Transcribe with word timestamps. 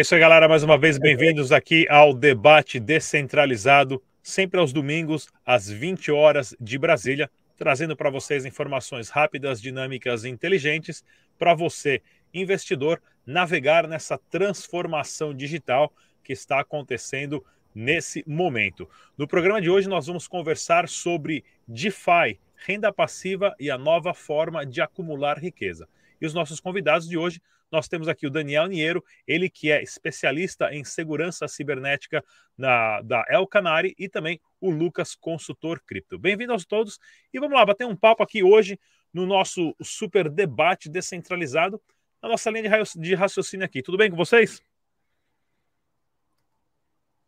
É 0.00 0.02
isso 0.02 0.14
aí, 0.14 0.20
galera. 0.22 0.48
Mais 0.48 0.62
uma 0.62 0.78
vez, 0.78 0.96
bem-vindos 0.96 1.52
aqui 1.52 1.86
ao 1.90 2.14
debate 2.14 2.80
descentralizado, 2.80 4.02
sempre 4.22 4.58
aos 4.58 4.72
domingos, 4.72 5.28
às 5.44 5.68
20 5.68 6.10
horas 6.10 6.56
de 6.58 6.78
Brasília, 6.78 7.30
trazendo 7.54 7.94
para 7.94 8.08
vocês 8.08 8.46
informações 8.46 9.10
rápidas, 9.10 9.60
dinâmicas 9.60 10.24
e 10.24 10.30
inteligentes 10.30 11.04
para 11.38 11.52
você, 11.52 12.00
investidor, 12.32 13.02
navegar 13.26 13.86
nessa 13.86 14.16
transformação 14.16 15.34
digital 15.34 15.92
que 16.24 16.32
está 16.32 16.60
acontecendo 16.60 17.44
nesse 17.74 18.24
momento. 18.26 18.88
No 19.18 19.28
programa 19.28 19.60
de 19.60 19.68
hoje, 19.68 19.86
nós 19.86 20.06
vamos 20.06 20.26
conversar 20.26 20.88
sobre 20.88 21.44
DeFi, 21.68 22.40
renda 22.56 22.90
passiva 22.90 23.54
e 23.60 23.70
a 23.70 23.76
nova 23.76 24.14
forma 24.14 24.64
de 24.64 24.80
acumular 24.80 25.38
riqueza. 25.38 25.86
E 26.18 26.24
os 26.24 26.32
nossos 26.32 26.58
convidados 26.58 27.06
de 27.06 27.18
hoje 27.18 27.38
nós 27.70 27.86
temos 27.86 28.08
aqui 28.08 28.26
o 28.26 28.30
Daniel 28.30 28.66
Niero, 28.66 29.04
ele 29.26 29.48
que 29.48 29.70
é 29.70 29.82
especialista 29.82 30.74
em 30.74 30.82
segurança 30.84 31.46
cibernética 31.46 32.24
na, 32.56 33.00
da 33.02 33.24
El 33.28 33.46
Canari 33.46 33.94
e 33.98 34.08
também 34.08 34.40
o 34.60 34.70
Lucas, 34.70 35.14
consultor 35.14 35.80
cripto. 35.80 36.18
Bem-vindos 36.18 36.64
a 36.64 36.66
todos 36.66 36.98
e 37.32 37.38
vamos 37.38 37.56
lá 37.56 37.64
bater 37.64 37.86
um 37.86 37.96
papo 37.96 38.22
aqui 38.22 38.42
hoje 38.42 38.78
no 39.12 39.24
nosso 39.24 39.74
super 39.82 40.28
debate 40.28 40.88
descentralizado, 40.88 41.80
na 42.22 42.28
nossa 42.28 42.50
linha 42.50 42.84
de 42.96 43.14
raciocínio 43.14 43.64
aqui. 43.64 43.82
Tudo 43.82 43.98
bem 43.98 44.10
com 44.10 44.16
vocês? 44.16 44.62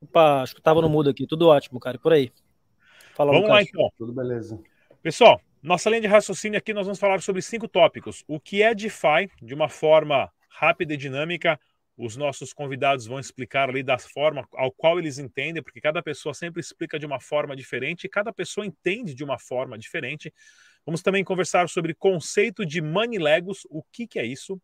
Opa, 0.00 0.42
acho 0.42 0.54
que 0.54 0.60
estava 0.60 0.80
no 0.80 0.88
mudo 0.88 1.08
aqui. 1.08 1.26
Tudo 1.26 1.48
ótimo, 1.48 1.78
cara. 1.78 1.96
E 1.96 2.00
por 2.00 2.12
aí. 2.12 2.32
Fala, 3.14 3.30
Vamos 3.30 3.48
Lucas. 3.48 3.54
lá, 3.54 3.62
então. 3.62 3.92
Tudo 3.96 4.12
beleza. 4.12 4.60
Pessoal, 5.00 5.40
nossa 5.62 5.88
linha 5.88 6.02
de 6.02 6.08
raciocínio 6.08 6.58
aqui 6.58 6.74
nós 6.74 6.86
vamos 6.86 6.98
falar 6.98 7.22
sobre 7.22 7.40
cinco 7.40 7.68
tópicos. 7.68 8.24
O 8.26 8.40
que 8.40 8.62
é 8.62 8.74
DeFi, 8.74 9.30
de 9.40 9.54
uma 9.54 9.68
forma 9.68 10.30
rápida 10.52 10.94
e 10.94 10.96
dinâmica. 10.96 11.58
Os 11.96 12.16
nossos 12.16 12.52
convidados 12.52 13.06
vão 13.06 13.20
explicar 13.20 13.68
ali 13.68 13.82
da 13.82 13.98
forma 13.98 14.48
ao 14.54 14.72
qual 14.72 14.98
eles 14.98 15.18
entendem, 15.18 15.62
porque 15.62 15.80
cada 15.80 16.02
pessoa 16.02 16.34
sempre 16.34 16.60
explica 16.60 16.98
de 16.98 17.06
uma 17.06 17.20
forma 17.20 17.54
diferente 17.54 18.04
e 18.04 18.08
cada 18.08 18.32
pessoa 18.32 18.66
entende 18.66 19.14
de 19.14 19.22
uma 19.22 19.38
forma 19.38 19.78
diferente. 19.78 20.32
Vamos 20.84 21.02
também 21.02 21.22
conversar 21.22 21.68
sobre 21.68 21.94
conceito 21.94 22.66
de 22.66 22.80
money 22.80 23.18
legos, 23.18 23.66
o 23.70 23.82
que, 23.84 24.06
que 24.06 24.18
é 24.18 24.24
isso. 24.24 24.60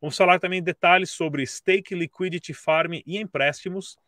Vamos 0.00 0.16
falar 0.16 0.38
também 0.38 0.62
detalhes 0.62 1.10
sobre 1.10 1.44
stake, 1.44 1.94
liquidity, 1.94 2.54
farm 2.54 2.94
e 3.04 3.18
empréstimos. 3.18 3.98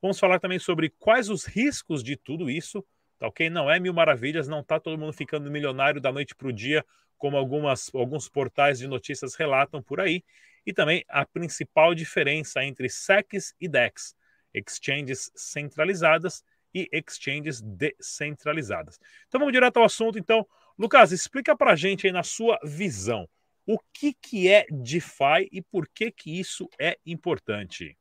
Vamos 0.00 0.18
falar 0.18 0.38
também 0.38 0.58
sobre 0.58 0.88
quais 0.88 1.28
os 1.28 1.44
riscos 1.44 2.02
de 2.02 2.16
tudo 2.16 2.48
isso. 2.48 2.82
Tá 3.22 3.28
ok? 3.28 3.48
Não 3.48 3.70
é 3.70 3.78
mil 3.78 3.94
maravilhas, 3.94 4.48
não 4.48 4.58
está 4.58 4.80
todo 4.80 4.98
mundo 4.98 5.12
ficando 5.12 5.48
milionário 5.48 6.00
da 6.00 6.10
noite 6.10 6.34
para 6.34 6.48
o 6.48 6.52
dia, 6.52 6.84
como 7.16 7.36
algumas, 7.36 7.88
alguns 7.94 8.28
portais 8.28 8.80
de 8.80 8.88
notícias 8.88 9.36
relatam 9.36 9.80
por 9.80 10.00
aí. 10.00 10.24
E 10.66 10.72
também 10.72 11.04
a 11.08 11.24
principal 11.24 11.94
diferença 11.94 12.64
entre 12.64 12.88
SECs 12.88 13.54
e 13.60 13.68
DEX, 13.68 14.16
exchanges 14.52 15.30
centralizadas 15.36 16.42
e 16.74 16.88
exchanges 16.90 17.60
descentralizadas. 17.60 18.98
Então 19.28 19.38
vamos 19.38 19.52
direto 19.52 19.76
ao 19.76 19.84
assunto. 19.84 20.18
Então, 20.18 20.44
Lucas, 20.76 21.12
explica 21.12 21.56
para 21.56 21.74
a 21.74 21.76
gente 21.76 22.08
aí 22.08 22.12
na 22.12 22.24
sua 22.24 22.58
visão 22.64 23.28
o 23.64 23.78
que, 23.94 24.14
que 24.14 24.48
é 24.48 24.66
DeFi 24.68 25.48
e 25.52 25.62
por 25.62 25.86
que, 25.86 26.10
que 26.10 26.40
isso 26.40 26.68
é 26.76 26.98
importante. 27.06 27.96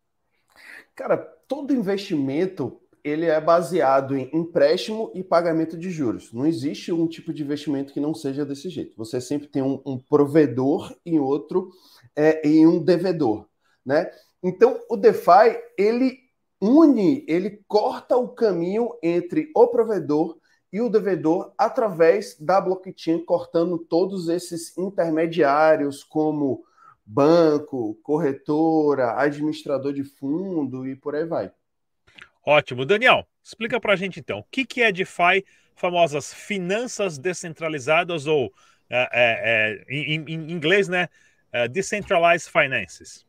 Cara, 0.96 1.16
todo 1.16 1.75
investimento 1.75 2.81
ele 3.03 3.25
é 3.25 3.39
baseado 3.39 4.16
em 4.16 4.29
empréstimo 4.34 5.12
e 5.13 5.23
pagamento 5.23 5.78
de 5.78 5.89
juros. 5.89 6.31
Não 6.31 6.45
existe 6.45 6.91
um 6.91 7.07
tipo 7.07 7.34
de 7.34 7.44
investimento 7.44 7.94
que 7.94 8.00
não 8.00 8.13
seja 8.13 8.45
desse 8.45 8.69
jeito. 8.69 8.95
Você 8.97 9.19
sempre 9.19 9.47
tem 9.47 9.62
um, 9.62 9.81
um 9.85 9.97
provedor 9.97 10.95
e 11.06 11.19
outro 11.19 11.69
é, 12.16 12.47
e 12.47 12.66
um 12.66 12.84
devedor, 12.84 13.47
né? 13.85 14.11
Então, 14.44 14.79
o 14.90 14.97
DeFi 14.97 15.57
ele 15.78 16.19
une, 16.61 17.25
ele 17.28 17.63
corta 17.67 18.16
o 18.17 18.29
caminho 18.29 18.90
entre 19.01 19.50
o 19.56 19.67
provedor 19.67 20.38
e 20.72 20.79
o 20.79 20.90
devedor 20.90 21.53
através 21.57 22.38
da 22.40 22.61
blockchain, 22.61 23.25
cortando 23.25 23.78
todos 23.78 24.29
esses 24.29 24.78
intermediários 24.78 26.03
como 26.03 26.63
banco, 27.06 27.95
corretora, 28.03 29.19
administrador 29.19 29.91
de 29.91 30.03
fundo 30.03 30.88
e 30.88 30.95
por 30.95 31.16
aí 31.16 31.25
vai. 31.25 31.51
Ótimo. 32.46 32.85
Daniel, 32.85 33.28
explica 33.44 33.79
para 33.79 33.94
a 33.94 33.96
gente 33.96 34.19
então, 34.19 34.40
o 34.40 34.46
que, 34.50 34.66
que 34.66 34.81
é 34.81 34.91
DeFi, 34.91 35.46
famosas 35.75 36.34
finanças 36.34 37.18
descentralizadas 37.18 38.25
ou, 38.28 38.52
é, 38.90 39.09
é, 39.12 39.85
é 39.90 39.96
em, 39.96 40.24
em, 40.28 40.52
inglês, 40.52 40.88
né, 40.88 41.07
é, 41.52 41.68
Decentralized 41.68 42.50
Finances? 42.52 43.25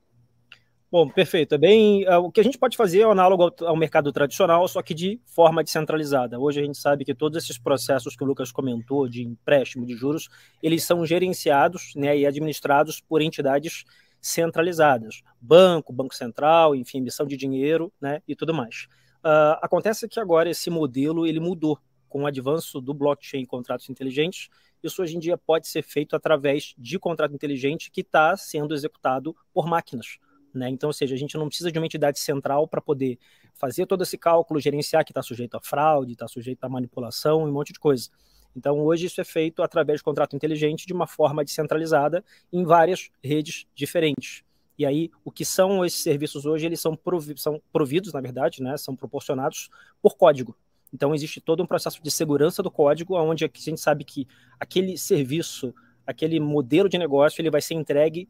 Bom, 0.91 1.09
perfeito. 1.09 1.55
É 1.55 1.59
bem, 1.59 2.05
é, 2.05 2.19
o 2.19 2.31
que 2.31 2.39
a 2.39 2.45
gente 2.45 2.59
pode 2.59 2.77
fazer 2.77 3.01
é 3.01 3.05
análogo 3.05 3.45
ao, 3.45 3.69
ao, 3.69 3.77
mercado 3.77 4.13
tradicional, 4.13 4.69
só 4.69 4.83
que 4.83 4.93
de 4.93 5.19
forma 5.25 5.65
descentralizada. 5.65 6.39
Hoje 6.39 6.61
a 6.61 6.65
gente 6.65 6.77
sabe 6.77 7.03
que 7.03 7.15
todos 7.15 7.43
esses 7.43 7.59
processos 7.59 8.15
que 8.15 8.23
o 8.23 8.27
Lucas 8.27 8.53
comentou 8.53 9.09
de 9.09 9.23
empréstimo 9.23 9.87
de 9.87 9.95
juros, 9.97 10.29
eles 10.63 10.85
são 10.85 11.05
gerenciados 11.07 11.95
né, 11.97 12.19
e 12.19 12.27
administrados 12.27 13.01
por 13.01 13.23
entidades 13.23 13.85
centralizadas, 14.21 15.23
banco, 15.41 15.95
banco 15.95 16.15
central, 16.15 16.75
enfim, 16.75 16.99
emissão 16.99 17.27
de 17.27 17.39
dinheiro, 17.39 17.91
né, 17.99 18.21
e 18.29 18.37
tudo 18.37 18.53
mais. 18.53 18.87
Uh, 19.25 19.55
acontece 19.63 20.09
que 20.09 20.19
agora 20.19 20.51
esse 20.51 20.69
modelo 20.69 21.27
ele 21.27 21.39
mudou 21.39 21.79
com 22.09 22.25
o 22.25 22.27
avanço 22.27 22.81
do 22.81 22.93
blockchain 22.93 23.43
e 23.43 23.47
contratos 23.47 23.89
inteligentes. 23.89 24.49
Isso 24.83 25.01
hoje 25.01 25.17
em 25.17 25.19
dia 25.19 25.39
pode 25.39 25.69
ser 25.69 25.83
feito 25.83 26.15
através 26.15 26.75
de 26.77 26.99
contrato 26.99 27.35
inteligente 27.35 27.91
que 27.91 28.01
está 28.01 28.37
sendo 28.37 28.75
executado 28.75 29.35
por 29.53 29.67
máquinas. 29.67 30.19
Né? 30.53 30.69
Então, 30.69 30.89
ou 30.89 30.93
seja, 30.93 31.15
a 31.15 31.19
gente 31.19 31.37
não 31.39 31.49
precisa 31.49 31.73
de 31.73 31.79
uma 31.79 31.87
entidade 31.87 32.19
central 32.19 32.69
para 32.69 32.81
poder 32.81 33.19
fazer 33.55 33.87
todo 33.87 34.03
esse 34.03 34.19
cálculo, 34.19 34.61
gerenciar 34.61 35.05
que 35.05 35.13
está 35.13 35.23
sujeito 35.23 35.57
a 35.57 35.61
fraude, 35.61 36.13
está 36.13 36.29
sujeito 36.29 36.63
a 36.65 36.69
manipulação 36.69 37.47
e 37.47 37.51
um 37.51 37.53
monte 37.53 37.73
de 37.73 37.79
coisa. 37.79 38.11
Então, 38.55 38.81
hoje 38.81 39.07
isso 39.07 39.21
é 39.21 39.25
feito 39.25 39.63
através 39.63 40.01
de 40.01 40.05
contrato 40.05 40.37
inteligente 40.37 40.87
de 40.87 40.93
uma 40.93 41.07
forma 41.07 41.43
descentralizada 41.43 42.23
em 42.53 42.65
várias 42.65 43.11
redes 43.23 43.67
diferentes. 43.75 44.45
E 44.79 44.87
aí, 44.87 45.11
o 45.25 45.31
que 45.31 45.45
são 45.45 45.85
esses 45.85 46.03
serviços 46.03 46.47
hoje? 46.47 46.67
Eles 46.67 46.81
são, 46.81 46.97
provi 46.97 47.37
são 47.37 47.63
providos, 47.73 48.13
na 48.13 48.21
verdade, 48.21 48.63
né, 48.63 48.77
são 48.77 48.97
proporcionados 48.97 49.69
por 50.01 50.17
código. 50.17 50.57
Então, 50.93 51.15
existe 51.15 51.41
todo 51.41 51.63
um 51.63 51.67
processo 51.67 52.03
de 52.03 52.11
segurança 52.11 52.63
do 52.63 52.71
código, 52.71 53.17
onde 53.17 53.45
a 53.45 53.51
gente 53.53 53.81
sabe 53.81 54.05
que 54.05 54.27
aquele 54.61 54.99
serviço, 54.99 55.75
aquele 56.07 56.39
modelo 56.39 56.89
de 56.89 56.99
negócio, 56.99 57.41
ele 57.41 57.51
vai 57.51 57.63
ser 57.63 57.75
entregue 57.75 58.29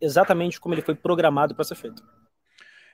exatamente 0.00 0.60
como 0.60 0.74
ele 0.74 0.82
foi 0.82 0.94
programado 0.94 1.54
para 1.54 1.64
ser 1.64 1.74
feito. 1.74 2.04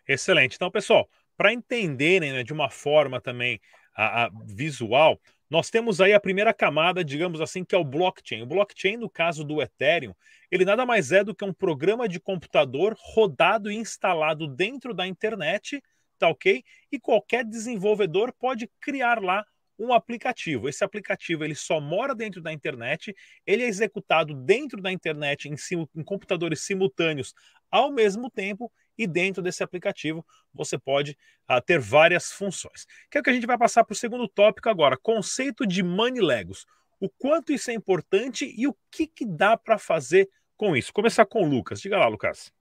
Excelente. 0.08 0.56
Então, 0.56 0.70
pessoal, 0.70 1.08
para 1.36 1.52
entenderem 1.52 2.32
né, 2.32 2.42
de 2.42 2.52
uma 2.52 2.70
forma 2.70 3.20
também 3.20 3.60
a, 3.94 4.24
a 4.24 4.30
visual, 4.46 5.20
nós 5.50 5.68
temos 5.68 6.00
aí 6.00 6.12
a 6.12 6.20
primeira 6.20 6.54
camada, 6.54 7.04
digamos 7.04 7.40
assim, 7.40 7.64
que 7.64 7.74
é 7.74 7.78
o 7.78 7.84
blockchain. 7.84 8.42
O 8.42 8.46
blockchain, 8.46 8.96
no 8.96 9.10
caso 9.10 9.42
do 9.42 9.60
Ethereum, 9.60 10.14
ele 10.48 10.64
nada 10.64 10.86
mais 10.86 11.10
é 11.10 11.24
do 11.24 11.34
que 11.34 11.44
um 11.44 11.52
programa 11.52 12.08
de 12.08 12.20
computador 12.20 12.96
rodado 12.96 13.68
e 13.68 13.74
instalado 13.74 14.46
dentro 14.46 14.94
da 14.94 15.08
internet, 15.08 15.82
tá 16.20 16.28
ok? 16.28 16.62
E 16.92 17.00
qualquer 17.00 17.44
desenvolvedor 17.44 18.32
pode 18.32 18.70
criar 18.80 19.20
lá 19.20 19.44
um 19.76 19.92
aplicativo. 19.92 20.68
Esse 20.68 20.84
aplicativo 20.84 21.42
ele 21.42 21.54
só 21.54 21.80
mora 21.80 22.14
dentro 22.14 22.40
da 22.40 22.52
internet, 22.52 23.12
ele 23.44 23.64
é 23.64 23.66
executado 23.66 24.34
dentro 24.34 24.80
da 24.80 24.92
internet 24.92 25.48
em, 25.48 25.56
em 25.96 26.04
computadores 26.04 26.60
simultâneos 26.60 27.34
ao 27.70 27.90
mesmo 27.90 28.30
tempo 28.30 28.70
e 29.00 29.06
dentro 29.06 29.42
desse 29.42 29.62
aplicativo 29.62 30.24
você 30.52 30.76
pode 30.76 31.16
uh, 31.50 31.60
ter 31.64 31.80
várias 31.80 32.30
funções. 32.30 32.86
Que 33.10 33.16
é 33.16 33.20
o 33.22 33.24
que 33.24 33.30
a 33.30 33.32
gente 33.32 33.46
vai 33.46 33.56
passar 33.56 33.82
para 33.82 33.94
o 33.94 33.96
segundo 33.96 34.28
tópico 34.28 34.68
agora, 34.68 34.94
conceito 34.96 35.66
de 35.66 35.82
Money 35.82 36.20
Legos. 36.20 36.66
O 37.00 37.08
quanto 37.08 37.50
isso 37.50 37.70
é 37.70 37.74
importante 37.74 38.54
e 38.58 38.68
o 38.68 38.76
que, 38.90 39.06
que 39.06 39.24
dá 39.24 39.56
para 39.56 39.78
fazer 39.78 40.28
com 40.54 40.76
isso. 40.76 40.92
Começar 40.92 41.24
com 41.24 41.42
o 41.42 41.48
Lucas. 41.48 41.80
Diga 41.80 41.98
lá, 41.98 42.06
Lucas. 42.06 42.52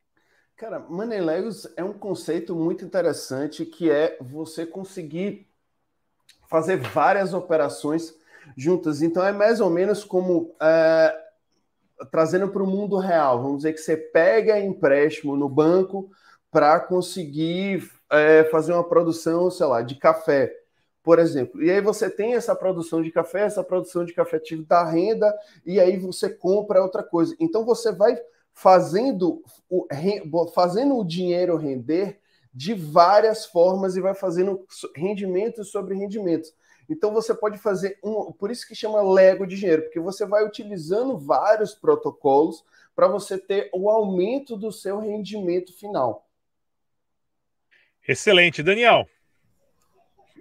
Cara, 0.56 0.80
Money 0.80 1.20
Legos 1.20 1.68
é 1.76 1.84
um 1.84 1.92
conceito 1.92 2.56
muito 2.56 2.86
interessante 2.86 3.66
que 3.66 3.92
é 3.92 4.18
você 4.22 4.66
conseguir 4.66 5.46
fazer 6.50 6.78
várias 6.78 7.34
operações 7.34 8.16
juntas. 8.56 9.02
Então 9.02 9.26
é 9.26 9.34
mais 9.34 9.60
ou 9.60 9.70
menos 9.70 10.06
como 10.06 10.56
é, 10.62 11.14
trazendo 12.12 12.48
para 12.48 12.64
o 12.64 12.68
mundo 12.68 12.98
real. 12.98 13.42
Vamos 13.42 13.58
dizer 13.58 13.74
que 13.74 13.80
você 13.80 13.98
pega 13.98 14.60
empréstimo 14.60 15.36
no 15.36 15.50
banco 15.50 16.10
para 16.52 16.80
conseguir 16.80 17.90
é, 18.12 18.44
fazer 18.46 18.74
uma 18.74 18.88
produção, 18.88 19.52
sei 19.52 19.66
lá, 19.66 19.82
de 19.82 19.96
café, 19.96 20.52
por 21.04 21.20
exemplo. 21.20 21.62
E 21.62 21.70
aí 21.70 21.82
você 21.82 22.10
tem 22.10 22.34
essa 22.34 22.56
produção 22.56 23.02
de 23.02 23.12
café, 23.12 23.42
essa 23.42 23.64
produção 23.64 24.04
de 24.04 24.14
café 24.14 24.40
te 24.40 24.56
dá 24.58 24.84
renda, 24.84 25.34
e 25.66 25.80
aí 25.80 25.98
você 25.98 26.30
compra 26.30 26.82
outra 26.82 27.04
coisa. 27.04 27.36
Então 27.40 27.66
você 27.66 27.92
vai 27.92 28.20
fazendo 28.54 29.42
o, 29.70 29.88
fazendo 30.54 30.98
o 30.98 31.06
dinheiro 31.06 31.56
render 31.56 32.20
de 32.54 32.74
várias 32.74 33.46
formas 33.46 33.96
e 33.96 34.02
vai 34.02 34.14
fazendo 34.14 34.66
rendimentos 34.96 35.70
sobre 35.70 35.96
rendimentos. 35.96 36.54
Então 36.90 37.14
você 37.14 37.36
pode 37.36 37.60
fazer 37.60 38.00
um, 38.04 38.32
por 38.32 38.50
isso 38.50 38.68
que 38.68 38.74
chama 38.74 39.02
Lego 39.02 39.46
de 39.46 39.56
dinheiro, 39.56 39.84
porque 39.84 40.00
você 40.00 40.26
vai 40.26 40.44
utilizando 40.44 41.18
vários 41.18 41.76
protocolos 41.76 42.66
para 42.96 43.08
você 43.08 43.38
ter 43.38 43.70
o 43.72 43.90
aumento 43.90 44.58
do 44.58 44.72
seu 44.72 45.00
rendimento 45.00 45.72
final. 45.72 46.29
Excelente, 48.10 48.64
Daniel. 48.64 49.08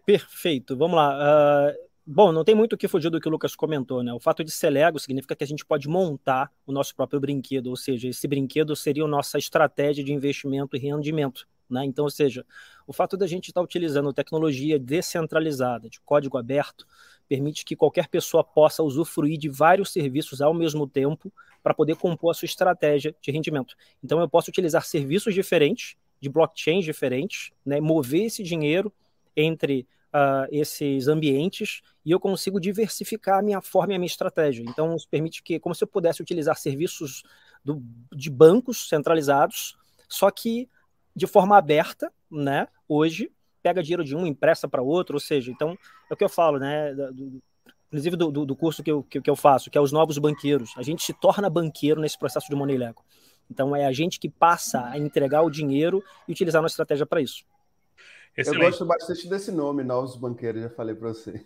Perfeito. 0.06 0.74
Vamos 0.74 0.96
lá. 0.96 1.18
Uh, 1.18 1.74
bom, 2.06 2.32
não 2.32 2.42
tem 2.42 2.54
muito 2.54 2.72
o 2.72 2.78
que 2.78 2.88
fugir 2.88 3.10
do 3.10 3.20
que 3.20 3.28
o 3.28 3.30
Lucas 3.30 3.54
comentou, 3.54 4.02
né? 4.02 4.10
O 4.14 4.18
fato 4.18 4.42
de 4.42 4.50
ser 4.50 4.70
Lego 4.70 4.98
significa 4.98 5.36
que 5.36 5.44
a 5.44 5.46
gente 5.46 5.66
pode 5.66 5.86
montar 5.86 6.50
o 6.66 6.72
nosso 6.72 6.96
próprio 6.96 7.20
brinquedo, 7.20 7.66
ou 7.66 7.76
seja, 7.76 8.08
esse 8.08 8.26
brinquedo 8.26 8.74
seria 8.74 9.04
a 9.04 9.06
nossa 9.06 9.36
estratégia 9.36 10.02
de 10.02 10.14
investimento 10.14 10.78
e 10.78 10.78
rendimento. 10.78 11.46
Né? 11.68 11.84
Então, 11.84 12.06
ou 12.06 12.10
seja, 12.10 12.42
o 12.86 12.92
fato 12.94 13.18
da 13.18 13.26
gente 13.26 13.48
estar 13.48 13.60
tá 13.60 13.64
utilizando 13.64 14.14
tecnologia 14.14 14.78
descentralizada, 14.78 15.90
de 15.90 16.00
código 16.00 16.38
aberto, 16.38 16.86
permite 17.28 17.66
que 17.66 17.76
qualquer 17.76 18.08
pessoa 18.08 18.42
possa 18.42 18.82
usufruir 18.82 19.36
de 19.36 19.50
vários 19.50 19.92
serviços 19.92 20.40
ao 20.40 20.54
mesmo 20.54 20.86
tempo 20.88 21.30
para 21.62 21.74
poder 21.74 21.96
compor 21.96 22.30
a 22.30 22.34
sua 22.34 22.46
estratégia 22.46 23.14
de 23.20 23.30
rendimento. 23.30 23.74
Então, 24.02 24.18
eu 24.20 24.28
posso 24.28 24.50
utilizar 24.50 24.86
serviços 24.86 25.34
diferentes, 25.34 25.96
de 26.20 26.28
blockchains 26.28 26.84
diferentes, 26.84 27.50
né? 27.64 27.80
mover 27.80 28.26
esse 28.26 28.42
dinheiro 28.42 28.92
entre 29.36 29.86
uh, 30.08 30.48
esses 30.50 31.08
ambientes 31.08 31.80
e 32.04 32.10
eu 32.10 32.18
consigo 32.18 32.60
diversificar 32.60 33.38
a 33.38 33.42
minha 33.42 33.60
forma 33.60 33.92
e 33.92 33.96
a 33.96 33.98
minha 33.98 34.06
estratégia. 34.06 34.64
Então, 34.66 34.96
isso 34.96 35.08
permite 35.08 35.42
que, 35.42 35.58
como 35.58 35.74
se 35.74 35.84
eu 35.84 35.88
pudesse 35.88 36.22
utilizar 36.22 36.56
serviços 36.56 37.22
do, 37.64 37.82
de 38.12 38.30
bancos 38.30 38.88
centralizados, 38.88 39.76
só 40.08 40.30
que 40.30 40.68
de 41.14 41.26
forma 41.26 41.56
aberta, 41.56 42.12
né? 42.30 42.68
Hoje, 42.88 43.30
pega 43.62 43.82
dinheiro 43.82 44.04
de 44.04 44.14
um, 44.14 44.26
empresta 44.26 44.68
para 44.68 44.80
outro, 44.80 45.16
ou 45.16 45.20
seja, 45.20 45.50
então, 45.50 45.76
é 46.10 46.14
o 46.14 46.16
que 46.16 46.24
eu 46.24 46.28
falo, 46.28 46.58
né? 46.58 46.94
Do, 46.94 47.42
inclusive 47.88 48.16
do, 48.16 48.30
do, 48.30 48.56
curso 48.56 48.82
que 48.82 48.90
eu, 48.90 49.02
que, 49.02 49.28
eu 49.28 49.36
faço, 49.36 49.70
que 49.70 49.78
é 49.78 49.80
os 49.80 49.92
novos 49.92 50.18
banqueiros. 50.18 50.72
A 50.76 50.82
gente 50.82 51.02
se 51.02 51.12
torna 51.12 51.48
banqueiro 51.48 52.00
nesse 52.00 52.18
processo 52.18 52.48
de 52.48 52.54
Money 52.54 52.76
Lego. 52.76 53.02
Então, 53.50 53.74
é 53.74 53.86
a 53.86 53.92
gente 53.92 54.18
que 54.20 54.28
passa 54.28 54.84
a 54.86 54.98
entregar 54.98 55.42
o 55.42 55.50
dinheiro 55.50 56.02
e 56.26 56.32
utilizar 56.32 56.60
uma 56.60 56.68
estratégia 56.68 57.06
para 57.06 57.20
isso. 57.20 57.44
Excelente. 58.36 58.62
Eu 58.62 58.70
gosto 58.70 58.84
bastante 58.84 59.28
desse 59.28 59.50
nome, 59.50 59.82
Novos 59.82 60.16
Banqueiros, 60.16 60.62
já 60.62 60.70
falei 60.70 60.94
para 60.94 61.08
você. 61.08 61.44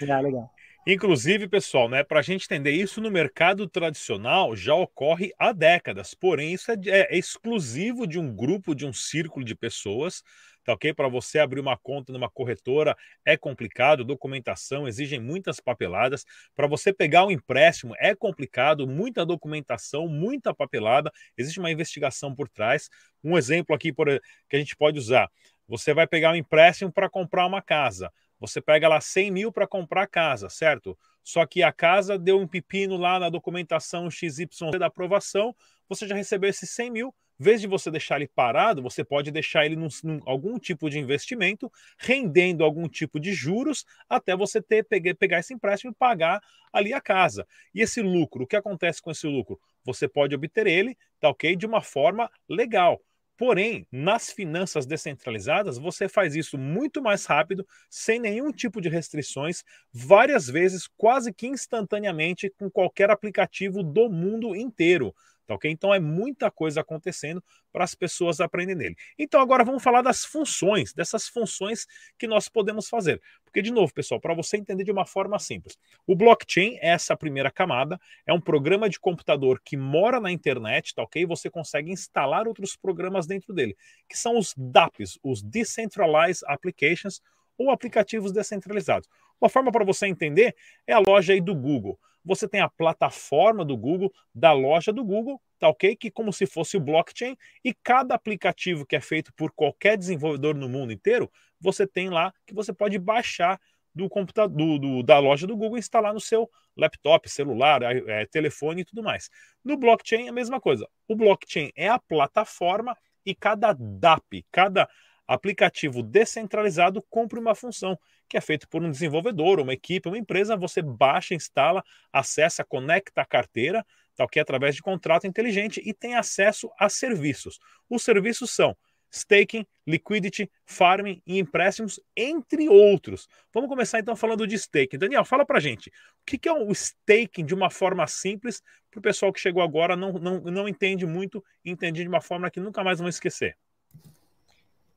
É, 0.00 0.16
legal. 0.22 0.50
Inclusive, 0.86 1.48
pessoal, 1.48 1.88
né, 1.88 2.04
para 2.04 2.20
a 2.20 2.22
gente 2.22 2.44
entender 2.44 2.70
isso 2.70 3.00
no 3.00 3.10
mercado 3.10 3.68
tradicional 3.68 4.54
já 4.54 4.72
ocorre 4.72 5.32
há 5.36 5.52
décadas, 5.52 6.14
porém 6.14 6.54
isso 6.54 6.70
é, 6.70 6.76
é 6.86 7.18
exclusivo 7.18 8.06
de 8.06 8.20
um 8.20 8.32
grupo, 8.32 8.72
de 8.72 8.86
um 8.86 8.92
círculo 8.92 9.44
de 9.44 9.56
pessoas, 9.56 10.22
tá 10.66 10.72
ok? 10.72 10.92
Para 10.92 11.08
você 11.08 11.38
abrir 11.38 11.60
uma 11.60 11.76
conta 11.76 12.12
numa 12.12 12.28
corretora 12.28 12.96
é 13.24 13.36
complicado, 13.36 14.04
documentação 14.04 14.88
exigem 14.88 15.20
muitas 15.20 15.60
papeladas. 15.60 16.24
Para 16.56 16.66
você 16.66 16.92
pegar 16.92 17.24
um 17.24 17.30
empréstimo 17.30 17.94
é 17.98 18.14
complicado, 18.14 18.86
muita 18.86 19.24
documentação, 19.24 20.08
muita 20.08 20.52
papelada, 20.52 21.12
existe 21.38 21.60
uma 21.60 21.70
investigação 21.70 22.34
por 22.34 22.48
trás. 22.48 22.90
Um 23.22 23.38
exemplo 23.38 23.74
aqui 23.74 23.92
por, 23.92 24.08
que 24.48 24.56
a 24.56 24.58
gente 24.58 24.76
pode 24.76 24.98
usar: 24.98 25.30
você 25.68 25.94
vai 25.94 26.06
pegar 26.06 26.32
um 26.32 26.36
empréstimo 26.36 26.92
para 26.92 27.08
comprar 27.08 27.46
uma 27.46 27.62
casa. 27.62 28.12
Você 28.40 28.60
pega 28.60 28.88
lá 28.88 29.00
100 29.00 29.30
mil 29.30 29.52
para 29.52 29.66
comprar 29.66 30.02
a 30.02 30.06
casa, 30.06 30.48
certo? 30.48 30.98
Só 31.22 31.46
que 31.46 31.62
a 31.62 31.72
casa 31.72 32.18
deu 32.18 32.38
um 32.38 32.46
pepino 32.46 32.96
lá 32.96 33.18
na 33.18 33.30
documentação 33.30 34.10
XYZ 34.10 34.48
da 34.78 34.86
aprovação, 34.86 35.54
você 35.88 36.06
já 36.06 36.14
recebeu 36.14 36.50
esses 36.50 36.70
100 36.70 36.90
mil. 36.90 37.14
Em 37.38 37.44
vez 37.44 37.60
de 37.60 37.66
você 37.66 37.90
deixar 37.90 38.16
ele 38.16 38.28
parado, 38.28 38.82
você 38.82 39.04
pode 39.04 39.30
deixar 39.30 39.66
ele 39.66 39.76
num, 39.76 39.88
num, 40.02 40.20
algum 40.24 40.58
tipo 40.58 40.88
de 40.88 40.98
investimento, 40.98 41.70
rendendo 41.98 42.64
algum 42.64 42.88
tipo 42.88 43.20
de 43.20 43.32
juros, 43.32 43.84
até 44.08 44.34
você 44.34 44.62
ter 44.62 44.84
pegar, 44.84 45.14
pegar 45.14 45.38
esse 45.40 45.52
empréstimo 45.52 45.92
e 45.92 45.94
pagar 45.94 46.40
ali 46.72 46.92
a 46.92 47.00
casa. 47.00 47.46
E 47.74 47.82
esse 47.82 48.00
lucro, 48.00 48.44
o 48.44 48.46
que 48.46 48.56
acontece 48.56 49.02
com 49.02 49.10
esse 49.10 49.26
lucro? 49.26 49.60
Você 49.84 50.08
pode 50.08 50.34
obter 50.34 50.66
ele, 50.66 50.96
tá 51.20 51.28
ok? 51.28 51.54
De 51.54 51.66
uma 51.66 51.82
forma 51.82 52.30
legal. 52.48 53.00
Porém, 53.36 53.86
nas 53.92 54.30
finanças 54.30 54.86
descentralizadas, 54.86 55.76
você 55.76 56.08
faz 56.08 56.34
isso 56.34 56.56
muito 56.56 57.02
mais 57.02 57.26
rápido, 57.26 57.66
sem 57.90 58.18
nenhum 58.18 58.50
tipo 58.50 58.80
de 58.80 58.88
restrições, 58.88 59.62
várias 59.92 60.46
vezes, 60.46 60.88
quase 60.96 61.34
que 61.34 61.46
instantaneamente, 61.46 62.50
com 62.58 62.70
qualquer 62.70 63.10
aplicativo 63.10 63.82
do 63.82 64.08
mundo 64.08 64.56
inteiro. 64.56 65.14
Tá 65.46 65.54
ok? 65.54 65.70
Então 65.70 65.94
é 65.94 66.00
muita 66.00 66.50
coisa 66.50 66.80
acontecendo 66.80 67.42
para 67.72 67.84
as 67.84 67.94
pessoas 67.94 68.40
aprenderem 68.40 68.76
nele. 68.76 68.96
Então 69.18 69.40
agora 69.40 69.64
vamos 69.64 69.82
falar 69.82 70.02
das 70.02 70.24
funções, 70.24 70.92
dessas 70.92 71.28
funções 71.28 71.86
que 72.18 72.26
nós 72.26 72.48
podemos 72.48 72.88
fazer. 72.88 73.22
Porque, 73.44 73.62
de 73.62 73.70
novo, 73.70 73.92
pessoal, 73.94 74.20
para 74.20 74.34
você 74.34 74.56
entender 74.56 74.84
de 74.84 74.90
uma 74.90 75.06
forma 75.06 75.38
simples, 75.38 75.78
o 76.06 76.14
blockchain 76.14 76.76
é 76.80 76.88
essa 76.88 77.16
primeira 77.16 77.50
camada, 77.50 77.98
é 78.26 78.32
um 78.32 78.40
programa 78.40 78.88
de 78.88 78.98
computador 78.98 79.60
que 79.64 79.76
mora 79.76 80.20
na 80.20 80.30
internet, 80.32 80.94
tá 80.94 81.02
ok? 81.02 81.24
Você 81.26 81.48
consegue 81.48 81.90
instalar 81.92 82.48
outros 82.48 82.76
programas 82.76 83.26
dentro 83.26 83.54
dele, 83.54 83.76
que 84.08 84.18
são 84.18 84.36
os 84.36 84.52
DApps, 84.56 85.18
os 85.22 85.42
Decentralized 85.42 86.42
Applications, 86.46 87.22
ou 87.56 87.70
aplicativos 87.70 88.32
descentralizados. 88.32 89.08
Uma 89.40 89.48
forma 89.48 89.72
para 89.72 89.84
você 89.84 90.06
entender 90.06 90.54
é 90.86 90.92
a 90.92 90.98
loja 90.98 91.32
aí 91.32 91.40
do 91.40 91.54
Google 91.54 91.98
você 92.26 92.48
tem 92.48 92.60
a 92.60 92.68
plataforma 92.68 93.64
do 93.64 93.76
Google, 93.76 94.12
da 94.34 94.52
loja 94.52 94.92
do 94.92 95.04
Google, 95.04 95.40
tá 95.60 95.68
ok? 95.68 95.94
Que 95.94 96.10
como 96.10 96.32
se 96.32 96.44
fosse 96.44 96.76
o 96.76 96.80
blockchain, 96.80 97.36
e 97.64 97.72
cada 97.72 98.16
aplicativo 98.16 98.84
que 98.84 98.96
é 98.96 99.00
feito 99.00 99.32
por 99.34 99.52
qualquer 99.52 99.96
desenvolvedor 99.96 100.54
no 100.56 100.68
mundo 100.68 100.92
inteiro, 100.92 101.30
você 101.60 101.86
tem 101.86 102.10
lá 102.10 102.34
que 102.44 102.52
você 102.52 102.72
pode 102.72 102.98
baixar 102.98 103.60
do 103.94 104.10
computador 104.10 104.54
do, 104.54 104.78
do, 104.78 105.02
da 105.02 105.18
loja 105.18 105.46
do 105.46 105.56
Google 105.56 105.78
instalar 105.78 106.12
no 106.12 106.20
seu 106.20 106.50
laptop, 106.76 107.30
celular, 107.30 107.80
é, 107.82 108.26
telefone 108.26 108.82
e 108.82 108.84
tudo 108.84 109.02
mais. 109.02 109.30
No 109.64 109.76
blockchain 109.78 110.26
é 110.26 110.28
a 110.28 110.32
mesma 110.32 110.60
coisa. 110.60 110.86
O 111.08 111.16
blockchain 111.16 111.70
é 111.74 111.88
a 111.88 111.98
plataforma 111.98 112.94
e 113.24 113.34
cada 113.34 113.72
DAP, 113.72 114.44
cada 114.52 114.86
aplicativo 115.26 116.02
descentralizado 116.02 117.02
cumpre 117.10 117.38
uma 117.38 117.54
função 117.54 117.98
que 118.28 118.36
é 118.36 118.40
feito 118.40 118.68
por 118.68 118.82
um 118.82 118.90
desenvolvedor, 118.90 119.60
uma 119.60 119.72
equipe, 119.72 120.08
uma 120.08 120.18
empresa. 120.18 120.56
Você 120.56 120.82
baixa, 120.82 121.34
instala, 121.34 121.82
acessa, 122.12 122.64
conecta 122.64 123.20
a 123.20 123.26
carteira, 123.26 123.84
tal 124.14 124.28
que 124.28 124.38
é 124.38 124.42
através 124.42 124.74
de 124.74 124.82
contrato 124.82 125.26
inteligente 125.26 125.82
e 125.84 125.92
tem 125.92 126.14
acesso 126.14 126.70
a 126.78 126.88
serviços. 126.88 127.58
Os 127.88 128.02
serviços 128.02 128.50
são 128.50 128.76
staking, 129.10 129.64
liquidity, 129.86 130.50
farming 130.64 131.22
e 131.26 131.38
empréstimos, 131.38 132.00
entre 132.16 132.68
outros. 132.68 133.28
Vamos 133.52 133.68
começar 133.68 133.98
então 133.98 134.16
falando 134.16 134.46
de 134.46 134.56
staking. 134.56 134.98
Daniel, 134.98 135.24
fala 135.24 135.46
pra 135.46 135.60
gente, 135.60 135.88
o 135.88 136.24
que 136.24 136.48
é 136.48 136.52
o 136.52 136.70
staking 136.72 137.44
de 137.44 137.54
uma 137.54 137.70
forma 137.70 138.06
simples 138.06 138.62
para 138.90 138.98
o 138.98 139.02
pessoal 139.02 139.32
que 139.32 139.40
chegou 139.40 139.62
agora 139.62 139.96
não, 139.96 140.12
não, 140.12 140.40
não 140.40 140.68
entende 140.68 141.06
muito 141.06 141.44
entende 141.64 142.02
de 142.02 142.08
uma 142.08 142.20
forma 142.20 142.50
que 142.50 142.60
nunca 142.60 142.82
mais 142.82 142.98
vão 142.98 143.08
esquecer. 143.08 143.56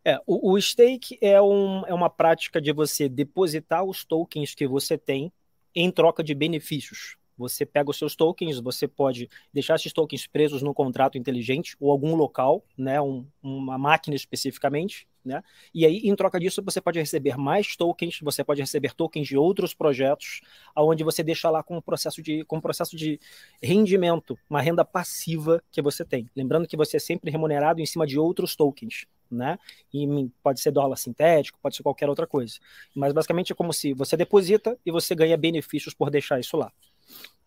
É, 0.10 0.20
o, 0.26 0.54
o 0.54 0.60
stake 0.60 1.20
é, 1.22 1.40
um, 1.40 1.86
é 1.86 1.94
uma 1.94 2.10
prática 2.10 2.60
de 2.60 2.74
você 2.74 3.08
depositar 3.08 3.84
os 3.84 4.04
tokens 4.04 4.56
que 4.56 4.68
você 4.68 4.98
tem 4.98 5.32
em 5.76 5.92
troca 5.92 6.24
de 6.24 6.34
benefícios. 6.34 7.16
Você 7.38 7.64
pega 7.64 7.92
os 7.92 7.98
seus 7.98 8.16
tokens, 8.16 8.60
você 8.60 8.88
pode 8.88 9.30
deixar 9.54 9.76
esses 9.76 9.94
tokens 9.94 10.26
presos 10.26 10.64
no 10.64 10.74
contrato 10.74 11.16
inteligente 11.16 11.78
ou 11.80 11.92
algum 11.92 12.16
local, 12.16 12.66
né, 12.76 13.00
um, 13.00 13.24
uma 13.42 13.78
máquina 13.78 14.16
especificamente, 14.16 15.08
né? 15.24 15.44
E 15.74 15.86
aí, 15.86 15.98
em 16.04 16.16
troca 16.16 16.40
disso, 16.40 16.62
você 16.64 16.82
pode 16.82 16.98
receber 16.98 17.38
mais 17.38 17.76
tokens, 17.76 18.20
você 18.22 18.44
pode 18.44 18.62
receber 18.62 18.96
tokens 18.96 19.28
de 19.28 19.38
outros 19.38 19.76
projetos, 19.76 20.42
aonde 20.74 21.04
você 21.04 21.22
deixa 21.22 21.52
lá 21.52 21.62
com 21.62 21.78
um 21.78 21.82
processo 21.82 22.22
de, 22.22 22.44
com 22.46 22.58
um 22.58 22.62
processo 22.62 22.98
de 22.98 23.20
rendimento, 23.62 24.38
uma 24.50 24.60
renda 24.60 24.84
passiva 24.84 25.64
que 25.72 25.84
você 25.84 26.04
tem. 26.04 26.28
Lembrando 26.36 26.68
que 26.68 26.76
você 26.76 26.98
é 26.98 27.00
sempre 27.00 27.30
remunerado 27.30 27.80
em 27.80 27.86
cima 27.86 28.08
de 28.08 28.18
outros 28.18 28.56
tokens. 28.56 29.06
Né? 29.32 29.60
E 29.94 30.30
pode 30.42 30.60
ser 30.60 30.72
dólar 30.72 30.96
sintético, 30.96 31.60
pode 31.62 31.76
ser 31.76 31.84
qualquer 31.84 32.10
outra 32.10 32.26
coisa. 32.26 32.56
Mas 32.96 33.14
basicamente 33.14 33.52
é 33.52 33.56
como 33.56 33.72
se 33.72 33.94
você 33.94 34.18
deposita 34.18 34.78
e 34.86 34.92
você 34.92 35.14
ganha 35.14 35.38
benefícios 35.38 35.94
por 35.94 36.10
deixar 36.10 36.40
isso 36.40 36.58
lá. 36.58 36.72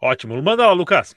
Ótimo. 0.01 0.41
Manda 0.43 0.67
lá, 0.67 0.73
Lucas. 0.73 1.15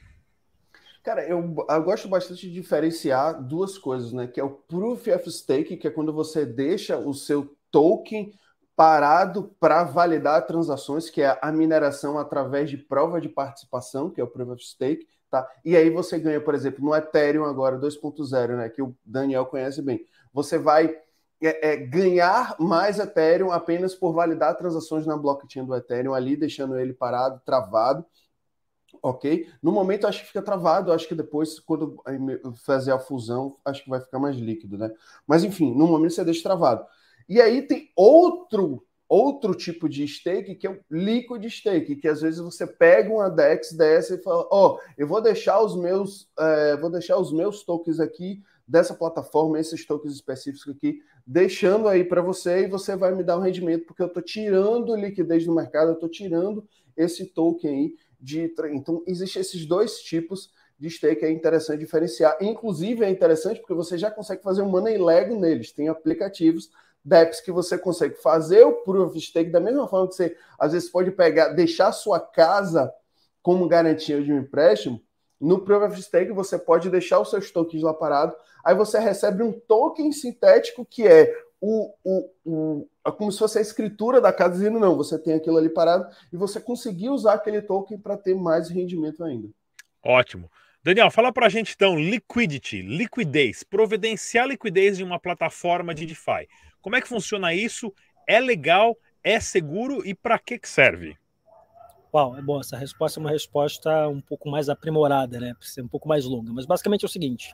Cara, 1.04 1.24
eu, 1.24 1.56
eu, 1.70 1.84
gosto 1.84 2.08
bastante 2.08 2.48
de 2.48 2.54
diferenciar 2.54 3.40
duas 3.40 3.78
coisas, 3.78 4.12
né? 4.12 4.26
Que 4.26 4.40
é 4.40 4.44
o 4.44 4.50
Proof 4.50 5.08
of 5.08 5.32
Stake, 5.32 5.78
que 5.78 5.88
é 5.88 5.92
quando 5.92 6.12
você 6.12 6.48
deixa 6.48 6.98
o 6.98 7.14
seu 7.14 7.56
token 7.70 8.34
parado 8.76 9.56
para 9.60 9.84
validar 9.84 10.46
transações, 10.48 11.10
que 11.10 11.22
é 11.22 11.38
a 11.42 11.52
mineração 11.52 12.18
através 12.18 12.72
de 12.72 12.78
prova 12.78 13.22
de 13.22 13.30
participação, 13.30 14.10
que 14.10 14.20
é 14.20 14.24
o 14.24 14.28
Proof 14.28 14.50
of 14.50 14.64
Stake. 14.64 15.08
Tá? 15.30 15.48
E 15.64 15.76
aí 15.76 15.90
você 15.90 16.18
ganha, 16.18 16.42
por 16.42 16.56
exemplo, 16.56 16.84
no 16.84 16.96
Ethereum 16.96 17.46
agora 17.46 17.78
2.0, 17.78 18.58
né, 18.58 18.70
que 18.70 18.82
o 18.82 18.96
Daniel 19.06 19.46
conhece 19.46 19.82
bem. 19.82 20.06
Você 20.36 20.58
vai 20.58 20.94
é, 21.42 21.72
é, 21.72 21.78
ganhar 21.78 22.58
mais 22.60 23.00
Ethereum 23.00 23.52
apenas 23.52 23.96
por 23.96 24.12
validar 24.12 24.58
transações 24.58 25.06
na 25.06 25.16
blockchain 25.16 25.66
do 25.66 25.74
Ethereum 25.74 26.14
ali, 26.14 26.36
deixando 26.36 26.78
ele 26.78 26.94
parado, 26.94 27.42
travado. 27.46 28.06
Ok? 29.02 29.48
No 29.64 29.72
momento 29.72 30.06
acho 30.06 30.20
que 30.22 30.28
fica 30.28 30.42
travado, 30.42 30.92
acho 30.92 31.08
que 31.08 31.16
depois, 31.16 31.58
quando 31.60 32.02
fazer 32.66 32.92
a 32.92 33.00
fusão, 33.00 33.56
acho 33.64 33.82
que 33.82 33.90
vai 33.90 34.02
ficar 34.02 34.20
mais 34.20 34.36
líquido, 34.36 34.78
né? 34.78 34.92
Mas 35.26 35.46
enfim, 35.46 35.74
no 35.74 35.88
momento 35.88 36.14
você 36.14 36.26
deixa 36.26 36.44
travado. 36.44 36.86
E 37.30 37.40
aí 37.40 37.62
tem 37.62 37.92
outro 37.96 38.86
outro 39.08 39.54
tipo 39.54 39.88
de 39.88 40.06
stake 40.08 40.56
que 40.56 40.66
é 40.66 40.72
o 40.72 40.80
liquid 40.90 41.46
stake, 41.48 41.96
que 41.96 42.08
às 42.08 42.22
vezes 42.22 42.40
você 42.40 42.66
pega 42.66 43.14
uma 43.14 43.30
DEX 43.30 43.72
dessa 43.72 44.16
e 44.16 44.24
fala, 44.24 44.48
ó, 44.52 44.74
oh, 44.74 44.80
eu 44.98 45.08
vou 45.08 45.22
deixar 45.22 45.62
os 45.62 45.76
meus, 45.76 46.28
é, 46.38 46.76
vou 46.76 46.90
deixar 46.90 47.18
os 47.18 47.32
meus 47.32 47.64
tokens 47.64 48.00
aqui 48.00 48.42
dessa 48.68 48.94
plataforma, 48.94 49.60
esses 49.60 49.86
tokens 49.86 50.14
específicos 50.14 50.68
aqui, 50.76 51.02
deixando 51.26 51.88
aí 51.88 52.04
para 52.04 52.22
você 52.22 52.62
e 52.62 52.68
você 52.68 52.96
vai 52.96 53.14
me 53.14 53.24
dar 53.24 53.38
um 53.38 53.42
rendimento, 53.42 53.86
porque 53.86 54.02
eu 54.02 54.08
estou 54.08 54.24
tirando 54.24 54.96
liquidez 54.96 55.46
do 55.46 55.54
mercado, 55.54 55.90
eu 55.90 55.94
estou 55.96 56.10
tirando 56.10 56.68
esse 56.98 57.26
token 57.26 57.70
aí 57.70 57.96
de. 58.20 58.54
Então, 58.72 59.04
existem 59.06 59.42
esses 59.42 59.66
dois 59.66 60.00
tipos 60.00 60.52
de 60.80 60.90
stake, 60.90 61.24
é 61.24 61.32
interessante 61.32 61.80
diferenciar. 61.80 62.38
Inclusive, 62.42 63.06
é 63.06 63.10
interessante 63.10 63.60
porque 63.60 63.74
você 63.74 63.98
já 63.98 64.12
consegue 64.12 64.42
fazer 64.42 64.62
um 64.62 64.70
money 64.70 64.98
leg 64.98 65.34
neles, 65.34 65.72
tem 65.72 65.88
aplicativos 65.88 66.70
DEPs 67.04 67.40
que 67.40 67.52
você 67.52 67.78
consegue 67.78 68.16
fazer 68.16 68.66
o 68.66 68.74
proof 68.84 69.12
of 69.12 69.22
stake 69.22 69.52
da 69.52 69.60
mesma 69.60 69.88
forma 69.88 70.08
que 70.08 70.16
você 70.16 70.36
às 70.58 70.74
vezes 70.74 70.90
pode 70.90 71.12
pegar, 71.12 71.50
deixar 71.50 71.92
sua 71.92 72.20
casa 72.20 72.92
como 73.44 73.68
garantia 73.68 74.22
de 74.24 74.34
um 74.34 74.40
empréstimo. 74.40 75.00
No 75.40 75.60
proof 75.60 75.92
of 75.92 76.02
stake 76.02 76.32
você 76.32 76.58
pode 76.58 76.90
deixar 76.90 77.20
os 77.20 77.30
seus 77.30 77.52
tokens 77.52 77.84
lá 77.84 77.94
parado, 77.94 78.36
aí 78.64 78.76
você 78.76 79.00
recebe 79.00 79.44
um 79.44 79.52
token 79.52 80.12
sintético 80.12 80.86
que 80.86 81.08
é 81.08 81.34
o, 81.60 81.94
o, 82.04 82.30
o 82.46 82.88
é 83.06 83.12
como 83.12 83.32
se 83.32 83.40
fosse 83.40 83.58
a 83.58 83.62
escritura 83.62 84.20
da 84.20 84.34
casa 84.34 84.54
dizendo 84.56 84.80
não, 84.80 84.96
você 84.96 85.18
tem 85.18 85.34
aquilo 85.34 85.58
ali 85.58 85.70
parado 85.70 86.08
e 86.32 86.38
você 86.38 86.60
conseguir 86.60 87.10
usar 87.10 87.34
aquele 87.34 87.62
token 87.62 87.98
para 88.00 88.18
ter 88.18 88.36
mais 88.36 88.70
rendimento 88.70 89.24
ainda. 89.24 89.50
Ótimo. 90.04 90.50
Daniel, 90.84 91.10
fala 91.10 91.34
para 91.34 91.48
a 91.48 91.50
gente 91.50 91.74
então 91.74 92.00
liquidity, 92.00 92.82
liquidez, 92.82 93.64
providenciar 93.64 94.48
liquidez 94.48 94.98
de 94.98 95.04
uma 95.04 95.20
plataforma 95.20 95.96
de 95.96 96.06
DeFi. 96.06 96.48
Como 96.80 96.96
é 96.96 97.02
que 97.02 97.08
funciona 97.08 97.54
isso? 97.54 97.92
É 98.28 98.40
legal? 98.40 98.96
É 99.24 99.40
seguro? 99.40 100.06
E 100.06 100.14
para 100.14 100.38
que, 100.38 100.60
que 100.60 100.70
serve? 100.70 101.18
Uau, 102.16 102.38
é 102.38 102.42
bom. 102.42 102.62
Essa 102.62 102.78
resposta 102.78 103.20
é 103.20 103.22
uma 103.22 103.30
resposta 103.30 104.08
um 104.08 104.22
pouco 104.22 104.50
mais 104.50 104.70
aprimorada, 104.70 105.38
né? 105.38 105.54
Para 105.54 105.68
ser 105.68 105.82
um 105.82 105.88
pouco 105.88 106.08
mais 106.08 106.24
longa. 106.24 106.54
Mas 106.54 106.66
basicamente 106.66 107.04
é 107.04 107.08
o 107.08 107.10
seguinte: 107.10 107.54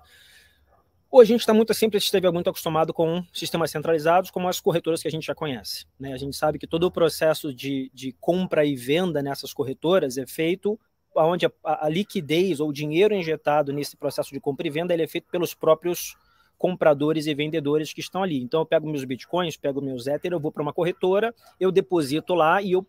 Hoje 1.10 1.32
a 1.32 1.34
gente 1.34 1.39
está 1.39 1.51
muito 1.51 1.74
sempre 1.74 1.98
esteve 1.98 2.30
muito 2.30 2.48
acostumado 2.48 2.94
com 2.94 3.25
sistemas 3.34 3.72
centralizados, 3.72 4.30
como 4.30 4.48
as 4.48 4.60
corretoras 4.60 5.01
que 5.01 5.08
a 5.08 5.12
gente 5.12 5.25
já 5.25 5.34
conhece. 5.34 5.88
Né? 6.00 6.13
A 6.13 6.18
gente 6.18 6.36
sabe 6.36 6.60
que 6.60 6.68
todo 6.68 6.84
o 6.84 6.91
processo 6.91 7.51
de, 7.51 7.89
de 7.91 8.12
compra 8.20 8.63
e 8.63 8.75
venda 8.75 9.20
nessas 9.24 9.51
corretoras 9.51 10.15
é 10.20 10.27
feito 10.27 10.80
onde 11.15 11.48
a, 11.48 11.51
a, 11.63 11.89
liquidez 11.89 12.60
ou 12.60 12.70
o 12.70 12.74
dinheiro 12.74 13.15
injetado 13.15 13.74
nesse 13.74 13.98
processo 13.98 14.32
de 14.32 14.39
compra 14.39 14.68
e 14.68 14.70
venda 14.70 14.94
ele 14.94 15.03
é 15.03 15.08
feito 15.08 15.27
pelos 15.32 15.56
próprios 15.56 16.15
compradores 16.56 17.25
e 17.25 17.34
vendedores 17.34 17.91
que 17.91 18.00
estão 18.00 18.22
ali. 18.22 18.39
Então 18.44 18.62
eu 18.62 18.65
pego 18.68 18.88
meus 18.88 19.03
bitcoins, 19.06 19.58
pego 19.58 19.82
meus 19.82 20.06
Ether, 20.06 20.32
eu 20.32 20.39
vou 20.39 20.51
para 20.51 20.62
uma 20.62 20.72
corretora, 20.72 21.34
eu 21.60 21.72
deposito 21.72 22.36
lá 22.36 22.62
e 22.62 22.74
eu 22.74 22.86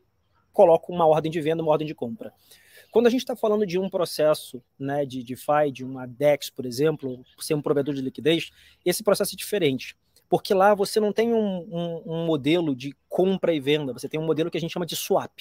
coloco 0.53 0.93
uma 0.93 1.07
ordem 1.07 1.31
de 1.31 1.41
venda, 1.41 1.63
uma 1.63 1.73
ordem 1.73 1.87
de 1.87 1.95
compra. 1.95 2.33
Quando 2.91 3.07
a 3.07 3.11
gente 3.11 3.23
está 3.23 3.35
falando 3.35 3.67
de 3.67 3.79
um 3.79 3.89
processo 3.89 4.63
né, 4.79 5.07
de 5.07 5.23
DeFi, 5.23 5.73
de 5.73 5.85
uma 5.85 6.07
DEX, 6.07 6.51
por 6.51 6.67
exemplo, 6.67 7.25
ser 7.39 7.55
um 7.55 7.63
provedor 7.63 7.95
de 7.95 8.03
liquidez, 8.03 8.51
esse 8.85 9.03
processo 9.03 9.35
é 9.35 9.37
diferente. 9.37 9.97
Porque 10.29 10.53
lá 10.53 10.75
você 10.75 11.01
não 11.01 11.13
tem 11.13 11.33
um, 11.33 11.67
um, 11.71 12.03
um 12.07 12.27
modelo 12.27 12.77
de 12.77 12.95
compra 13.09 13.55
e 13.55 13.61
venda, 13.61 13.93
você 13.93 14.09
tem 14.09 14.21
um 14.21 14.27
modelo 14.27 14.51
que 14.51 14.59
a 14.59 14.61
gente 14.61 14.73
chama 14.73 14.87
de 14.87 14.97
swap. 14.97 15.33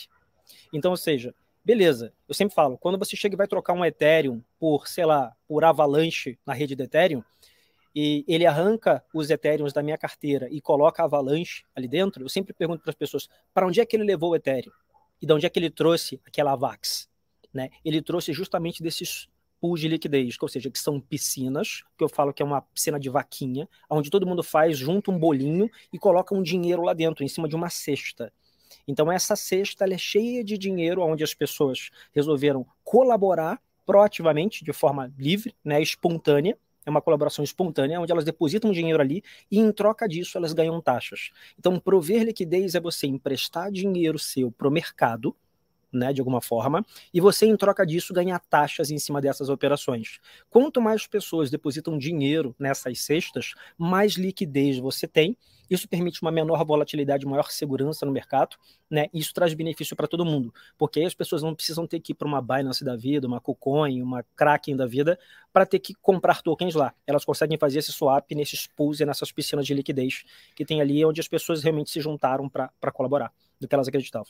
Então, 0.73 0.91
ou 0.91 0.97
seja, 0.97 1.33
beleza, 1.63 2.13
eu 2.27 2.33
sempre 2.33 2.55
falo, 2.55 2.77
quando 2.77 2.97
você 2.97 3.15
chega 3.15 3.35
e 3.35 3.37
vai 3.37 3.47
trocar 3.47 3.73
um 3.73 3.85
Ethereum 3.85 4.41
por, 4.59 4.87
sei 4.87 5.05
lá, 5.05 5.33
por 5.47 5.63
Avalanche 5.63 6.37
na 6.45 6.53
rede 6.53 6.75
do 6.75 6.83
Ethereum, 6.83 7.23
e 7.93 8.23
ele 8.27 8.45
arranca 8.45 9.03
os 9.13 9.29
Ethereums 9.29 9.73
da 9.73 9.83
minha 9.83 9.97
carteira 9.97 10.47
e 10.49 10.61
coloca 10.61 11.03
Avalanche 11.03 11.63
ali 11.75 11.87
dentro, 11.87 12.23
eu 12.23 12.29
sempre 12.29 12.53
pergunto 12.53 12.81
para 12.81 12.91
as 12.91 12.95
pessoas, 12.95 13.27
para 13.53 13.67
onde 13.67 13.81
é 13.81 13.85
que 13.85 13.95
ele 13.95 14.05
levou 14.05 14.31
o 14.31 14.35
Ethereum? 14.35 14.71
E 15.21 15.25
de 15.25 15.33
onde 15.33 15.45
é 15.45 15.49
que 15.49 15.59
ele 15.59 15.69
trouxe 15.69 16.19
aquela 16.25 16.55
VAX? 16.55 17.09
Né? 17.53 17.69
Ele 17.83 18.01
trouxe 18.01 18.33
justamente 18.33 18.81
desses 18.81 19.29
pools 19.59 19.79
de 19.79 19.87
liquidez, 19.87 20.35
ou 20.41 20.47
seja, 20.47 20.71
que 20.71 20.79
são 20.79 20.99
piscinas, 20.99 21.83
que 21.95 22.03
eu 22.03 22.09
falo 22.09 22.33
que 22.33 22.41
é 22.41 22.45
uma 22.45 22.61
piscina 22.61 22.99
de 22.99 23.09
vaquinha, 23.09 23.69
onde 23.87 24.09
todo 24.09 24.25
mundo 24.25 24.41
faz 24.41 24.77
junto 24.77 25.11
um 25.11 25.19
bolinho 25.19 25.69
e 25.93 25.99
coloca 25.99 26.33
um 26.33 26.41
dinheiro 26.41 26.81
lá 26.81 26.93
dentro, 26.93 27.23
em 27.23 27.27
cima 27.27 27.47
de 27.47 27.55
uma 27.55 27.69
cesta. 27.69 28.33
Então 28.87 29.11
essa 29.11 29.35
cesta 29.35 29.85
é 29.85 29.97
cheia 29.97 30.43
de 30.43 30.57
dinheiro, 30.57 31.03
onde 31.03 31.23
as 31.23 31.35
pessoas 31.35 31.91
resolveram 32.11 32.65
colaborar 32.83 33.61
proativamente, 33.85 34.63
de 34.63 34.73
forma 34.73 35.13
livre, 35.17 35.55
né, 35.63 35.81
espontânea, 35.81 36.57
é 36.85 36.89
uma 36.89 37.01
colaboração 37.01 37.43
espontânea, 37.43 37.99
onde 37.99 38.11
elas 38.11 38.25
depositam 38.25 38.71
dinheiro 38.71 39.01
ali 39.01 39.23
e, 39.49 39.59
em 39.59 39.71
troca 39.71 40.07
disso, 40.07 40.37
elas 40.37 40.53
ganham 40.53 40.81
taxas. 40.81 41.31
Então, 41.57 41.79
prover 41.79 42.23
liquidez 42.23 42.75
é 42.75 42.79
você 42.79 43.07
emprestar 43.07 43.71
dinheiro 43.71 44.17
seu 44.17 44.51
para 44.51 44.67
o 44.67 44.71
mercado, 44.71 45.35
né, 45.93 46.13
de 46.13 46.21
alguma 46.21 46.41
forma, 46.41 46.85
e 47.13 47.19
você, 47.19 47.45
em 47.45 47.57
troca 47.57 47.85
disso, 47.85 48.13
ganha 48.13 48.39
taxas 48.39 48.91
em 48.91 48.97
cima 48.97 49.19
dessas 49.21 49.49
operações. 49.49 50.19
Quanto 50.49 50.81
mais 50.81 51.05
pessoas 51.05 51.49
depositam 51.49 51.97
dinheiro 51.97 52.55
nessas 52.57 53.01
cestas, 53.01 53.53
mais 53.77 54.13
liquidez 54.13 54.77
você 54.79 55.07
tem 55.07 55.37
isso 55.71 55.87
permite 55.87 56.21
uma 56.21 56.31
menor 56.31 56.63
volatilidade, 56.65 57.25
maior 57.25 57.49
segurança 57.49 58.05
no 58.05 58.11
mercado, 58.11 58.57
né? 58.89 59.07
Isso 59.13 59.33
traz 59.33 59.53
benefício 59.53 59.95
para 59.95 60.05
todo 60.05 60.25
mundo, 60.25 60.53
porque 60.77 60.99
aí 60.99 61.05
as 61.05 61.13
pessoas 61.13 61.41
não 61.41 61.55
precisam 61.55 61.87
ter 61.87 62.01
que 62.01 62.11
ir 62.11 62.15
para 62.15 62.27
uma 62.27 62.41
Binance 62.41 62.83
da 62.83 62.97
vida, 62.97 63.25
uma 63.25 63.39
KuCoin, 63.39 64.01
uma 64.01 64.21
Kraken 64.35 64.75
da 64.75 64.85
vida, 64.85 65.17
para 65.53 65.65
ter 65.65 65.79
que 65.79 65.93
comprar 65.93 66.41
tokens 66.41 66.75
lá. 66.75 66.93
Elas 67.07 67.23
conseguem 67.23 67.57
fazer 67.57 67.79
esse 67.79 67.93
swap 67.93 68.29
nesses 68.31 68.67
pools 68.67 68.99
e 68.99 69.05
nessas 69.05 69.31
piscinas 69.31 69.65
de 69.65 69.73
liquidez 69.73 70.25
que 70.53 70.65
tem 70.65 70.81
ali, 70.81 71.05
onde 71.05 71.21
as 71.21 71.27
pessoas 71.29 71.63
realmente 71.63 71.89
se 71.89 72.01
juntaram 72.01 72.49
para 72.49 72.91
colaborar, 72.91 73.31
do 73.57 73.65
que 73.65 73.73
elas 73.73 73.87
acreditavam. 73.87 74.27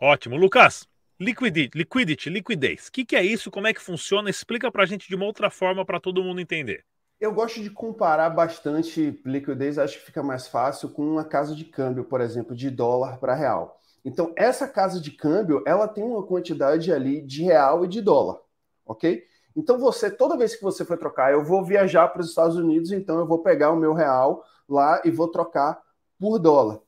Ótimo. 0.00 0.36
Lucas, 0.36 0.88
liquidity, 1.20 1.78
liquidity 1.78 2.28
liquidez. 2.28 2.88
O 2.88 2.92
que, 2.92 3.04
que 3.04 3.14
é 3.14 3.22
isso? 3.22 3.52
Como 3.52 3.68
é 3.68 3.72
que 3.72 3.80
funciona? 3.80 4.28
Explica 4.28 4.68
para 4.72 4.82
a 4.82 4.86
gente 4.86 5.06
de 5.06 5.14
uma 5.14 5.26
outra 5.26 5.48
forma 5.48 5.84
para 5.84 6.00
todo 6.00 6.24
mundo 6.24 6.40
entender. 6.40 6.84
Eu 7.22 7.32
gosto 7.32 7.62
de 7.62 7.70
comparar 7.70 8.30
bastante 8.30 9.22
liquidez, 9.24 9.78
acho 9.78 10.00
que 10.00 10.06
fica 10.06 10.24
mais 10.24 10.48
fácil 10.48 10.88
com 10.88 11.04
uma 11.04 11.24
casa 11.24 11.54
de 11.54 11.64
câmbio, 11.64 12.02
por 12.02 12.20
exemplo, 12.20 12.52
de 12.52 12.68
dólar 12.68 13.20
para 13.20 13.32
real. 13.32 13.80
Então, 14.04 14.32
essa 14.34 14.66
casa 14.66 15.00
de 15.00 15.12
câmbio, 15.12 15.62
ela 15.64 15.86
tem 15.86 16.02
uma 16.02 16.26
quantidade 16.26 16.92
ali 16.92 17.22
de 17.22 17.44
real 17.44 17.84
e 17.84 17.88
de 17.88 18.00
dólar, 18.00 18.40
ok? 18.84 19.22
Então, 19.54 19.78
você, 19.78 20.10
toda 20.10 20.36
vez 20.36 20.56
que 20.56 20.64
você 20.64 20.84
for 20.84 20.98
trocar, 20.98 21.32
eu 21.32 21.44
vou 21.44 21.64
viajar 21.64 22.08
para 22.08 22.22
os 22.22 22.30
Estados 22.30 22.56
Unidos, 22.56 22.90
então 22.90 23.20
eu 23.20 23.26
vou 23.26 23.38
pegar 23.38 23.70
o 23.70 23.76
meu 23.76 23.92
real 23.92 24.44
lá 24.68 25.00
e 25.04 25.10
vou 25.12 25.28
trocar 25.28 25.80
por 26.18 26.40
dólar. 26.40 26.80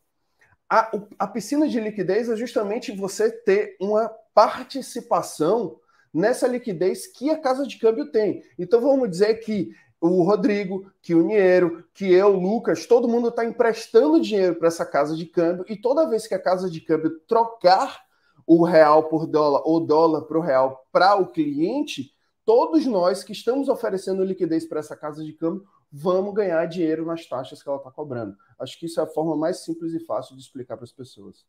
A, 0.68 0.90
a 1.16 1.28
piscina 1.28 1.68
de 1.68 1.78
liquidez 1.78 2.28
é 2.28 2.34
justamente 2.34 2.90
você 2.90 3.30
ter 3.30 3.76
uma 3.80 4.08
participação 4.34 5.78
nessa 6.12 6.48
liquidez 6.48 7.06
que 7.06 7.30
a 7.30 7.40
casa 7.40 7.64
de 7.64 7.78
câmbio 7.78 8.10
tem. 8.10 8.42
Então, 8.58 8.80
vamos 8.80 9.08
dizer 9.08 9.36
que 9.36 9.70
o 10.00 10.22
Rodrigo, 10.22 10.90
que 11.00 11.14
o 11.14 11.22
Niero, 11.22 11.84
que 11.94 12.12
eu, 12.12 12.36
Lucas, 12.38 12.86
todo 12.86 13.08
mundo 13.08 13.28
está 13.28 13.44
emprestando 13.44 14.20
dinheiro 14.20 14.56
para 14.56 14.68
essa 14.68 14.84
casa 14.84 15.16
de 15.16 15.26
câmbio 15.26 15.64
e 15.68 15.76
toda 15.76 16.08
vez 16.08 16.26
que 16.26 16.34
a 16.34 16.42
casa 16.42 16.70
de 16.70 16.80
câmbio 16.80 17.20
trocar 17.26 18.04
o 18.46 18.64
real 18.64 19.04
por 19.08 19.26
dólar 19.26 19.62
ou 19.64 19.80
dólar 19.80 20.22
para 20.22 20.38
o 20.38 20.42
real 20.42 20.86
para 20.92 21.16
o 21.16 21.28
cliente, 21.28 22.12
todos 22.44 22.84
nós 22.84 23.24
que 23.24 23.32
estamos 23.32 23.68
oferecendo 23.68 24.22
liquidez 24.22 24.66
para 24.66 24.80
essa 24.80 24.94
casa 24.94 25.24
de 25.24 25.32
câmbio 25.32 25.64
vamos 25.96 26.34
ganhar 26.34 26.66
dinheiro 26.66 27.06
nas 27.06 27.24
taxas 27.24 27.62
que 27.62 27.68
ela 27.68 27.78
está 27.78 27.90
cobrando. 27.90 28.36
Acho 28.58 28.78
que 28.78 28.86
isso 28.86 28.98
é 28.98 29.04
a 29.04 29.06
forma 29.06 29.36
mais 29.36 29.64
simples 29.64 29.94
e 29.94 30.04
fácil 30.04 30.34
de 30.34 30.42
explicar 30.42 30.76
para 30.76 30.84
as 30.84 30.92
pessoas. 30.92 31.46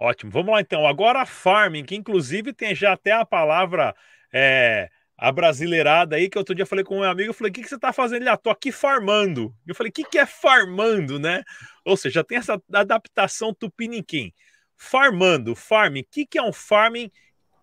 Ótimo. 0.00 0.32
Vamos 0.32 0.52
lá 0.52 0.60
então. 0.60 0.86
Agora 0.86 1.26
farming, 1.26 1.84
que 1.84 1.94
inclusive 1.94 2.52
tem 2.52 2.74
já 2.74 2.94
até 2.94 3.12
a 3.12 3.26
palavra 3.26 3.94
é, 4.32 4.90
a 5.16 5.30
brasileirada 5.30 6.16
aí, 6.16 6.28
que 6.28 6.38
outro 6.38 6.54
dia 6.54 6.66
falei 6.66 6.84
com 6.84 6.98
um 6.98 7.02
amigo, 7.02 7.30
eu 7.30 7.34
falei, 7.34 7.50
o 7.50 7.52
que, 7.54 7.62
que 7.62 7.68
você 7.68 7.78
tá 7.78 7.92
fazendo? 7.92 8.22
Ele, 8.22 8.28
ah, 8.28 8.36
tô 8.36 8.50
aqui 8.50 8.72
farmando. 8.72 9.54
Eu 9.66 9.74
falei, 9.74 9.90
o 9.90 9.92
que, 9.92 10.04
que 10.04 10.18
é 10.18 10.26
farmando, 10.26 11.18
né? 11.18 11.42
Ou 11.84 11.96
seja, 11.96 12.24
tem 12.24 12.38
essa 12.38 12.60
adaptação 12.72 13.54
tupiniquim. 13.54 14.32
Farmando, 14.76 15.54
farming, 15.54 16.00
o 16.00 16.06
que, 16.10 16.26
que 16.26 16.38
é 16.38 16.42
um 16.42 16.52
farming? 16.52 17.10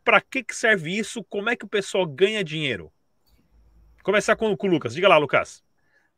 Para 0.03 0.21
que, 0.21 0.43
que 0.43 0.55
serve 0.55 0.97
isso? 0.97 1.23
Como 1.25 1.49
é 1.49 1.55
que 1.55 1.65
o 1.65 1.69
pessoal 1.69 2.05
ganha 2.05 2.43
dinheiro? 2.43 2.91
Começar 4.01 4.35
com, 4.35 4.55
com 4.55 4.67
o 4.67 4.69
Lucas. 4.69 4.93
Diga 4.93 5.07
lá, 5.07 5.17
Lucas. 5.17 5.63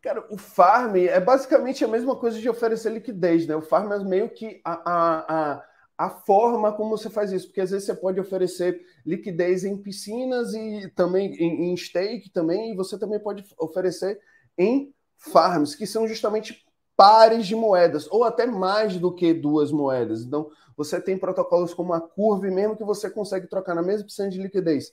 Cara, 0.01 0.25
o 0.29 0.37
farm 0.37 0.95
é 0.97 1.19
basicamente 1.19 1.83
a 1.83 1.87
mesma 1.87 2.15
coisa 2.15 2.39
de 2.39 2.49
oferecer 2.49 2.91
liquidez, 2.91 3.47
né? 3.47 3.55
O 3.55 3.61
farm 3.61 3.91
é 3.91 3.99
meio 3.99 4.29
que 4.29 4.61
a, 4.63 4.73
a, 4.73 5.53
a 5.53 5.65
a 6.03 6.09
forma 6.09 6.73
como 6.73 6.97
você 6.97 7.09
faz 7.09 7.31
isso, 7.31 7.47
porque 7.47 7.61
às 7.61 7.71
vezes 7.71 7.85
você 7.85 7.93
pode 7.93 8.19
oferecer 8.19 8.81
liquidez 9.05 9.63
em 9.63 9.77
piscinas 9.77 10.53
e 10.53 10.91
também 10.95 11.33
em, 11.35 11.71
em 11.71 11.77
stake 11.77 12.29
também, 12.29 12.73
e 12.73 12.75
você 12.75 12.99
também 12.99 13.19
pode 13.19 13.45
oferecer 13.57 14.19
em 14.57 14.93
farms, 15.15 15.75
que 15.75 15.87
são 15.87 16.05
justamente 16.05 16.65
pares 16.97 17.47
de 17.47 17.55
moedas, 17.55 18.05
ou 18.11 18.25
até 18.25 18.45
mais 18.45 18.97
do 18.97 19.15
que 19.15 19.33
duas 19.33 19.71
moedas. 19.71 20.23
Então, 20.23 20.49
você 20.75 20.99
tem 20.99 21.17
protocolos 21.17 21.73
como 21.73 21.93
a 21.93 22.01
Curve, 22.01 22.51
mesmo 22.51 22.75
que 22.75 22.83
você 22.83 23.09
consegue 23.09 23.47
trocar 23.47 23.73
na 23.73 23.81
mesma 23.81 24.05
piscina 24.05 24.29
de 24.29 24.41
liquidez. 24.41 24.91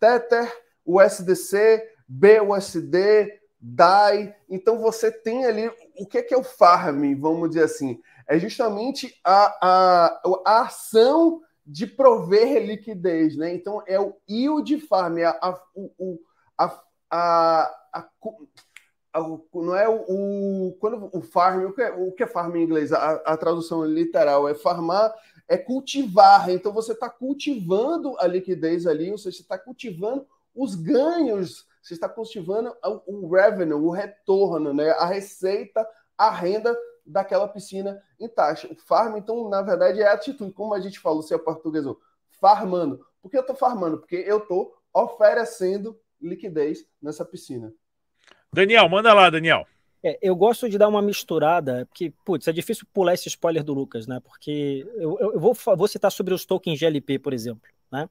Tether, 0.00 0.50
USDC, 0.84 1.86
BUSD, 2.08 3.38
DAI. 3.60 4.34
Então, 4.48 4.78
você 4.78 5.12
tem 5.12 5.44
ali 5.44 5.70
o 5.98 6.06
que 6.06 6.18
é, 6.18 6.36
o 6.36 6.42
farm, 6.42 7.14
vamos 7.18 7.50
dizer 7.50 7.64
assim. 7.64 8.00
É 8.28 8.38
justamente 8.38 9.18
a, 9.24 9.58
a, 9.66 10.22
a 10.44 10.60
ação 10.62 11.40
de 11.66 11.86
prover 11.86 12.64
liquidez, 12.64 13.36
né? 13.36 13.54
Então, 13.54 13.82
é 13.86 13.98
o 13.98 14.14
yield 14.28 14.80
farm, 14.82 15.18
a, 15.18 15.30
a, 15.30 15.60
o, 15.74 16.20
a, 16.56 16.82
a, 17.10 17.74
a 17.92 18.08
não 19.54 19.76
é 19.76 19.88
o, 19.88 20.04
o, 20.08 20.76
quando 20.78 21.10
o 21.12 21.20
farm, 21.20 21.64
o 21.64 21.72
que 21.72 21.82
é, 21.82 21.90
o 21.90 22.12
que 22.12 22.22
é 22.22 22.26
farm 22.26 22.56
em 22.56 22.64
inglês? 22.64 22.92
A, 22.92 23.12
a 23.16 23.36
tradução 23.36 23.84
literal 23.84 24.48
é 24.48 24.54
farmar, 24.54 25.12
é 25.48 25.56
cultivar. 25.56 26.50
Então 26.50 26.72
você 26.72 26.92
está 26.92 27.08
cultivando 27.08 28.16
a 28.18 28.26
liquidez 28.26 28.86
ali, 28.86 29.10
ou 29.10 29.18
seja, 29.18 29.36
você 29.36 29.42
está 29.42 29.58
cultivando 29.58 30.26
os 30.54 30.74
ganhos, 30.74 31.66
você 31.82 31.94
está 31.94 32.08
cultivando 32.08 32.74
o, 32.84 33.26
o 33.26 33.28
revenue, 33.30 33.74
o 33.74 33.90
retorno, 33.90 34.72
né? 34.72 34.90
a 34.90 35.06
receita, 35.06 35.86
a 36.16 36.30
renda 36.30 36.76
daquela 37.08 37.48
piscina 37.48 38.02
em 38.20 38.28
taxa. 38.28 38.68
O 38.70 38.76
farm, 38.76 39.16
então, 39.16 39.48
na 39.48 39.62
verdade, 39.62 40.00
é 40.00 40.06
a 40.06 40.12
atitude, 40.12 40.52
como 40.52 40.74
a 40.74 40.80
gente 40.80 41.00
falou, 41.00 41.22
se 41.22 41.34
é 41.34 41.38
português, 41.38 41.84
farmando. 42.40 43.04
Por 43.20 43.30
que 43.30 43.36
eu 43.36 43.40
estou 43.40 43.56
farmando? 43.56 43.98
Porque 43.98 44.16
eu 44.16 44.38
estou 44.38 44.76
oferecendo 44.92 45.98
liquidez 46.20 46.86
nessa 47.00 47.24
piscina. 47.24 47.72
Daniel, 48.52 48.88
manda 48.88 49.12
lá, 49.12 49.30
Daniel. 49.30 49.66
É, 50.02 50.18
eu 50.22 50.36
gosto 50.36 50.68
de 50.68 50.78
dar 50.78 50.88
uma 50.88 51.02
misturada, 51.02 51.86
porque, 51.86 52.12
putz, 52.24 52.46
é 52.46 52.52
difícil 52.52 52.86
pular 52.92 53.14
esse 53.14 53.28
spoiler 53.28 53.64
do 53.64 53.74
Lucas, 53.74 54.06
né? 54.06 54.20
Porque 54.20 54.86
eu, 54.94 55.18
eu 55.18 55.40
vou, 55.40 55.54
vou 55.54 55.88
citar 55.88 56.12
sobre 56.12 56.32
os 56.32 56.44
tokens 56.44 56.78
GLP, 56.78 57.18
por 57.18 57.32
exemplo, 57.32 57.68
né? 57.90 58.08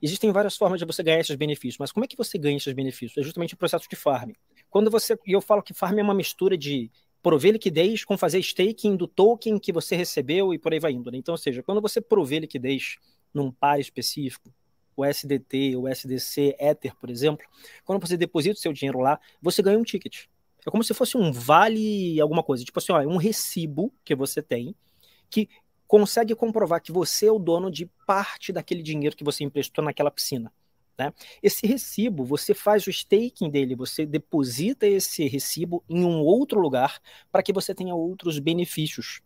Existem 0.00 0.32
várias 0.32 0.56
formas 0.56 0.80
de 0.80 0.84
você 0.84 1.00
ganhar 1.00 1.20
esses 1.20 1.36
benefícios, 1.36 1.78
mas 1.78 1.92
como 1.92 2.04
é 2.04 2.08
que 2.08 2.16
você 2.16 2.36
ganha 2.36 2.56
esses 2.56 2.72
benefícios? 2.72 3.16
É 3.16 3.22
justamente 3.22 3.54
o 3.54 3.56
processo 3.56 3.88
de 3.88 3.94
farm. 3.94 4.32
Quando 4.68 4.90
você, 4.90 5.16
e 5.24 5.30
eu 5.30 5.40
falo 5.40 5.62
que 5.62 5.72
farm 5.72 5.96
é 5.96 6.02
uma 6.02 6.14
mistura 6.14 6.58
de 6.58 6.90
prover 7.22 7.52
liquidez 7.52 8.04
com 8.04 8.18
fazer 8.18 8.40
staking 8.40 8.96
do 8.96 9.06
token 9.06 9.58
que 9.58 9.72
você 9.72 9.94
recebeu 9.94 10.52
e 10.52 10.58
por 10.58 10.72
aí 10.72 10.80
vai 10.80 10.92
indo, 10.92 11.10
né? 11.10 11.18
Então, 11.18 11.32
ou 11.32 11.38
seja, 11.38 11.62
quando 11.62 11.80
você 11.80 12.00
prover 12.00 12.40
liquidez 12.40 12.96
num 13.32 13.50
par 13.50 13.78
específico, 13.78 14.52
o 14.96 15.04
SDT, 15.04 15.76
o 15.76 15.88
SDC, 15.88 16.56
Ether, 16.58 16.94
por 16.96 17.08
exemplo, 17.08 17.46
quando 17.84 18.00
você 18.00 18.16
deposita 18.16 18.58
o 18.58 18.60
seu 18.60 18.72
dinheiro 18.72 18.98
lá, 18.98 19.18
você 19.40 19.62
ganha 19.62 19.78
um 19.78 19.84
ticket. 19.84 20.26
É 20.66 20.70
como 20.70 20.84
se 20.84 20.92
fosse 20.92 21.16
um 21.16 21.32
vale 21.32 22.20
alguma 22.20 22.42
coisa, 22.42 22.64
tipo 22.64 22.78
assim, 22.78 22.92
ó, 22.92 23.00
um 23.02 23.16
recibo 23.16 23.92
que 24.04 24.14
você 24.14 24.42
tem 24.42 24.74
que 25.30 25.48
consegue 25.86 26.34
comprovar 26.34 26.80
que 26.80 26.92
você 26.92 27.26
é 27.26 27.32
o 27.32 27.38
dono 27.38 27.70
de 27.70 27.86
parte 28.06 28.52
daquele 28.52 28.82
dinheiro 28.82 29.16
que 29.16 29.24
você 29.24 29.44
emprestou 29.44 29.84
naquela 29.84 30.10
piscina. 30.10 30.52
Né? 30.98 31.12
Esse 31.42 31.66
recibo, 31.66 32.24
você 32.24 32.54
faz 32.54 32.86
o 32.86 32.90
staking 32.90 33.50
dele, 33.50 33.74
você 33.74 34.04
deposita 34.04 34.86
esse 34.86 35.26
recibo 35.26 35.82
em 35.88 36.04
um 36.04 36.20
outro 36.20 36.60
lugar 36.60 37.00
para 37.30 37.42
que 37.42 37.52
você 37.52 37.74
tenha 37.74 37.94
outros 37.94 38.38
benefícios. 38.38 39.20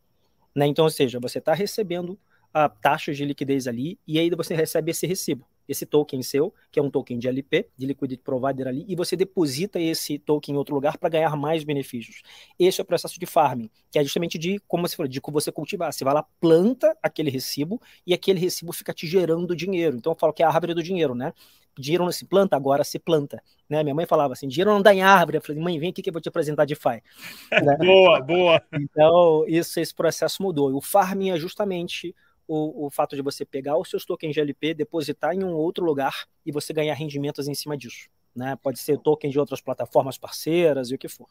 Né? 0.55 0.67
Então, 0.67 0.85
ou 0.85 0.91
seja, 0.91 1.19
você 1.21 1.39
está 1.39 1.55
recebendo 1.55 2.19
a 2.53 2.69
taxa 2.69 3.13
de 3.13 3.25
liquidez 3.25 3.67
ali 3.67 3.99
e 4.07 4.19
aí 4.19 4.31
você 4.31 4.55
recebe 4.55 4.91
esse 4.91 5.07
recibo 5.07 5.47
esse 5.69 5.87
token 5.87 6.23
seu, 6.23 6.53
que 6.71 6.79
é 6.79 6.83
um 6.83 6.91
token 6.91 7.19
de 7.19 7.29
LP, 7.29 7.69
de 7.77 7.87
Liquidity 7.87 8.23
Provider 8.23 8.69
ali, 8.69 8.85
e 8.89 8.95
você 8.95 9.17
deposita 9.17 9.81
esse 9.81 10.19
token 10.19 10.55
em 10.55 10.59
outro 10.59 10.75
lugar 10.75 10.99
para 10.99 11.09
ganhar 11.09 11.37
mais 11.37 11.65
benefícios. 11.65 12.23
Esse 12.59 12.81
é 12.81 12.83
o 12.83 12.87
processo 12.87 13.19
de 13.19 13.27
farming, 13.27 13.71
que 13.91 13.99
é 13.99 14.03
justamente 14.03 14.39
de, 14.39 14.61
como 14.67 14.87
você 14.87 14.97
falou, 14.97 15.09
de 15.09 15.21
você 15.21 15.53
cultivar. 15.53 15.93
Você 15.93 16.05
vai 16.05 16.15
lá, 16.15 16.25
planta 16.41 16.97
aquele 17.03 17.31
recibo 17.31 17.81
e 18.07 18.15
aquele 18.15 18.39
recibo 18.39 18.73
fica 18.73 18.93
te 18.93 19.07
gerando 19.07 19.55
dinheiro. 19.55 19.97
Então 19.97 20.13
eu 20.13 20.17
falo 20.19 20.33
que 20.33 20.43
é 20.43 20.47
a 20.47 20.49
árvore 20.49 20.75
do 20.75 20.83
dinheiro, 20.83 21.15
né? 21.15 21.33
Dinheiro 21.79 22.05
não 22.05 22.13
se 22.13 22.25
planta, 22.25 22.57
agora 22.57 22.83
se 22.83 22.99
planta. 22.99 23.43
Né? 23.69 23.83
Minha 23.83 23.95
mãe 23.95 24.07
falava 24.07 24.33
assim: 24.33 24.49
dinheiro 24.49 24.71
não 24.71 24.81
dá 24.81 24.95
em 24.95 25.03
árvore. 25.03 25.37
Eu 25.37 25.43
falei, 25.43 25.61
mãe, 25.61 25.79
vem 25.79 25.91
aqui 25.91 26.01
que 26.01 26.09
eu 26.09 26.13
vou 26.13 26.23
te 26.23 26.29
apresentar 26.29 26.65
DeFi. 26.65 27.03
né? 27.53 27.77
Boa, 27.77 28.21
boa. 28.21 28.63
Então, 28.73 29.45
isso, 29.47 29.79
esse 29.79 29.95
processo 29.95 30.43
mudou. 30.43 30.71
E 30.71 30.75
o 30.75 30.81
farming 30.81 31.31
é 31.31 31.37
justamente 31.37 32.15
o, 32.47 32.87
o 32.87 32.91
fato 32.91 33.17
de 33.17 33.23
você 33.23 33.45
pegar 33.45 33.77
os 33.77 33.91
seus 33.91 34.05
tokens 34.05 34.35
GLP, 34.35 34.75
depositar 34.75 35.35
em 35.35 35.45
um 35.45 35.53
outro 35.53 35.85
lugar 35.85 36.27
e 36.45 36.53
você 36.53 36.73
ganhar 36.73 36.95
rendimentos 36.95 37.49
em 37.49 37.55
cima 37.55 37.77
disso. 37.77 38.09
Né? 38.35 38.57
Pode 38.63 38.79
ser 38.79 38.99
token 38.99 39.31
de 39.31 39.39
outras 39.39 39.61
plataformas 39.61 40.19
parceiras 40.19 40.91
e 40.91 40.95
o 40.95 40.99
que 40.99 41.09
for. 41.09 41.29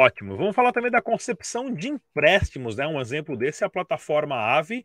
Ótimo. 0.00 0.34
Vamos 0.34 0.56
falar 0.56 0.72
também 0.72 0.90
da 0.90 1.02
concepção 1.02 1.70
de 1.74 1.88
empréstimos, 1.88 2.74
né? 2.74 2.86
Um 2.86 2.98
exemplo 2.98 3.36
desse 3.36 3.64
é 3.64 3.66
a 3.66 3.70
plataforma 3.70 4.34
Aave, 4.34 4.82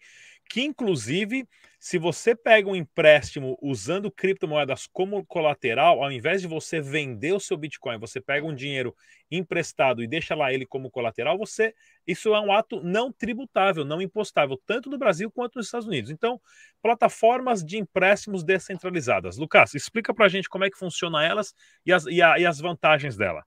que 0.50 0.62
inclusive, 0.62 1.48
se 1.80 1.98
você 1.98 2.36
pega 2.36 2.68
um 2.68 2.76
empréstimo 2.76 3.58
usando 3.62 4.12
criptomoedas 4.12 4.86
como 4.92 5.26
colateral, 5.26 6.04
ao 6.04 6.12
invés 6.12 6.42
de 6.42 6.50
você 6.50 6.82
vender 6.82 7.32
o 7.32 7.40
seu 7.40 7.56
Bitcoin, 7.56 7.98
você 7.98 8.20
pega 8.20 8.46
um 8.46 8.54
dinheiro 8.54 8.94
emprestado 9.32 10.04
e 10.04 10.08
deixa 10.08 10.36
lá 10.36 10.52
ele 10.52 10.66
como 10.66 10.92
colateral, 10.92 11.38
você 11.38 11.74
isso 12.06 12.36
é 12.36 12.42
um 12.42 12.52
ato 12.52 12.84
não 12.84 13.10
tributável, 13.10 13.86
não 13.86 14.02
impostável, 14.02 14.62
tanto 14.66 14.90
no 14.90 14.98
Brasil 14.98 15.32
quanto 15.32 15.56
nos 15.56 15.68
Estados 15.68 15.88
Unidos. 15.88 16.12
Então, 16.12 16.42
plataformas 16.82 17.64
de 17.64 17.78
empréstimos 17.78 18.44
descentralizadas. 18.44 19.38
Lucas, 19.38 19.76
explica 19.76 20.14
para 20.14 20.26
a 20.26 20.30
gente 20.30 20.50
como 20.50 20.66
é 20.66 20.70
que 20.70 20.78
funciona 20.78 21.24
elas 21.24 21.54
e 21.86 21.94
as, 21.94 22.06
e, 22.06 22.22
a, 22.22 22.38
e 22.38 22.46
as 22.46 22.60
vantagens 22.60 23.16
dela. 23.16 23.46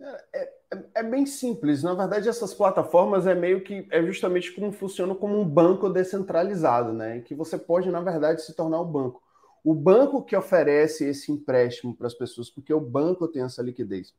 É, 0.00 0.30
é, 0.42 0.52
é, 0.96 1.02
bem 1.02 1.24
simples. 1.26 1.82
Na 1.82 1.94
verdade, 1.94 2.28
essas 2.28 2.52
plataformas 2.52 3.26
é 3.26 3.34
meio 3.34 3.62
que 3.62 3.86
é 3.90 4.02
justamente 4.02 4.52
como 4.52 4.72
funcionam 4.72 5.14
como 5.14 5.38
um 5.40 5.48
banco 5.48 5.88
descentralizado, 5.88 6.92
né? 6.92 7.20
Que 7.20 7.34
você 7.34 7.56
pode, 7.58 7.90
na 7.90 8.00
verdade, 8.00 8.42
se 8.42 8.54
tornar 8.54 8.80
o 8.80 8.84
banco. 8.84 9.22
O 9.64 9.74
banco 9.74 10.22
que 10.22 10.36
oferece 10.36 11.04
esse 11.06 11.32
empréstimo 11.32 11.94
para 11.96 12.06
as 12.06 12.14
pessoas, 12.14 12.50
porque 12.50 12.72
o 12.72 12.80
banco 12.80 13.26
tem 13.26 13.42
essa 13.42 13.62
liquidez. 13.62 14.14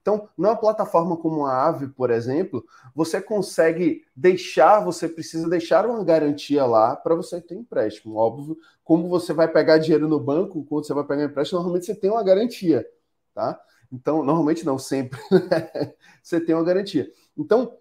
Então, 0.00 0.28
numa 0.36 0.56
plataforma 0.56 1.16
como 1.16 1.46
a 1.46 1.52
Aave, 1.52 1.88
por 1.88 2.10
exemplo, 2.10 2.64
você 2.94 3.20
consegue 3.20 4.04
deixar, 4.16 4.80
você 4.84 5.08
precisa 5.08 5.48
deixar 5.48 5.86
uma 5.86 6.04
garantia 6.04 6.66
lá 6.66 6.96
para 6.96 7.14
você 7.14 7.40
ter 7.40 7.54
empréstimo. 7.54 8.16
Óbvio, 8.16 8.58
como 8.84 9.08
você 9.08 9.32
vai 9.32 9.48
pegar 9.48 9.78
dinheiro 9.78 10.08
no 10.08 10.18
banco, 10.20 10.64
quando 10.64 10.84
você 10.86 10.92
vai 10.94 11.04
pegar 11.04 11.24
empréstimo, 11.24 11.58
normalmente 11.60 11.86
você 11.86 11.94
tem 11.94 12.10
uma 12.10 12.22
garantia, 12.22 12.86
tá? 13.34 13.60
Então, 13.92 14.24
normalmente 14.24 14.64
não, 14.64 14.78
sempre. 14.78 15.20
Você 16.22 16.40
tem 16.40 16.54
uma 16.54 16.64
garantia. 16.64 17.12
Então, 17.36 17.76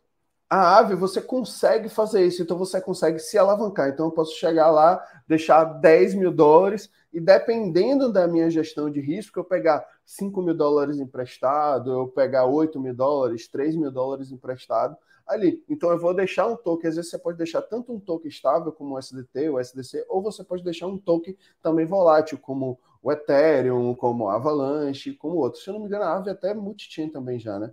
a 0.50 0.80
Ave, 0.80 0.96
você 0.96 1.22
consegue 1.22 1.88
fazer 1.88 2.26
isso, 2.26 2.42
então 2.42 2.58
você 2.58 2.82
consegue 2.82 3.20
se 3.20 3.38
alavancar. 3.38 3.88
Então, 3.88 4.08
eu 4.08 4.12
posso 4.12 4.36
chegar 4.36 4.70
lá, 4.70 5.02
deixar 5.26 5.64
10 5.64 6.14
mil 6.14 6.30
dólares, 6.30 6.92
e 7.14 7.22
dependendo 7.22 8.12
da 8.12 8.28
minha 8.28 8.50
gestão 8.50 8.90
de 8.90 9.00
risco, 9.00 9.40
eu 9.40 9.46
pegar 9.46 9.86
5 10.04 10.42
mil 10.42 10.54
dólares 10.54 11.00
emprestado, 11.00 11.94
eu 11.94 12.08
pegar 12.10 12.48
8 12.48 12.82
mil 12.82 12.94
dólares, 12.94 13.48
3 13.48 13.78
mil 13.78 13.90
dólares 13.90 14.30
emprestado 14.30 14.98
ali. 15.26 15.64
Então, 15.70 15.90
eu 15.90 15.98
vou 15.98 16.14
deixar 16.14 16.48
um 16.48 16.58
token, 16.58 16.90
às 16.90 16.98
vezes 16.98 17.12
você 17.12 17.18
pode 17.18 17.38
deixar 17.38 17.62
tanto 17.62 17.94
um 17.94 18.00
token 18.00 18.28
estável 18.28 18.74
como 18.74 18.96
o 18.96 19.00
SDT, 19.00 19.48
o 19.48 19.58
SDC, 19.58 20.06
ou 20.10 20.22
você 20.22 20.44
pode 20.44 20.66
deixar 20.66 20.88
um 20.88 20.98
token 20.98 21.34
também 21.62 21.86
volátil, 21.86 22.38
como 22.38 22.78
o 23.02 23.12
Ethereum, 23.12 23.96
como 23.96 24.30
a 24.30 24.36
Avalanche, 24.36 25.14
como 25.14 25.38
outros. 25.38 25.64
Se 25.64 25.70
eu 25.70 25.74
não 25.74 25.82
me 25.82 25.88
engano, 25.88 26.04
a 26.04 26.16
Aave 26.16 26.30
até 26.30 26.54
multi 26.54 27.08
também 27.10 27.40
já, 27.40 27.58
né? 27.58 27.72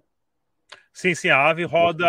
Sim, 0.93 1.15
sim, 1.15 1.29
a 1.29 1.37
Aave 1.37 1.65
roda 1.65 2.07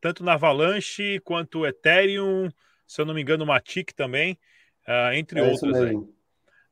tanto 0.00 0.24
na 0.24 0.34
Avalanche 0.34 1.20
quanto 1.20 1.60
o 1.60 1.66
Ethereum, 1.66 2.50
se 2.86 3.00
eu 3.00 3.06
não 3.06 3.14
me 3.14 3.22
engano, 3.22 3.44
o 3.44 3.46
Matic 3.46 3.92
também, 3.92 4.38
uh, 4.86 5.12
entre 5.14 5.40
é 5.40 5.42
outros. 5.42 5.76
Aí. 5.76 5.96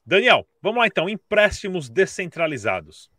Daniel, 0.05 0.47
vamos 0.61 0.81
lá 0.81 0.87
então, 0.87 1.09
empréstimos 1.09 1.89
descentralizados. 1.89 3.11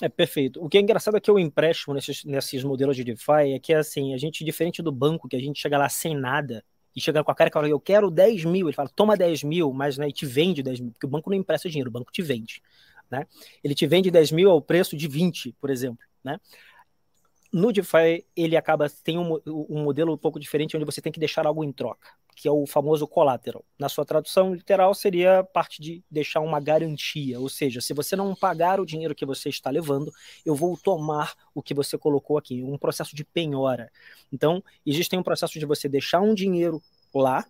É 0.00 0.08
perfeito. 0.08 0.64
O 0.64 0.68
que 0.68 0.78
é 0.78 0.80
engraçado 0.80 1.16
é 1.16 1.20
que 1.20 1.30
o 1.30 1.38
empréstimo 1.38 1.94
nesses, 1.94 2.24
nesses 2.24 2.64
modelos 2.64 2.96
de 2.96 3.04
DeFi 3.04 3.54
é 3.54 3.58
que, 3.60 3.72
assim, 3.72 4.14
a 4.14 4.18
gente, 4.18 4.44
diferente 4.44 4.82
do 4.82 4.90
banco, 4.90 5.28
que 5.28 5.36
a 5.36 5.40
gente 5.40 5.60
chega 5.60 5.78
lá 5.78 5.88
sem 5.88 6.16
nada, 6.16 6.64
e 6.94 7.00
chega 7.00 7.24
com 7.24 7.30
a 7.30 7.34
cara 7.34 7.48
e 7.48 7.52
fala, 7.52 7.68
eu 7.68 7.80
quero 7.80 8.10
10 8.10 8.44
mil, 8.44 8.66
ele 8.66 8.74
fala, 8.74 8.88
toma 8.88 9.16
10 9.16 9.44
mil, 9.44 9.72
mas 9.72 9.96
né, 9.96 10.10
te 10.10 10.26
vende 10.26 10.62
10 10.62 10.80
mil, 10.80 10.92
porque 10.92 11.06
o 11.06 11.08
banco 11.08 11.30
não 11.30 11.36
empresta 11.36 11.68
dinheiro, 11.68 11.90
o 11.90 11.92
banco 11.92 12.12
te 12.12 12.22
vende. 12.22 12.62
Né? 13.10 13.26
Ele 13.62 13.74
te 13.74 13.86
vende 13.86 14.10
10 14.10 14.32
mil 14.32 14.50
ao 14.50 14.60
preço 14.60 14.96
de 14.96 15.08
20, 15.08 15.54
por 15.60 15.70
exemplo. 15.70 16.04
Né? 16.22 16.38
No 17.52 17.72
DeFi, 17.72 18.24
ele 18.34 18.56
acaba, 18.56 18.88
tem 18.88 19.18
um, 19.18 19.38
um 19.46 19.82
modelo 19.82 20.12
um 20.12 20.18
pouco 20.18 20.40
diferente, 20.40 20.76
onde 20.76 20.86
você 20.86 21.00
tem 21.00 21.12
que 21.12 21.20
deixar 21.20 21.46
algo 21.46 21.62
em 21.62 21.72
troca, 21.72 22.08
que 22.34 22.48
é 22.48 22.50
o 22.50 22.66
famoso 22.66 23.06
collateral. 23.06 23.64
Na 23.78 23.88
sua 23.88 24.04
tradução 24.04 24.54
literal, 24.54 24.94
seria 24.94 25.44
parte 25.44 25.80
de 25.80 26.02
deixar 26.10 26.40
uma 26.40 26.60
garantia, 26.60 27.38
ou 27.38 27.48
seja, 27.48 27.80
se 27.80 27.92
você 27.92 28.16
não 28.16 28.34
pagar 28.34 28.80
o 28.80 28.86
dinheiro 28.86 29.14
que 29.14 29.26
você 29.26 29.48
está 29.48 29.70
levando, 29.70 30.12
eu 30.44 30.54
vou 30.54 30.76
tomar 30.76 31.34
o 31.54 31.62
que 31.62 31.74
você 31.74 31.96
colocou 31.98 32.38
aqui, 32.38 32.62
um 32.62 32.78
processo 32.78 33.14
de 33.14 33.24
penhora. 33.24 33.90
Então, 34.32 34.62
existe 34.84 35.16
um 35.16 35.22
processo 35.22 35.58
de 35.58 35.66
você 35.66 35.88
deixar 35.88 36.20
um 36.20 36.34
dinheiro 36.34 36.82
lá, 37.14 37.44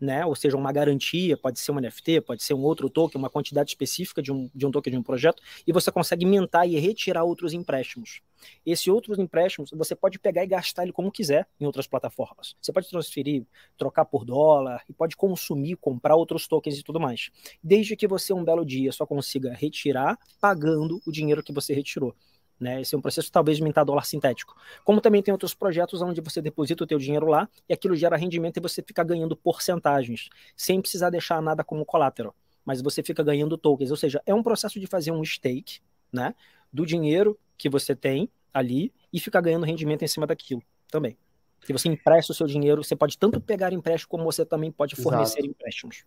né? 0.00 0.24
Ou 0.24 0.34
seja, 0.34 0.56
uma 0.56 0.72
garantia, 0.72 1.36
pode 1.36 1.58
ser 1.60 1.72
um 1.72 1.80
NFT, 1.80 2.20
pode 2.22 2.42
ser 2.42 2.54
um 2.54 2.62
outro 2.62 2.88
token, 2.88 3.18
uma 3.18 3.30
quantidade 3.30 3.70
específica 3.70 4.22
de 4.22 4.32
um, 4.32 4.50
de 4.54 4.66
um 4.66 4.70
token 4.70 4.92
de 4.92 4.98
um 4.98 5.02
projeto, 5.02 5.42
e 5.66 5.72
você 5.72 5.90
consegue 5.92 6.24
mintar 6.24 6.68
e 6.68 6.78
retirar 6.78 7.24
outros 7.24 7.52
empréstimos. 7.52 8.20
Esses 8.64 8.86
outros 8.88 9.18
empréstimos, 9.18 9.70
você 9.72 9.94
pode 9.94 10.18
pegar 10.18 10.42
e 10.44 10.46
gastar 10.46 10.84
ele 10.84 10.92
como 10.92 11.12
quiser 11.12 11.46
em 11.60 11.66
outras 11.66 11.86
plataformas. 11.86 12.56
Você 12.60 12.72
pode 12.72 12.88
transferir, 12.88 13.44
trocar 13.76 14.04
por 14.04 14.24
dólar, 14.24 14.82
e 14.88 14.92
pode 14.92 15.16
consumir, 15.16 15.76
comprar 15.76 16.16
outros 16.16 16.48
tokens 16.48 16.78
e 16.78 16.82
tudo 16.82 16.98
mais. 16.98 17.30
Desde 17.62 17.96
que 17.96 18.08
você, 18.08 18.32
um 18.32 18.44
belo 18.44 18.64
dia, 18.64 18.92
só 18.92 19.04
consiga 19.04 19.52
retirar 19.52 20.18
pagando 20.40 21.00
o 21.06 21.12
dinheiro 21.12 21.42
que 21.42 21.52
você 21.52 21.74
retirou. 21.74 22.14
Né? 22.60 22.82
Esse 22.82 22.94
é 22.94 22.98
um 22.98 23.00
processo 23.00 23.32
talvez 23.32 23.56
de 23.56 23.64
mintar 23.64 23.84
dólar 23.86 24.04
sintético. 24.04 24.54
Como 24.84 25.00
também 25.00 25.22
tem 25.22 25.32
outros 25.32 25.54
projetos 25.54 26.02
onde 26.02 26.20
você 26.20 26.42
deposita 26.42 26.84
o 26.84 26.86
teu 26.86 26.98
dinheiro 26.98 27.26
lá 27.26 27.48
e 27.66 27.72
aquilo 27.72 27.96
gera 27.96 28.16
rendimento 28.16 28.58
e 28.58 28.60
você 28.60 28.82
fica 28.82 29.02
ganhando 29.02 29.34
porcentagens, 29.34 30.28
sem 30.54 30.80
precisar 30.80 31.08
deixar 31.08 31.40
nada 31.40 31.64
como 31.64 31.86
colateral. 31.86 32.34
Mas 32.62 32.82
você 32.82 33.02
fica 33.02 33.22
ganhando 33.22 33.56
tokens, 33.56 33.90
ou 33.90 33.96
seja, 33.96 34.20
é 34.26 34.34
um 34.34 34.42
processo 34.42 34.78
de 34.78 34.86
fazer 34.86 35.10
um 35.10 35.24
stake, 35.24 35.80
né, 36.12 36.34
do 36.70 36.84
dinheiro 36.84 37.38
que 37.56 37.68
você 37.68 37.96
tem 37.96 38.28
ali 38.52 38.92
e 39.10 39.18
ficar 39.18 39.40
ganhando 39.40 39.64
rendimento 39.64 40.02
em 40.02 40.08
cima 40.08 40.26
daquilo 40.26 40.62
também. 40.90 41.16
Se 41.64 41.72
você 41.72 41.88
empresta 41.88 42.32
o 42.32 42.34
seu 42.34 42.46
dinheiro, 42.46 42.82
você 42.82 42.96
pode 42.96 43.16
tanto 43.16 43.40
pegar 43.40 43.72
empréstimo 43.72 44.10
como 44.10 44.24
você 44.24 44.44
também 44.44 44.70
pode 44.70 44.96
fornecer 44.96 45.40
Exato. 45.40 45.50
empréstimos. 45.50 46.04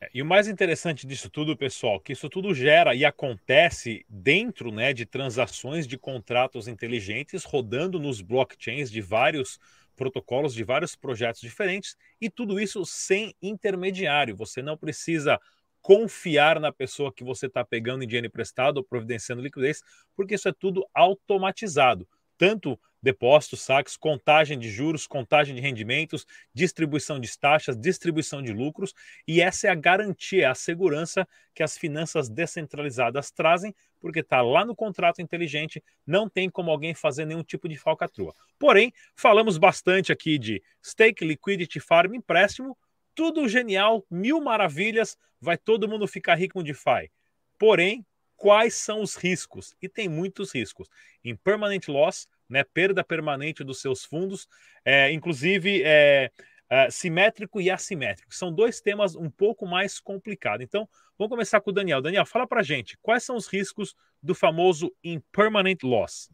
É, 0.00 0.08
e 0.14 0.22
o 0.22 0.26
mais 0.26 0.48
interessante 0.48 1.06
disso 1.06 1.28
tudo, 1.28 1.56
pessoal, 1.56 2.00
que 2.00 2.12
isso 2.12 2.28
tudo 2.28 2.54
gera 2.54 2.94
e 2.94 3.04
acontece 3.04 4.04
dentro 4.08 4.72
né, 4.72 4.92
de 4.92 5.04
transações 5.04 5.86
de 5.86 5.98
contratos 5.98 6.66
inteligentes 6.66 7.44
rodando 7.44 8.00
nos 8.00 8.22
blockchains 8.22 8.90
de 8.90 9.00
vários 9.00 9.58
protocolos, 9.94 10.54
de 10.54 10.64
vários 10.64 10.96
projetos 10.96 11.42
diferentes, 11.42 11.94
e 12.18 12.30
tudo 12.30 12.58
isso 12.58 12.82
sem 12.86 13.34
intermediário. 13.42 14.34
Você 14.34 14.62
não 14.62 14.76
precisa 14.76 15.38
confiar 15.82 16.58
na 16.58 16.72
pessoa 16.72 17.12
que 17.12 17.22
você 17.22 17.46
está 17.46 17.62
pegando 17.64 18.02
em 18.02 18.06
dinheiro 18.06 18.26
emprestado 18.26 18.78
ou 18.78 18.84
providenciando 18.84 19.42
liquidez, 19.42 19.82
porque 20.16 20.34
isso 20.34 20.48
é 20.48 20.52
tudo 20.52 20.86
automatizado. 20.94 22.08
Tanto 22.38 22.80
depósitos, 23.02 23.62
saques, 23.62 23.96
contagem 23.96 24.58
de 24.58 24.70
juros, 24.70 25.06
contagem 25.06 25.54
de 25.54 25.60
rendimentos, 25.60 26.26
distribuição 26.52 27.18
de 27.18 27.38
taxas, 27.38 27.76
distribuição 27.76 28.42
de 28.42 28.52
lucros, 28.52 28.94
e 29.26 29.40
essa 29.40 29.68
é 29.68 29.70
a 29.70 29.74
garantia, 29.74 30.50
a 30.50 30.54
segurança 30.54 31.26
que 31.54 31.62
as 31.62 31.76
finanças 31.76 32.28
descentralizadas 32.28 33.30
trazem, 33.30 33.74
porque 33.98 34.20
está 34.20 34.40
lá 34.42 34.64
no 34.64 34.74
contrato 34.74 35.20
inteligente, 35.20 35.82
não 36.06 36.28
tem 36.28 36.48
como 36.48 36.70
alguém 36.70 36.94
fazer 36.94 37.24
nenhum 37.24 37.42
tipo 37.42 37.68
de 37.68 37.76
falcatrua. 37.76 38.34
Porém, 38.58 38.92
falamos 39.14 39.58
bastante 39.58 40.12
aqui 40.12 40.38
de 40.38 40.62
stake, 40.84 41.24
liquidity, 41.24 41.80
farm, 41.80 42.14
empréstimo, 42.14 42.76
tudo 43.14 43.48
genial, 43.48 44.04
mil 44.10 44.40
maravilhas, 44.40 45.16
vai 45.40 45.56
todo 45.56 45.88
mundo 45.88 46.06
ficar 46.06 46.36
rico 46.36 46.54
com 46.54 46.62
DeFi. 46.62 47.10
Porém, 47.58 48.06
quais 48.36 48.74
são 48.74 49.02
os 49.02 49.16
riscos? 49.16 49.74
E 49.82 49.88
tem 49.88 50.08
muitos 50.08 50.54
riscos. 50.54 50.88
Impermanent 51.22 51.88
loss, 51.88 52.26
né, 52.50 52.64
perda 52.64 53.04
permanente 53.04 53.62
dos 53.62 53.80
seus 53.80 54.04
fundos, 54.04 54.48
é, 54.84 55.12
inclusive 55.12 55.82
é, 55.84 56.30
é, 56.68 56.90
simétrico 56.90 57.60
e 57.60 57.70
assimétrico. 57.70 58.34
São 58.34 58.52
dois 58.52 58.80
temas 58.80 59.14
um 59.14 59.30
pouco 59.30 59.64
mais 59.66 60.00
complicados. 60.00 60.64
Então, 60.64 60.88
vamos 61.16 61.30
começar 61.30 61.60
com 61.60 61.70
o 61.70 61.72
Daniel. 61.72 62.02
Daniel, 62.02 62.26
fala 62.26 62.46
para 62.46 62.62
gente, 62.62 62.98
quais 63.00 63.22
são 63.22 63.36
os 63.36 63.46
riscos 63.46 63.94
do 64.20 64.34
famoso 64.34 64.92
impermanent 65.02 65.82
loss? 65.84 66.28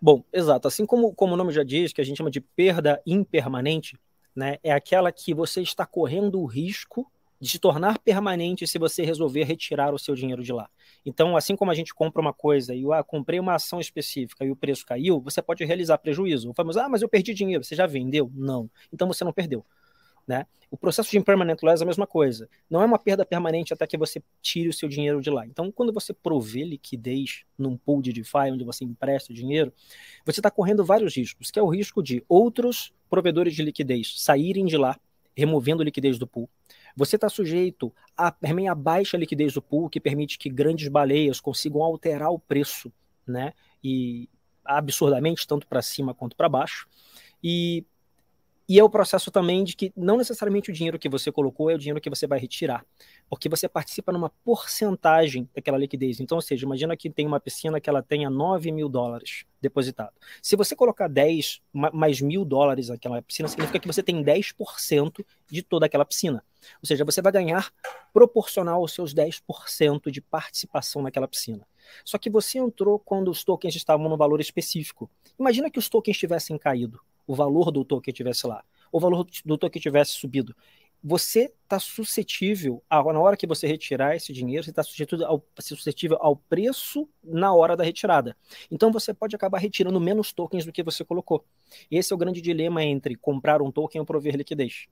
Bom, 0.00 0.24
exato. 0.32 0.66
Assim 0.66 0.86
como, 0.86 1.14
como 1.14 1.34
o 1.34 1.36
nome 1.36 1.52
já 1.52 1.62
diz, 1.62 1.92
que 1.92 2.00
a 2.00 2.04
gente 2.04 2.16
chama 2.16 2.30
de 2.30 2.40
perda 2.40 3.00
impermanente, 3.06 3.98
né, 4.34 4.58
é 4.62 4.72
aquela 4.72 5.12
que 5.12 5.32
você 5.32 5.62
está 5.62 5.86
correndo 5.86 6.40
o 6.40 6.46
risco 6.46 7.10
de 7.44 7.50
se 7.50 7.58
tornar 7.58 7.98
permanente 7.98 8.66
se 8.66 8.78
você 8.78 9.04
resolver 9.04 9.44
retirar 9.44 9.92
o 9.92 9.98
seu 9.98 10.14
dinheiro 10.14 10.42
de 10.42 10.50
lá. 10.50 10.66
Então, 11.04 11.36
assim 11.36 11.54
como 11.54 11.70
a 11.70 11.74
gente 11.74 11.92
compra 11.92 12.22
uma 12.22 12.32
coisa 12.32 12.74
e 12.74 12.82
eu 12.82 12.92
ah, 12.94 13.04
comprei 13.04 13.38
uma 13.38 13.54
ação 13.54 13.78
específica 13.78 14.46
e 14.46 14.50
o 14.50 14.56
preço 14.56 14.86
caiu, 14.86 15.20
você 15.20 15.42
pode 15.42 15.62
realizar 15.62 15.98
prejuízo. 15.98 16.54
Vamos, 16.56 16.78
ah, 16.78 16.88
mas 16.88 17.02
eu 17.02 17.08
perdi 17.08 17.34
dinheiro. 17.34 17.62
Você 17.62 17.76
já 17.76 17.86
vendeu? 17.86 18.32
Não. 18.34 18.70
Então 18.90 19.06
você 19.06 19.24
não 19.24 19.32
perdeu. 19.32 19.62
Né? 20.26 20.46
O 20.70 20.76
processo 20.78 21.10
de 21.10 21.18
impermanent 21.18 21.62
loss 21.62 21.82
é 21.82 21.84
a 21.84 21.86
mesma 21.86 22.06
coisa. 22.06 22.48
Não 22.70 22.80
é 22.80 22.86
uma 22.86 22.98
perda 22.98 23.26
permanente 23.26 23.74
até 23.74 23.86
que 23.86 23.98
você 23.98 24.22
tire 24.40 24.70
o 24.70 24.72
seu 24.72 24.88
dinheiro 24.88 25.20
de 25.20 25.28
lá. 25.28 25.44
Então, 25.44 25.70
quando 25.70 25.92
você 25.92 26.14
provê 26.14 26.64
liquidez 26.64 27.44
num 27.58 27.76
pool 27.76 28.00
de 28.00 28.10
DeFi, 28.10 28.52
onde 28.52 28.64
você 28.64 28.86
empresta 28.86 29.32
o 29.32 29.36
dinheiro, 29.36 29.70
você 30.24 30.40
está 30.40 30.50
correndo 30.50 30.82
vários 30.82 31.14
riscos, 31.14 31.50
que 31.50 31.58
é 31.58 31.62
o 31.62 31.68
risco 31.68 32.02
de 32.02 32.24
outros 32.26 32.90
provedores 33.10 33.54
de 33.54 33.62
liquidez 33.62 34.14
saírem 34.16 34.64
de 34.64 34.78
lá, 34.78 34.98
removendo 35.36 35.82
liquidez 35.82 36.18
do 36.18 36.26
pool. 36.26 36.48
Você 36.96 37.16
está 37.16 37.28
sujeito 37.28 37.92
a 38.16 38.30
a 38.68 38.74
baixa 38.74 39.16
liquidez 39.16 39.54
do 39.54 39.62
pool, 39.62 39.88
que 39.88 40.00
permite 40.00 40.38
que 40.38 40.48
grandes 40.48 40.88
baleias 40.88 41.40
consigam 41.40 41.82
alterar 41.82 42.30
o 42.30 42.38
preço, 42.38 42.92
né? 43.26 43.52
E 43.82 44.28
absurdamente, 44.64 45.46
tanto 45.46 45.66
para 45.66 45.82
cima 45.82 46.14
quanto 46.14 46.36
para 46.36 46.48
baixo. 46.48 46.86
E 47.42 47.84
e 48.66 48.78
é 48.78 48.84
o 48.84 48.88
processo 48.88 49.30
também 49.30 49.62
de 49.62 49.76
que 49.76 49.92
não 49.94 50.16
necessariamente 50.16 50.70
o 50.70 50.72
dinheiro 50.72 50.98
que 50.98 51.08
você 51.08 51.30
colocou 51.30 51.70
é 51.70 51.74
o 51.74 51.78
dinheiro 51.78 52.00
que 52.00 52.08
você 52.08 52.26
vai 52.26 52.38
retirar, 52.38 52.84
porque 53.28 53.46
você 53.46 53.68
participa 53.68 54.10
numa 54.10 54.30
porcentagem 54.42 55.46
daquela 55.54 55.76
liquidez. 55.76 56.18
Então, 56.18 56.36
ou 56.36 56.42
seja, 56.42 56.64
imagina 56.64 56.96
que 56.96 57.10
tem 57.10 57.26
uma 57.26 57.38
piscina 57.38 57.78
que 57.78 57.90
ela 57.90 58.02
tenha 58.02 58.30
9 58.30 58.72
mil 58.72 58.88
dólares 58.88 59.44
depositado. 59.60 60.12
Se 60.40 60.56
você 60.56 60.74
colocar 60.74 61.08
10 61.08 61.60
mais 61.72 62.22
mil 62.22 62.42
dólares 62.42 62.88
naquela 62.88 63.20
piscina, 63.20 63.48
significa 63.48 63.78
que 63.78 63.86
você 63.86 64.02
tem 64.02 64.24
10% 64.24 65.24
de 65.50 65.62
toda 65.62 65.84
aquela 65.84 66.04
piscina. 66.06 66.42
Ou 66.82 66.86
seja, 66.86 67.04
você 67.04 67.20
vai 67.20 67.32
ganhar 67.32 67.70
proporcional 68.14 68.80
aos 68.80 68.94
seus 68.94 69.12
10% 69.12 70.10
de 70.10 70.22
participação 70.22 71.02
naquela 71.02 71.28
piscina. 71.28 71.66
Só 72.02 72.16
que 72.16 72.30
você 72.30 72.58
entrou 72.58 72.98
quando 72.98 73.30
os 73.30 73.44
tokens 73.44 73.76
estavam 73.76 74.08
no 74.08 74.16
valor 74.16 74.40
específico. 74.40 75.10
Imagina 75.38 75.70
que 75.70 75.78
os 75.78 75.90
tokens 75.90 76.16
tivessem 76.16 76.56
caído 76.56 76.98
o 77.26 77.34
valor 77.34 77.70
do 77.70 77.84
token 77.84 78.12
tivesse 78.12 78.46
lá, 78.46 78.64
o 78.90 79.00
valor 79.00 79.26
do 79.44 79.58
token 79.58 79.80
tivesse 79.80 80.12
subido, 80.12 80.54
você 81.06 81.52
está 81.62 81.78
suscetível, 81.78 82.82
a, 82.88 83.02
na 83.12 83.20
hora 83.20 83.36
que 83.36 83.46
você 83.46 83.66
retirar 83.66 84.16
esse 84.16 84.32
dinheiro, 84.32 84.64
você 84.64 84.70
está 84.70 84.82
suscetível 84.82 85.26
ao, 85.26 85.44
suscetível 85.60 86.16
ao 86.18 86.34
preço 86.34 87.06
na 87.22 87.52
hora 87.52 87.76
da 87.76 87.84
retirada. 87.84 88.34
Então 88.70 88.90
você 88.90 89.12
pode 89.12 89.36
acabar 89.36 89.58
retirando 89.58 90.00
menos 90.00 90.32
tokens 90.32 90.64
do 90.64 90.72
que 90.72 90.82
você 90.82 91.04
colocou. 91.04 91.44
Esse 91.90 92.14
é 92.14 92.16
o 92.16 92.18
grande 92.18 92.40
dilema 92.40 92.82
entre 92.82 93.16
comprar 93.16 93.60
um 93.60 93.70
token 93.70 94.00
ou 94.00 94.06
prover 94.06 94.34
liquidez. 94.34 94.86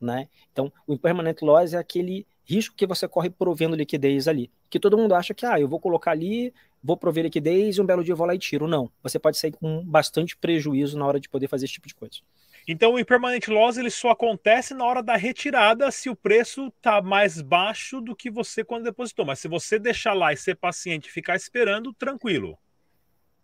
Né? 0.00 0.28
Então, 0.52 0.72
o 0.86 0.94
impermanent 0.94 1.42
loss 1.42 1.74
é 1.74 1.76
aquele 1.76 2.26
risco 2.44 2.74
que 2.74 2.86
você 2.86 3.06
corre 3.06 3.28
provendo 3.28 3.76
liquidez 3.76 4.26
ali. 4.26 4.50
Que 4.70 4.78
todo 4.78 4.96
mundo 4.96 5.14
acha 5.14 5.34
que, 5.34 5.44
ah, 5.44 5.60
eu 5.60 5.68
vou 5.68 5.80
colocar 5.80 6.12
ali, 6.12 6.54
vou 6.82 6.96
prover 6.96 7.24
liquidez 7.24 7.76
e 7.76 7.80
um 7.80 7.86
belo 7.86 8.04
dia 8.04 8.12
eu 8.12 8.16
vou 8.16 8.26
lá 8.26 8.34
e 8.34 8.38
tiro. 8.38 8.66
Não. 8.66 8.90
Você 9.02 9.18
pode 9.18 9.38
sair 9.38 9.52
com 9.52 9.84
bastante 9.84 10.36
prejuízo 10.36 10.98
na 10.98 11.06
hora 11.06 11.20
de 11.20 11.28
poder 11.28 11.48
fazer 11.48 11.64
esse 11.64 11.74
tipo 11.74 11.88
de 11.88 11.94
coisa. 11.94 12.18
Então 12.66 12.94
o 12.94 12.98
impermanent 12.98 13.48
loss 13.48 13.78
ele 13.78 13.90
só 13.90 14.10
acontece 14.10 14.74
na 14.74 14.84
hora 14.84 15.02
da 15.02 15.16
retirada 15.16 15.90
se 15.90 16.10
o 16.10 16.16
preço 16.16 16.70
tá 16.82 17.00
mais 17.00 17.40
baixo 17.40 18.00
do 18.00 18.14
que 18.14 18.30
você 18.30 18.62
quando 18.62 18.84
depositou. 18.84 19.24
Mas 19.24 19.38
se 19.38 19.48
você 19.48 19.78
deixar 19.78 20.12
lá 20.12 20.32
e 20.32 20.36
ser 20.36 20.56
paciente 20.56 21.06
e 21.06 21.12
ficar 21.12 21.36
esperando, 21.36 21.92
tranquilo. 21.94 22.58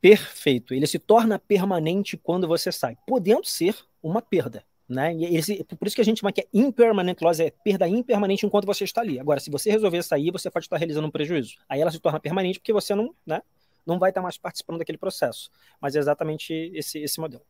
Perfeito. 0.00 0.74
Ele 0.74 0.86
se 0.86 0.98
torna 0.98 1.38
permanente 1.38 2.16
quando 2.18 2.46
você 2.46 2.70
sai, 2.70 2.96
podendo 3.06 3.46
ser 3.46 3.74
uma 4.02 4.20
perda. 4.20 4.62
Né? 4.94 5.12
E 5.12 5.36
esse, 5.36 5.64
por 5.64 5.88
isso 5.88 5.96
que 5.96 6.02
a 6.02 6.04
gente 6.04 6.20
chama 6.20 6.32
que 6.32 6.42
é 6.42 6.46
impermanent 6.54 7.20
loss, 7.20 7.40
é 7.40 7.50
perda 7.50 7.88
impermanente 7.88 8.46
enquanto 8.46 8.64
você 8.64 8.84
está 8.84 9.00
ali. 9.00 9.18
Agora, 9.18 9.40
se 9.40 9.50
você 9.50 9.70
resolver 9.70 10.02
sair, 10.04 10.30
você 10.30 10.48
pode 10.48 10.66
estar 10.66 10.76
realizando 10.76 11.08
um 11.08 11.10
prejuízo. 11.10 11.56
Aí 11.68 11.80
ela 11.80 11.90
se 11.90 11.98
torna 11.98 12.20
permanente 12.20 12.60
porque 12.60 12.72
você 12.72 12.94
não, 12.94 13.12
né, 13.26 13.42
não 13.84 13.98
vai 13.98 14.10
estar 14.10 14.22
mais 14.22 14.38
participando 14.38 14.78
daquele 14.78 14.96
processo. 14.96 15.50
Mas 15.80 15.96
é 15.96 15.98
exatamente 15.98 16.70
esse, 16.72 17.00
esse 17.00 17.18
modelo. 17.18 17.42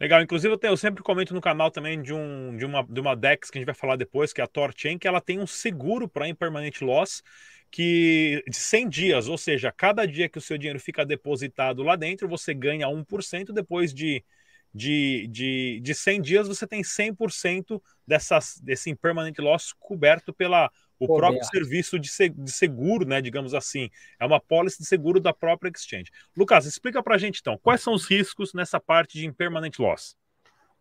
Legal, 0.00 0.22
inclusive 0.22 0.56
eu, 0.62 0.76
sempre 0.76 1.02
comento 1.02 1.34
no 1.34 1.40
canal 1.40 1.68
também 1.68 2.00
de, 2.00 2.12
um, 2.12 2.56
de, 2.56 2.64
uma, 2.64 2.84
de 2.84 3.00
uma 3.00 3.16
DEX 3.16 3.50
que 3.50 3.58
a 3.58 3.60
gente 3.60 3.66
vai 3.66 3.74
falar 3.74 3.96
depois, 3.96 4.32
que 4.32 4.40
é 4.40 4.44
a 4.44 4.46
TorChain, 4.46 4.96
que 4.96 5.08
ela 5.08 5.20
tem 5.20 5.40
um 5.40 5.46
seguro 5.46 6.08
para 6.08 6.28
impermanent 6.28 6.80
loss 6.80 7.22
que 7.70 8.40
de 8.48 8.56
100 8.56 8.88
dias, 8.88 9.28
ou 9.28 9.36
seja, 9.36 9.72
cada 9.72 10.06
dia 10.06 10.28
que 10.28 10.38
o 10.38 10.40
seu 10.40 10.56
dinheiro 10.56 10.78
fica 10.78 11.04
depositado 11.04 11.82
lá 11.82 11.96
dentro, 11.96 12.28
você 12.28 12.54
ganha 12.54 12.86
1%, 12.86 13.52
depois 13.52 13.92
de 13.92 14.24
de, 14.74 15.28
de, 15.30 15.80
de 15.80 15.94
100 15.94 16.20
dias, 16.20 16.48
você 16.48 16.66
tem 16.66 16.82
100% 16.82 17.80
dessas, 18.06 18.58
desse 18.60 18.90
impermanent 18.90 19.38
loss 19.38 19.72
coberto 19.78 20.32
pela 20.34 20.70
o 20.98 21.06
Coberto. 21.06 21.16
próprio 21.16 21.44
serviço 21.44 21.98
de, 21.98 22.10
de 22.30 22.52
seguro, 22.52 23.06
né, 23.06 23.20
digamos 23.20 23.54
assim. 23.54 23.88
É 24.18 24.26
uma 24.26 24.40
pólice 24.40 24.78
de 24.78 24.86
seguro 24.86 25.20
da 25.20 25.32
própria 25.32 25.70
exchange. 25.70 26.10
Lucas, 26.36 26.66
explica 26.66 27.02
para 27.02 27.14
a 27.14 27.18
gente 27.18 27.40
então, 27.40 27.58
quais 27.58 27.80
são 27.80 27.94
os 27.94 28.06
riscos 28.06 28.52
nessa 28.52 28.80
parte 28.80 29.18
de 29.18 29.26
impermanent 29.26 29.78
loss? 29.78 30.16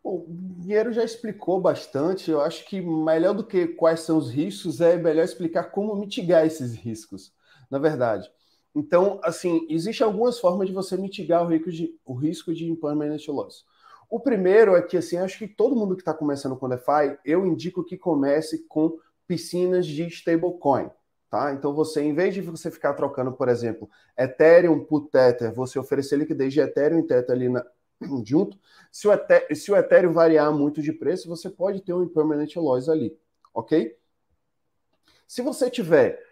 Bom, 0.03 0.25
o 0.27 0.63
Guerreiro 0.63 0.91
já 0.91 1.03
explicou 1.03 1.62
bastante. 1.62 2.29
Eu 2.29 2.41
acho 2.41 2.65
que 2.65 2.82
melhor 2.82 3.34
do 3.34 3.45
que 3.45 3.67
quais 3.67 4.01
são 4.01 4.17
os 4.17 4.29
riscos 4.32 4.82
é 4.82 4.97
melhor 4.97 5.23
explicar 5.23 5.65
como 5.65 5.95
mitigar 5.95 6.45
esses 6.45 6.75
riscos, 6.75 7.32
na 7.69 7.79
verdade. 7.79 8.29
Então, 8.75 9.19
assim, 9.23 9.65
existem 9.69 10.06
algumas 10.06 10.39
formas 10.39 10.67
de 10.67 10.73
você 10.73 10.97
mitigar 10.97 11.43
o 11.43 11.47
risco 11.47 11.71
de, 11.71 11.95
o 12.03 12.13
risco 12.13 12.53
de 12.53 12.65
impermanent 12.65 13.27
loss. 13.27 13.65
O 14.13 14.19
primeiro 14.19 14.76
é 14.76 14.82
que, 14.84 14.95
assim, 14.95 15.17
acho 15.17 15.39
que 15.39 15.47
todo 15.47 15.76
mundo 15.76 15.95
que 15.95 16.04
está 16.04 16.13
começando 16.13 16.56
com 16.56 16.69
DeFi, 16.69 17.17
eu 17.26 17.47
indico 17.47 17.84
que 17.84 17.97
comece 17.97 18.60
com 18.67 18.99
piscinas 19.26 19.88
de 19.88 20.06
stablecoin. 20.06 20.91
Tá? 21.32 21.52
Então, 21.52 21.73
você, 21.73 22.04
em 22.04 22.13
vez 22.13 22.36
de 22.36 22.41
você 22.41 22.69
ficar 22.69 22.93
trocando, 22.93 23.32
por 23.32 23.49
exemplo, 23.49 23.89
Ethereum 24.15 24.86
por 24.86 25.08
Tether, 25.08 25.52
você 25.52 25.80
oferecer 25.80 26.15
liquidez 26.15 26.54
de 26.54 26.60
Ethereum 26.60 26.99
e 26.99 27.08
Tether 27.08 27.32
ali 27.32 27.49
na, 27.49 27.65
junto, 28.23 28.56
se 28.91 29.08
o, 29.08 29.12
Ethereum, 29.12 29.56
se 29.56 29.71
o 29.71 29.76
Ethereum 29.76 30.13
variar 30.13 30.54
muito 30.54 30.80
de 30.80 30.93
preço, 30.93 31.28
você 31.28 31.49
pode 31.49 31.82
ter 31.82 31.91
um 31.91 32.04
impermanent 32.04 32.56
loss 32.56 32.89
ali, 32.89 33.17
ok? 33.52 33.97
Se 35.28 35.41
você 35.41 35.71
tiver 35.71 36.23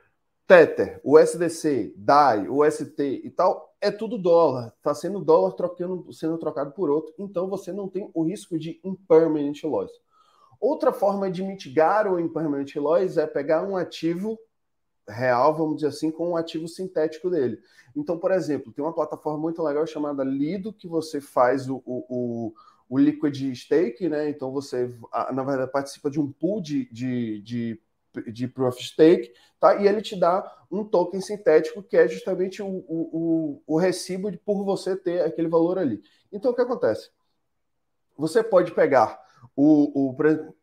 Tether, 0.51 0.99
USDC, 1.01 1.93
DAI, 1.95 2.49
UST 2.49 3.21
e 3.23 3.29
tal, 3.29 3.73
é 3.79 3.89
tudo 3.89 4.17
dólar. 4.17 4.73
Está 4.75 4.93
sendo 4.93 5.23
dólar 5.23 5.53
trocando, 5.53 6.11
sendo 6.11 6.37
trocado 6.37 6.71
por 6.71 6.89
outro, 6.89 7.13
então 7.17 7.47
você 7.47 7.71
não 7.71 7.87
tem 7.87 8.11
o 8.13 8.23
risco 8.23 8.59
de 8.59 8.77
impermanent 8.83 9.63
loss. 9.63 9.89
Outra 10.59 10.91
forma 10.91 11.31
de 11.31 11.41
mitigar 11.41 12.05
o 12.05 12.19
impermanent 12.19 12.75
loss 12.75 13.15
é 13.15 13.25
pegar 13.25 13.63
um 13.63 13.77
ativo 13.77 14.37
real, 15.07 15.55
vamos 15.55 15.75
dizer 15.75 15.87
assim, 15.87 16.11
com 16.11 16.31
um 16.31 16.35
ativo 16.35 16.67
sintético 16.67 17.29
dele. 17.29 17.57
Então, 17.95 18.17
por 18.17 18.31
exemplo, 18.31 18.73
tem 18.73 18.83
uma 18.83 18.93
plataforma 18.93 19.39
muito 19.39 19.63
legal 19.63 19.87
chamada 19.87 20.21
Lido, 20.21 20.73
que 20.73 20.85
você 20.85 21.21
faz 21.21 21.69
o, 21.69 21.81
o, 21.85 22.53
o 22.89 22.97
Liquid 22.97 23.55
Stake, 23.55 24.09
né? 24.09 24.29
Então 24.29 24.51
você, 24.51 24.93
na 25.33 25.43
verdade, 25.43 25.71
participa 25.71 26.11
de 26.11 26.19
um 26.19 26.29
pool 26.29 26.59
de, 26.59 26.91
de, 26.91 27.41
de, 27.41 27.81
de 28.31 28.47
Proof 28.47 28.75
of 28.75 28.83
Stake, 28.83 29.33
tá? 29.59 29.75
E 29.75 29.87
ele 29.87 30.01
te 30.01 30.15
dá 30.15 30.57
um 30.69 30.83
token 30.83 31.21
sintético 31.21 31.83
que 31.83 31.97
é 31.97 32.07
justamente 32.07 32.61
o, 32.61 32.67
o, 32.67 33.61
o 33.67 33.77
recibo 33.77 34.31
de, 34.31 34.37
por 34.37 34.63
você 34.63 34.95
ter 34.95 35.21
aquele 35.21 35.47
valor 35.47 35.77
ali. 35.77 36.01
Então, 36.31 36.51
o 36.51 36.53
que 36.53 36.61
acontece? 36.61 37.09
Você 38.17 38.43
pode 38.43 38.71
pegar 38.73 39.19
o, 39.55 40.09
o 40.09 40.15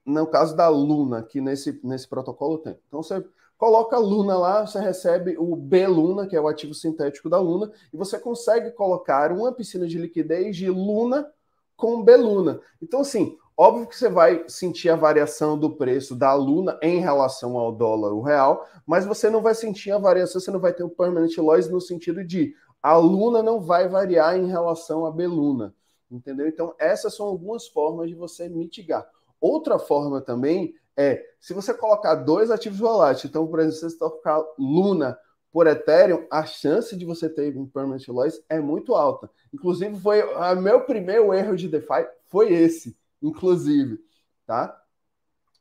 no 0.04 0.26
caso 0.26 0.56
da 0.56 0.68
Luna, 0.68 1.22
que 1.22 1.40
nesse, 1.40 1.80
nesse 1.84 2.08
protocolo 2.08 2.58
tem. 2.58 2.78
Então, 2.86 3.02
você 3.02 3.24
coloca 3.56 3.96
a 3.96 4.00
Luna 4.00 4.38
lá, 4.38 4.66
você 4.66 4.80
recebe 4.80 5.36
o 5.36 5.56
B 5.56 5.86
Luna, 5.86 6.26
que 6.26 6.36
é 6.36 6.40
o 6.40 6.48
ativo 6.48 6.72
sintético 6.72 7.28
da 7.28 7.40
Luna, 7.40 7.70
e 7.92 7.96
você 7.96 8.18
consegue 8.18 8.70
colocar 8.70 9.32
uma 9.32 9.52
piscina 9.52 9.86
de 9.86 9.98
liquidez 9.98 10.56
de 10.56 10.70
Luna 10.70 11.30
com 11.76 12.02
B 12.02 12.16
Luna. 12.16 12.60
Então, 12.80 13.00
assim, 13.00 13.36
óbvio 13.58 13.88
que 13.88 13.96
você 13.96 14.08
vai 14.08 14.44
sentir 14.46 14.88
a 14.88 14.94
variação 14.94 15.58
do 15.58 15.70
preço 15.70 16.14
da 16.14 16.32
Luna 16.32 16.78
em 16.80 17.00
relação 17.00 17.58
ao 17.58 17.72
dólar, 17.72 18.12
o 18.12 18.22
real, 18.22 18.64
mas 18.86 19.04
você 19.04 19.28
não 19.28 19.42
vai 19.42 19.54
sentir 19.54 19.90
a 19.90 19.98
variação, 19.98 20.40
você 20.40 20.52
não 20.52 20.60
vai 20.60 20.72
ter 20.72 20.84
o 20.84 20.88
permanent 20.88 21.36
loss 21.38 21.68
no 21.68 21.80
sentido 21.80 22.24
de 22.24 22.54
a 22.80 22.96
Luna 22.96 23.42
não 23.42 23.60
vai 23.60 23.88
variar 23.88 24.36
em 24.36 24.46
relação 24.46 25.04
à 25.04 25.10
B 25.10 25.26
Luna, 25.26 25.74
entendeu? 26.08 26.46
Então, 26.46 26.72
essas 26.78 27.16
são 27.16 27.26
algumas 27.26 27.66
formas 27.66 28.08
de 28.08 28.14
você 28.14 28.48
mitigar. 28.48 29.04
Outra 29.40 29.78
forma 29.78 30.20
também 30.20 30.74
é, 30.96 31.24
se 31.40 31.54
você 31.54 31.72
colocar 31.72 32.16
dois 32.16 32.50
ativos 32.50 32.80
voláteis, 32.80 33.24
então, 33.24 33.46
por 33.46 33.60
exemplo, 33.60 33.76
se 33.76 33.90
você 33.90 33.98
colocar 33.98 34.44
Luna 34.58 35.16
por 35.52 35.68
Ethereum, 35.68 36.26
a 36.28 36.44
chance 36.44 36.96
de 36.96 37.04
você 37.04 37.28
ter 37.28 37.56
um 37.56 37.66
permanent 37.66 38.06
loss 38.08 38.42
é 38.48 38.60
muito 38.60 38.96
alta. 38.96 39.30
Inclusive, 39.54 39.96
foi 40.00 40.22
o 40.22 40.56
meu 40.56 40.80
primeiro 40.82 41.32
erro 41.32 41.56
de 41.56 41.68
DeFi 41.68 42.04
foi 42.26 42.52
esse, 42.52 42.96
inclusive, 43.22 43.98
tá? 44.46 44.80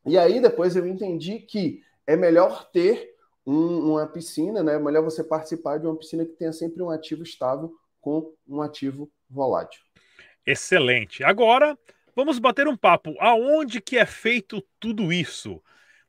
E 0.05 0.17
aí 0.17 0.39
depois 0.39 0.75
eu 0.75 0.87
entendi 0.87 1.39
que 1.39 1.81
é 2.05 2.15
melhor 2.15 2.69
ter 2.71 3.15
um, 3.45 3.91
uma 3.91 4.07
piscina, 4.07 4.63
né? 4.63 4.75
É 4.75 4.79
melhor 4.79 5.03
você 5.03 5.23
participar 5.23 5.79
de 5.79 5.87
uma 5.87 5.97
piscina 5.97 6.25
que 6.25 6.33
tenha 6.33 6.53
sempre 6.53 6.81
um 6.81 6.89
ativo 6.89 7.23
estável 7.23 7.73
com 7.99 8.33
um 8.47 8.61
ativo 8.61 9.11
volátil. 9.29 9.81
Excelente. 10.45 11.23
Agora, 11.23 11.77
Vamos 12.17 12.39
bater 12.39 12.67
um 12.67 12.75
papo. 12.75 13.15
Aonde 13.19 13.79
que 13.79 13.95
é 13.95 14.03
feito 14.03 14.59
tudo 14.79 15.13
isso? 15.13 15.61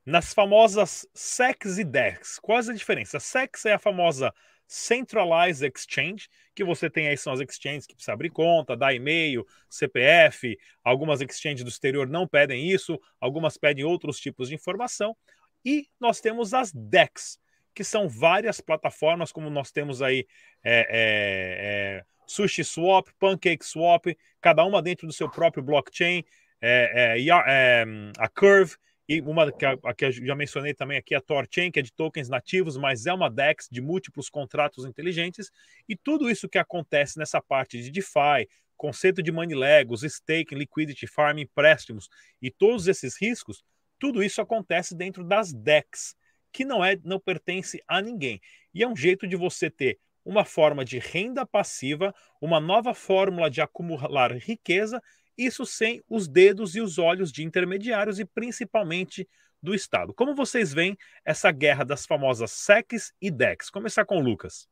Nas 0.06 0.32
famosas 0.32 1.06
SEX 1.12 1.76
e 1.76 1.84
DEX. 1.84 2.38
Qual 2.38 2.58
é 2.58 2.62
a 2.62 2.72
diferença? 2.72 3.20
SEX 3.20 3.66
é 3.66 3.74
a 3.74 3.78
famosa 3.78 4.32
Centralized 4.68 5.72
Exchange, 5.74 6.28
que 6.54 6.62
você 6.62 6.90
tem 6.90 7.08
aí 7.08 7.16
são 7.16 7.32
as 7.32 7.40
exchanges 7.40 7.86
que 7.86 7.94
precisa 7.94 8.12
abrir 8.12 8.28
conta, 8.28 8.76
dar 8.76 8.94
e-mail, 8.94 9.46
CPF, 9.68 10.58
algumas 10.84 11.22
exchanges 11.22 11.64
do 11.64 11.70
exterior 11.70 12.06
não 12.06 12.28
pedem 12.28 12.70
isso, 12.70 13.00
algumas 13.18 13.56
pedem 13.56 13.84
outros 13.84 14.20
tipos 14.20 14.50
de 14.50 14.54
informação. 14.54 15.16
E 15.64 15.88
nós 15.98 16.20
temos 16.20 16.52
as 16.52 16.70
DEX, 16.72 17.40
que 17.74 17.82
são 17.82 18.08
várias 18.08 18.60
plataformas, 18.60 19.32
como 19.32 19.48
nós 19.48 19.70
temos 19.72 20.02
aí 20.02 20.26
é, 20.62 20.80
é, 20.80 20.86
é, 20.90 22.04
Sushi 22.26 22.62
Swap, 22.62 23.08
Pancake 23.18 23.64
Swap, 23.64 24.06
cada 24.40 24.64
uma 24.64 24.82
dentro 24.82 25.06
do 25.06 25.12
seu 25.12 25.30
próprio 25.30 25.62
blockchain, 25.62 26.22
é, 26.60 27.16
é, 27.16 27.26
é, 27.26 27.84
a 28.18 28.28
Curve, 28.28 28.76
e 29.08 29.22
uma 29.22 29.50
que, 29.50 29.64
a, 29.64 29.76
que 29.94 30.04
eu 30.04 30.12
já 30.12 30.34
mencionei 30.34 30.74
também 30.74 30.98
aqui, 30.98 31.14
a 31.14 31.20
Torchain, 31.20 31.70
que 31.70 31.80
é 31.80 31.82
de 31.82 31.92
tokens 31.92 32.28
nativos, 32.28 32.76
mas 32.76 33.06
é 33.06 33.12
uma 33.12 33.30
DEX 33.30 33.66
de 33.70 33.80
múltiplos 33.80 34.28
contratos 34.28 34.84
inteligentes, 34.84 35.50
e 35.88 35.96
tudo 35.96 36.30
isso 36.30 36.48
que 36.48 36.58
acontece 36.58 37.18
nessa 37.18 37.40
parte 37.40 37.80
de 37.80 37.90
DeFi, 37.90 38.46
conceito 38.76 39.22
de 39.22 39.32
money 39.32 39.56
legos, 39.56 40.02
staking, 40.02 40.54
liquidity, 40.56 41.06
farm, 41.06 41.38
empréstimos 41.38 42.08
e 42.40 42.50
todos 42.50 42.86
esses 42.86 43.20
riscos, 43.20 43.64
tudo 43.98 44.22
isso 44.22 44.40
acontece 44.40 44.94
dentro 44.94 45.24
das 45.24 45.52
DEX, 45.52 46.14
que 46.52 46.64
não 46.64 46.84
é 46.84 46.96
não 47.02 47.18
pertence 47.18 47.82
a 47.88 48.00
ninguém. 48.00 48.40
E 48.72 48.82
é 48.82 48.88
um 48.88 48.94
jeito 48.94 49.26
de 49.26 49.36
você 49.36 49.70
ter 49.70 49.98
uma 50.24 50.44
forma 50.44 50.84
de 50.84 50.98
renda 50.98 51.46
passiva, 51.46 52.14
uma 52.40 52.60
nova 52.60 52.92
fórmula 52.92 53.50
de 53.50 53.60
acumular 53.60 54.32
riqueza, 54.36 55.02
isso 55.38 55.64
sem 55.64 56.02
os 56.08 56.26
dedos 56.26 56.74
e 56.74 56.80
os 56.80 56.98
olhos 56.98 57.30
de 57.30 57.44
intermediários 57.44 58.18
e 58.18 58.24
principalmente 58.24 59.26
do 59.62 59.74
Estado. 59.74 60.12
Como 60.12 60.34
vocês 60.34 60.72
veem 60.72 60.96
essa 61.24 61.50
guerra 61.50 61.84
das 61.84 62.04
famosas 62.04 62.50
SECs 62.50 63.12
e 63.20 63.30
DEX? 63.30 63.70
Começar 63.70 64.04
com 64.04 64.18
o 64.18 64.22
Lucas. 64.22 64.68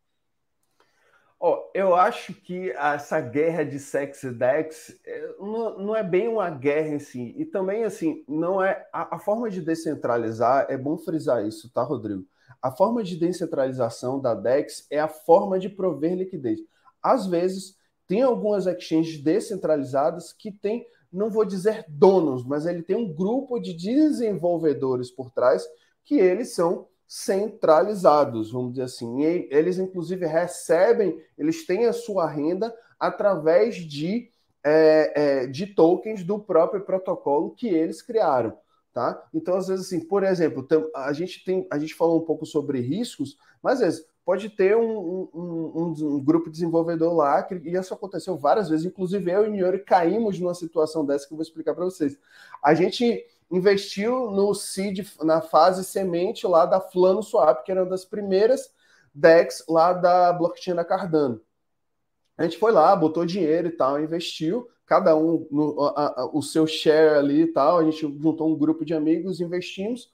Oh, 1.38 1.70
eu 1.74 1.94
acho 1.94 2.32
que 2.32 2.70
essa 2.70 3.20
guerra 3.20 3.62
de 3.62 3.78
sex 3.78 4.22
e 4.22 4.30
dex 4.30 4.98
é, 5.04 5.34
não, 5.38 5.78
não, 5.78 5.96
é 5.96 6.02
bem 6.02 6.28
uma 6.28 6.48
guerra 6.48 6.94
em 6.94 6.98
si. 6.98 7.34
E 7.36 7.44
também, 7.44 7.84
assim, 7.84 8.24
não 8.26 8.62
é. 8.62 8.88
A, 8.90 9.16
a, 9.16 9.18
forma 9.18 9.50
de 9.50 9.60
descentralizar, 9.60 10.66
é 10.70 10.78
bom 10.78 10.96
frisar 10.96 11.44
isso, 11.46 11.70
tá, 11.70 11.82
Rodrigo? 11.82 12.26
A 12.62 12.70
forma 12.70 13.04
de 13.04 13.16
descentralização 13.16 14.18
da 14.18 14.34
DEX 14.34 14.86
é 14.90 14.98
a 14.98 15.08
forma 15.08 15.58
de 15.58 15.68
prover 15.68 16.14
liquidez. 16.14 16.60
Às 17.02 17.26
vezes, 17.26 17.76
tem 18.06 18.22
algumas 18.22 18.66
exchanges 18.66 19.20
descentralizadas 19.20 20.32
que 20.32 20.50
têm, 20.52 20.86
não 21.12 21.30
vou 21.30 21.44
dizer 21.44 21.84
donos, 21.88 22.44
mas 22.44 22.66
ele 22.66 22.82
tem 22.82 22.96
um 22.96 23.12
grupo 23.12 23.58
de 23.58 23.72
desenvolvedores 23.72 25.10
por 25.10 25.30
trás 25.30 25.66
que 26.04 26.16
eles 26.16 26.54
são 26.54 26.86
centralizados, 27.06 28.50
vamos 28.50 28.72
dizer 28.72 28.84
assim. 28.84 29.22
E 29.22 29.48
eles, 29.50 29.78
inclusive, 29.78 30.26
recebem, 30.26 31.20
eles 31.38 31.66
têm 31.66 31.86
a 31.86 31.92
sua 31.92 32.28
renda 32.28 32.74
através 32.98 33.76
de, 33.76 34.30
é, 34.64 35.12
é, 35.14 35.46
de 35.46 35.66
tokens 35.66 36.24
do 36.24 36.38
próprio 36.38 36.82
protocolo 36.84 37.54
que 37.54 37.68
eles 37.68 38.02
criaram. 38.02 38.56
Tá? 38.92 39.22
Então, 39.34 39.56
às 39.56 39.68
vezes, 39.68 39.86
assim, 39.86 40.00
por 40.00 40.24
exemplo, 40.24 40.66
a 40.94 41.12
gente 41.12 41.44
tem, 41.44 41.66
a 41.70 41.78
gente 41.78 41.94
falou 41.94 42.22
um 42.22 42.24
pouco 42.24 42.46
sobre 42.46 42.80
riscos, 42.80 43.36
mas 43.62 43.74
às 43.74 43.80
vezes 43.80 44.06
pode 44.26 44.50
ter 44.50 44.76
um, 44.76 45.30
um, 45.32 45.72
um, 45.72 46.16
um 46.16 46.20
grupo 46.20 46.50
desenvolvedor 46.50 47.14
lá, 47.14 47.46
e 47.62 47.76
isso 47.76 47.94
aconteceu 47.94 48.36
várias 48.36 48.68
vezes, 48.68 48.84
inclusive 48.84 49.30
eu 49.30 49.44
e 49.44 49.48
o 49.48 49.50
Niori 49.52 49.78
caímos 49.84 50.40
numa 50.40 50.52
situação 50.52 51.06
dessa 51.06 51.28
que 51.28 51.32
eu 51.32 51.36
vou 51.36 51.44
explicar 51.44 51.76
para 51.76 51.84
vocês. 51.84 52.18
A 52.60 52.74
gente 52.74 53.24
investiu 53.48 54.32
no 54.32 54.52
seed, 54.52 55.06
na 55.22 55.40
fase 55.40 55.84
semente 55.84 56.44
lá 56.44 56.66
da 56.66 56.80
Flano 56.80 57.22
Swap, 57.22 57.62
que 57.62 57.70
era 57.70 57.84
uma 57.84 57.90
das 57.90 58.04
primeiras 58.04 58.74
DEX 59.14 59.64
lá 59.68 59.92
da 59.92 60.32
blockchain 60.32 60.74
da 60.74 60.84
Cardano. 60.84 61.40
A 62.36 62.42
gente 62.42 62.58
foi 62.58 62.72
lá, 62.72 62.96
botou 62.96 63.24
dinheiro 63.24 63.68
e 63.68 63.70
tal, 63.70 64.00
investiu, 64.00 64.68
cada 64.86 65.16
um 65.16 65.46
no, 65.52 65.84
a, 65.84 66.22
a, 66.22 66.30
o 66.36 66.42
seu 66.42 66.66
share 66.66 67.16
ali 67.16 67.42
e 67.42 67.52
tal. 67.52 67.78
A 67.78 67.84
gente 67.84 68.00
juntou 68.00 68.52
um 68.52 68.58
grupo 68.58 68.84
de 68.84 68.92
amigos, 68.92 69.40
investimos. 69.40 70.10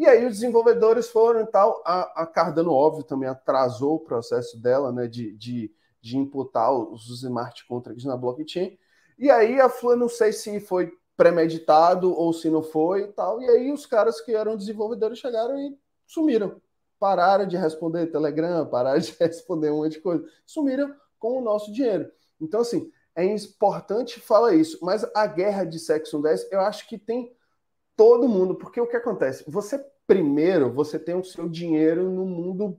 E 0.00 0.06
aí 0.06 0.24
os 0.24 0.36
desenvolvedores 0.36 1.10
foram 1.10 1.42
e 1.42 1.46
tal. 1.46 1.82
A, 1.84 2.22
a 2.22 2.26
Cardano, 2.26 2.72
óbvio, 2.72 3.04
também 3.04 3.28
atrasou 3.28 3.96
o 3.96 4.00
processo 4.00 4.58
dela, 4.58 4.90
né, 4.90 5.06
de, 5.06 5.36
de, 5.36 5.70
de 6.00 6.16
imputar 6.16 6.72
os 6.72 7.10
smart 7.22 7.66
contracts 7.66 8.06
na 8.06 8.16
blockchain. 8.16 8.78
E 9.18 9.30
aí 9.30 9.60
a 9.60 9.68
Flu, 9.68 9.94
não 9.96 10.08
sei 10.08 10.32
se 10.32 10.58
foi 10.58 10.90
premeditado 11.18 12.14
ou 12.14 12.32
se 12.32 12.48
não 12.48 12.62
foi 12.62 13.02
e 13.02 13.08
tal. 13.08 13.42
E 13.42 13.50
aí 13.50 13.70
os 13.70 13.84
caras 13.84 14.22
que 14.22 14.34
eram 14.34 14.56
desenvolvedores 14.56 15.18
chegaram 15.18 15.58
e 15.58 15.78
sumiram. 16.06 16.62
Pararam 16.98 17.46
de 17.46 17.58
responder 17.58 18.06
Telegram, 18.06 18.66
pararam 18.70 19.00
de 19.00 19.14
responder 19.20 19.70
um 19.70 19.82
monte 19.82 19.92
de 19.92 20.00
coisa. 20.00 20.24
Sumiram 20.46 20.94
com 21.18 21.36
o 21.36 21.42
nosso 21.42 21.70
dinheiro. 21.70 22.10
Então, 22.40 22.62
assim, 22.62 22.90
é 23.14 23.22
importante 23.26 24.18
falar 24.18 24.54
isso, 24.54 24.78
mas 24.80 25.04
a 25.14 25.26
guerra 25.26 25.64
de 25.64 25.78
sexo 25.78 26.22
10, 26.22 26.50
eu 26.50 26.60
acho 26.62 26.88
que 26.88 26.96
tem 26.96 27.36
todo 28.00 28.26
mundo, 28.26 28.54
porque 28.54 28.80
o 28.80 28.86
que 28.86 28.96
acontece? 28.96 29.44
Você 29.46 29.78
primeiro, 30.10 30.72
você 30.72 30.98
tem 30.98 31.14
o 31.14 31.22
seu 31.22 31.48
dinheiro 31.48 32.10
no 32.10 32.26
mundo 32.26 32.76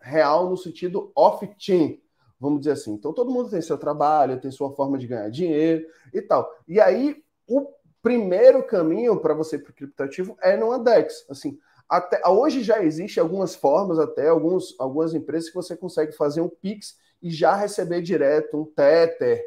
real 0.00 0.48
no 0.48 0.56
sentido 0.56 1.12
off-chain. 1.14 2.00
vamos 2.40 2.60
dizer 2.60 2.72
assim. 2.72 2.94
Então 2.94 3.12
todo 3.12 3.30
mundo 3.30 3.50
tem 3.50 3.60
seu 3.60 3.76
trabalho, 3.76 4.40
tem 4.40 4.50
sua 4.50 4.74
forma 4.74 4.96
de 4.96 5.06
ganhar 5.06 5.28
dinheiro 5.28 5.86
e 6.10 6.22
tal. 6.22 6.50
E 6.66 6.80
aí 6.80 7.22
o 7.46 7.68
primeiro 8.00 8.62
caminho 8.62 9.20
para 9.20 9.34
você 9.34 9.58
para 9.58 9.72
o 9.72 9.74
criptativo 9.74 10.38
é 10.40 10.56
no 10.56 10.82
DEX. 10.82 11.26
Assim, 11.28 11.58
até 11.86 12.26
hoje 12.26 12.62
já 12.62 12.82
existe 12.82 13.20
algumas 13.20 13.54
formas, 13.54 13.98
até 13.98 14.28
alguns, 14.28 14.74
algumas 14.80 15.12
empresas 15.12 15.50
que 15.50 15.56
você 15.56 15.76
consegue 15.76 16.12
fazer 16.12 16.40
um 16.40 16.48
Pix 16.48 16.96
e 17.20 17.30
já 17.30 17.54
receber 17.54 18.00
direto 18.00 18.56
um 18.56 18.64
Tether, 18.64 19.44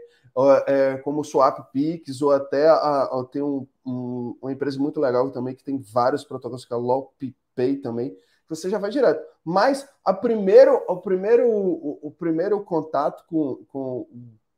é, 0.68 0.98
como 0.98 1.24
Swap 1.24 1.72
Pix, 1.72 2.22
ou 2.22 2.32
até 2.32 2.68
a, 2.68 3.04
a, 3.04 3.28
tem 3.32 3.42
um, 3.42 3.68
um, 3.86 4.38
uma 4.42 4.52
empresa 4.52 4.80
muito 4.80 5.00
legal 5.00 5.30
também 5.32 5.56
que 5.56 5.64
tem 5.64 5.78
vários 5.78 6.24
protocolos, 6.24 6.66
que 6.66 6.74
é 6.74 6.76
a 6.76 6.80
LogPay 6.80 7.78
também, 7.78 8.18
você 8.50 8.70
já 8.70 8.78
vai 8.78 8.90
direto. 8.90 9.24
Mas 9.44 9.88
a 10.04 10.14
primeiro, 10.14 10.84
o, 10.88 10.98
primeiro, 10.98 11.48
o, 11.48 12.00
o 12.02 12.12
primeiro 12.12 12.62
contato 12.64 13.24
com, 13.28 13.64
com 13.72 14.08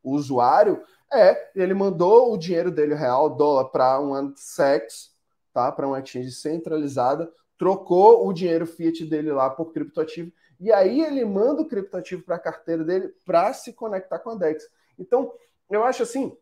o 0.04 0.12
usuário 0.12 0.82
é 1.12 1.52
ele 1.56 1.74
mandou 1.74 2.34
o 2.34 2.38
dinheiro 2.38 2.72
dele 2.72 2.94
real, 2.94 3.30
dólar, 3.30 3.66
para 3.66 4.00
um 4.00 4.34
SEX, 4.36 5.12
tá? 5.54 5.72
para 5.72 5.88
uma 5.88 6.00
exchange 6.00 6.32
centralizada, 6.32 7.32
trocou 7.58 8.28
o 8.28 8.34
dinheiro 8.34 8.66
fiat 8.66 9.06
dele 9.06 9.32
lá 9.32 9.50
por 9.50 9.72
criptoativo, 9.72 10.32
e 10.60 10.72
aí 10.72 11.02
ele 11.02 11.24
manda 11.26 11.62
o 11.62 11.68
criptoativo 11.68 12.24
para 12.24 12.36
a 12.36 12.40
carteira 12.40 12.84
dele 12.84 13.14
para 13.26 13.54
se 13.54 13.74
conectar 13.74 14.20
com 14.20 14.32
a 14.32 14.36
DEX. 14.36 14.68
Então, 14.98 15.34
eu 15.70 15.84
acho 15.84 16.04
assim, 16.04 16.36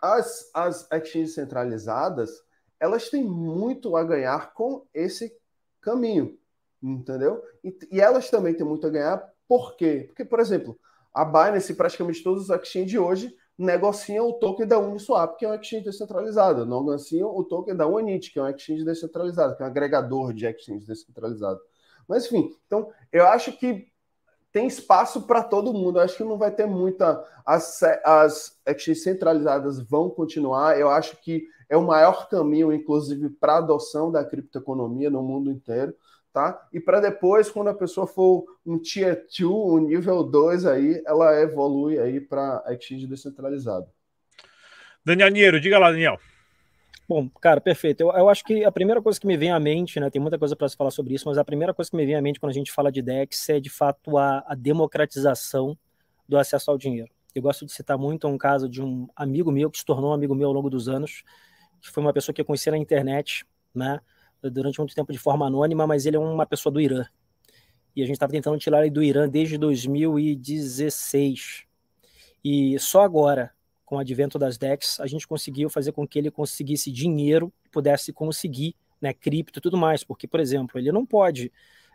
as, 0.00 0.50
as 0.54 0.90
exchanges 0.92 1.34
centralizadas, 1.34 2.30
elas 2.78 3.08
têm 3.08 3.24
muito 3.24 3.96
a 3.96 4.04
ganhar 4.04 4.52
com 4.52 4.86
esse 4.92 5.36
caminho 5.80 6.38
entendeu? 6.84 7.42
E, 7.62 7.76
e, 7.90 8.00
elas 8.00 8.28
também 8.30 8.54
têm 8.54 8.66
muito 8.66 8.86
a 8.86 8.90
ganhar, 8.90 9.32
por 9.48 9.76
quê? 9.76 10.04
Porque, 10.08 10.24
por 10.24 10.40
exemplo, 10.40 10.78
a 11.12 11.24
Binance, 11.24 11.74
praticamente 11.74 12.22
todos 12.22 12.44
os 12.44 12.50
exchanges 12.50 12.90
de 12.90 12.98
hoje, 12.98 13.34
negociam 13.56 14.28
o 14.28 14.32
token 14.34 14.66
da 14.66 14.78
Uniswap, 14.78 15.38
que 15.38 15.44
é 15.44 15.48
um 15.48 15.54
exchange 15.54 15.84
descentralizado, 15.84 16.66
não 16.66 16.80
negociam 16.80 17.34
o 17.34 17.44
token 17.44 17.76
da 17.76 17.86
Unity, 17.86 18.32
que 18.32 18.38
é 18.38 18.42
um 18.42 18.48
exchange 18.48 18.84
descentralizado, 18.84 19.56
que 19.56 19.62
é 19.62 19.66
um 19.66 19.68
agregador 19.68 20.32
de 20.34 20.46
exchange 20.46 20.84
descentralizado. 20.86 21.60
Mas, 22.06 22.26
enfim, 22.26 22.54
então, 22.66 22.90
eu 23.12 23.26
acho 23.26 23.52
que 23.56 23.88
tem 24.54 24.68
espaço 24.68 25.22
para 25.22 25.42
todo 25.42 25.74
mundo. 25.74 25.98
Eu 25.98 26.04
acho 26.04 26.16
que 26.16 26.22
não 26.22 26.38
vai 26.38 26.52
ter 26.52 26.64
muita. 26.64 27.22
As, 27.44 27.82
as 28.04 28.56
exchanges 28.64 29.02
centralizadas 29.02 29.80
vão 29.80 30.08
continuar. 30.08 30.78
Eu 30.78 30.88
acho 30.88 31.16
que 31.16 31.44
é 31.68 31.76
o 31.76 31.82
maior 31.82 32.28
caminho, 32.28 32.72
inclusive, 32.72 33.30
para 33.30 33.54
a 33.54 33.58
adoção 33.58 34.12
da 34.12 34.24
criptoeconomia 34.24 35.10
no 35.10 35.22
mundo 35.22 35.50
inteiro 35.50 35.92
tá? 36.32 36.66
E 36.72 36.80
para 36.80 36.98
depois, 36.98 37.48
quando 37.48 37.68
a 37.68 37.74
pessoa 37.74 38.08
for 38.08 38.44
um 38.66 38.76
tier 38.76 39.24
2, 39.38 39.42
um 39.42 39.78
nível 39.78 40.24
2 40.24 40.66
aí, 40.66 41.00
ela 41.06 41.40
evolui 41.40 41.96
aí 41.96 42.20
para 42.20 42.60
exchange 42.70 43.06
descentralizado. 43.06 43.86
Daniel 45.04 45.30
Niero, 45.30 45.60
diga 45.60 45.78
lá, 45.78 45.92
Daniel. 45.92 46.18
Bom, 47.06 47.28
cara, 47.28 47.60
perfeito. 47.60 48.00
Eu, 48.00 48.10
eu, 48.12 48.28
acho 48.30 48.42
que 48.42 48.64
a 48.64 48.72
primeira 48.72 49.02
coisa 49.02 49.20
que 49.20 49.26
me 49.26 49.36
vem 49.36 49.50
à 49.50 49.60
mente, 49.60 50.00
né, 50.00 50.08
tem 50.08 50.20
muita 50.20 50.38
coisa 50.38 50.56
para 50.56 50.68
se 50.68 50.76
falar 50.76 50.90
sobre 50.90 51.14
isso, 51.14 51.28
mas 51.28 51.36
a 51.36 51.44
primeira 51.44 51.74
coisa 51.74 51.90
que 51.90 51.96
me 51.96 52.06
vem 52.06 52.14
à 52.14 52.22
mente 52.22 52.40
quando 52.40 52.50
a 52.50 52.54
gente 52.54 52.72
fala 52.72 52.90
de 52.90 53.02
DEX 53.02 53.48
é, 53.50 53.60
de 53.60 53.68
fato, 53.68 54.16
a, 54.16 54.42
a 54.46 54.54
democratização 54.54 55.76
do 56.26 56.38
acesso 56.38 56.70
ao 56.70 56.78
dinheiro. 56.78 57.10
Eu 57.34 57.42
gosto 57.42 57.66
de 57.66 57.72
citar 57.72 57.98
muito 57.98 58.26
um 58.26 58.38
caso 58.38 58.68
de 58.68 58.82
um 58.82 59.06
amigo 59.14 59.52
meu 59.52 59.70
que 59.70 59.78
se 59.78 59.84
tornou 59.84 60.12
um 60.12 60.14
amigo 60.14 60.34
meu 60.34 60.48
ao 60.48 60.54
longo 60.54 60.70
dos 60.70 60.88
anos, 60.88 61.24
que 61.82 61.90
foi 61.90 62.02
uma 62.02 62.12
pessoa 62.12 62.34
que 62.34 62.40
eu 62.40 62.44
conheci 62.44 62.70
na 62.70 62.78
internet, 62.78 63.44
né, 63.74 64.00
durante 64.42 64.78
muito 64.78 64.94
tempo 64.94 65.12
de 65.12 65.18
forma 65.18 65.46
anônima, 65.46 65.86
mas 65.86 66.06
ele 66.06 66.16
é 66.16 66.18
uma 66.18 66.46
pessoa 66.46 66.72
do 66.72 66.80
Irã. 66.80 67.04
E 67.94 68.02
a 68.02 68.06
gente 68.06 68.14
estava 68.14 68.32
tentando 68.32 68.58
tirar 68.58 68.80
ele 68.80 68.90
do 68.90 69.02
Irã 69.02 69.28
desde 69.28 69.58
2016. 69.58 71.64
E 72.42 72.78
só 72.78 73.02
agora, 73.02 73.53
com 73.84 73.96
o 73.96 73.98
advento 73.98 74.38
das 74.38 74.56
DEX, 74.56 74.98
a 75.00 75.06
gente 75.06 75.26
conseguiu 75.26 75.68
fazer 75.68 75.92
com 75.92 76.06
que 76.06 76.18
ele 76.18 76.30
conseguisse 76.30 76.90
dinheiro, 76.90 77.52
pudesse 77.70 78.12
conseguir 78.12 78.74
né, 79.00 79.12
cripto 79.12 79.58
e 79.58 79.62
tudo 79.62 79.76
mais. 79.76 80.02
Porque, 80.02 80.26
por 80.26 80.40
exemplo, 80.40 80.78
ele 80.78 80.90
não 80.90 81.04
pode 81.04 81.52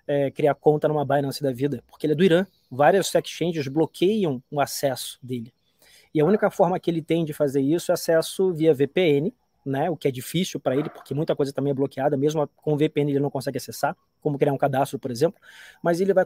é, 0.08 0.32
criar 0.32 0.56
conta 0.56 0.88
numa 0.88 1.06
Binance 1.06 1.42
da 1.42 1.52
vida, 1.52 1.84
porque 1.88 2.06
ele 2.06 2.14
é 2.14 2.16
do 2.16 2.24
Irã. 2.24 2.46
Várias 2.70 3.14
exchanges 3.14 3.68
bloqueiam 3.68 4.42
o 4.52 4.62
acesso 4.62 5.20
dele. 5.22 5.54
E 6.14 6.20
a 6.20 6.26
única 6.26 6.50
forma 6.50 6.80
que 6.80 6.90
ele 6.90 7.02
tem 7.02 7.24
de 7.24 7.34
fazer 7.34 7.62
isso 7.62 7.92
é 7.92 7.94
acesso 7.94 8.54
via 8.54 8.74
VPN, 8.74 9.34
né, 9.66 9.90
o 9.90 9.96
que 9.96 10.08
é 10.08 10.12
difícil 10.12 10.60
para 10.60 10.76
ele, 10.76 10.90
porque 10.90 11.14
muita 11.14 11.36
coisa 11.36 11.54
também 11.54 11.70
é 11.70 11.74
bloqueada, 11.74 12.18
mesmo 12.18 12.48
com 12.56 12.76
VPN 12.76 13.12
ele 13.12 13.20
não 13.20 13.30
consegue 13.30 13.58
acessar, 13.58 13.96
como 14.22 14.38
criar 14.38 14.54
um 14.54 14.58
cadastro, 14.58 14.98
por 14.98 15.12
exemplo, 15.12 15.40
mas 15.84 16.02
ele 16.02 16.14
vai, 16.14 16.26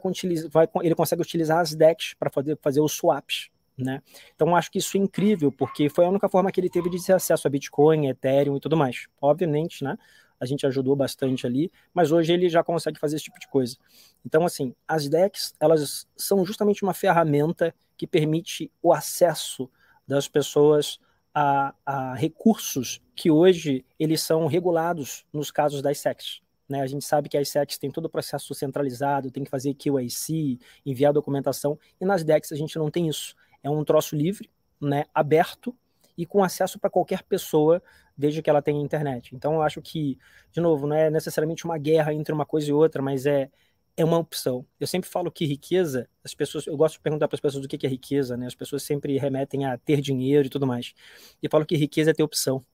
vai 0.49 0.69
ele 0.81 0.95
consegue 0.95 1.21
utilizar 1.21 1.59
as 1.59 1.73
DEX 1.75 2.13
para 2.17 2.29
fazer, 2.29 2.57
fazer 2.61 2.79
os 2.79 2.93
swaps, 2.93 3.49
né? 3.77 4.01
Então 4.35 4.55
acho 4.55 4.71
que 4.71 4.79
isso 4.79 4.97
é 4.97 4.99
incrível, 4.99 5.51
porque 5.51 5.89
foi 5.89 6.05
a 6.05 6.09
única 6.09 6.29
forma 6.29 6.51
que 6.51 6.59
ele 6.59 6.69
teve 6.69 6.89
de 6.89 7.03
ter 7.03 7.13
acesso 7.13 7.47
a 7.47 7.49
Bitcoin, 7.49 8.07
Ethereum 8.07 8.57
e 8.57 8.59
tudo 8.59 8.77
mais. 8.77 9.07
Obviamente, 9.21 9.83
né? 9.83 9.97
A 10.39 10.45
gente 10.45 10.65
ajudou 10.67 10.95
bastante 10.95 11.47
ali, 11.47 11.71
mas 11.93 12.11
hoje 12.11 12.33
ele 12.33 12.49
já 12.49 12.63
consegue 12.63 12.99
fazer 12.99 13.15
esse 13.15 13.25
tipo 13.25 13.39
de 13.39 13.47
coisa. 13.47 13.77
Então, 14.25 14.45
assim, 14.45 14.75
as 14.87 15.07
DEX, 15.07 15.53
elas 15.59 16.05
são 16.17 16.45
justamente 16.45 16.83
uma 16.83 16.93
ferramenta 16.93 17.73
que 17.97 18.05
permite 18.05 18.71
o 18.81 18.91
acesso 18.91 19.69
das 20.07 20.27
pessoas 20.27 20.99
a, 21.33 21.73
a 21.85 22.13
recursos 22.13 23.01
que 23.15 23.31
hoje 23.31 23.85
eles 23.97 24.21
são 24.21 24.45
regulados 24.45 25.25
nos 25.31 25.49
casos 25.49 25.81
das 25.81 25.99
SECs. 25.99 26.41
Né? 26.67 26.81
A 26.81 26.87
gente 26.87 27.05
sabe 27.05 27.29
que 27.29 27.37
as 27.37 27.49
SECs 27.49 27.77
têm 27.77 27.91
todo 27.91 28.05
o 28.05 28.09
processo 28.09 28.53
centralizado, 28.53 29.31
tem 29.31 29.43
que 29.43 29.49
fazer 29.49 29.73
QAC, 29.75 30.59
enviar 30.85 31.13
documentação, 31.13 31.77
e 31.99 32.05
nas 32.05 32.23
DEX 32.23 32.51
a 32.51 32.55
gente 32.55 32.77
não 32.77 32.89
tem 32.89 33.07
isso. 33.07 33.35
É 33.63 33.69
um 33.69 33.83
troço 33.83 34.15
livre, 34.15 34.51
né, 34.79 35.05
aberto 35.13 35.75
e 36.17 36.25
com 36.25 36.43
acesso 36.43 36.77
para 36.77 36.89
qualquer 36.89 37.23
pessoa, 37.23 37.81
desde 38.15 38.41
que 38.41 38.49
ela 38.49 38.61
tenha 38.61 38.79
internet. 38.79 39.33
Então 39.35 39.55
eu 39.55 39.61
acho 39.63 39.81
que, 39.81 40.19
de 40.51 40.61
novo, 40.61 40.85
não 40.85 40.95
é 40.95 41.09
necessariamente 41.09 41.65
uma 41.65 41.77
guerra 41.77 42.13
entre 42.13 42.33
uma 42.33 42.45
coisa 42.45 42.69
e 42.69 42.73
outra, 42.73 43.01
mas 43.01 43.25
é 43.25 43.49
é 43.95 44.03
uma 44.03 44.17
opção. 44.17 44.65
Eu 44.79 44.87
sempre 44.87 45.09
falo 45.09 45.31
que 45.31 45.45
riqueza, 45.45 46.09
as 46.23 46.33
pessoas, 46.33 46.65
eu 46.65 46.75
gosto 46.75 46.95
de 46.95 47.01
perguntar 47.01 47.27
para 47.27 47.35
as 47.35 47.39
pessoas 47.39 47.63
o 47.63 47.67
que 47.67 47.85
é 47.85 47.89
riqueza, 47.89 48.35
né? 48.35 48.47
As 48.47 48.55
pessoas 48.55 48.83
sempre 48.83 49.17
remetem 49.17 49.65
a 49.65 49.77
ter 49.77 50.01
dinheiro 50.01 50.47
e 50.47 50.49
tudo 50.49 50.65
mais. 50.65 50.93
E 51.41 51.49
falo 51.49 51.65
que 51.65 51.75
riqueza 51.75 52.11
é 52.11 52.13
ter 52.13 52.23
opção. 52.23 52.65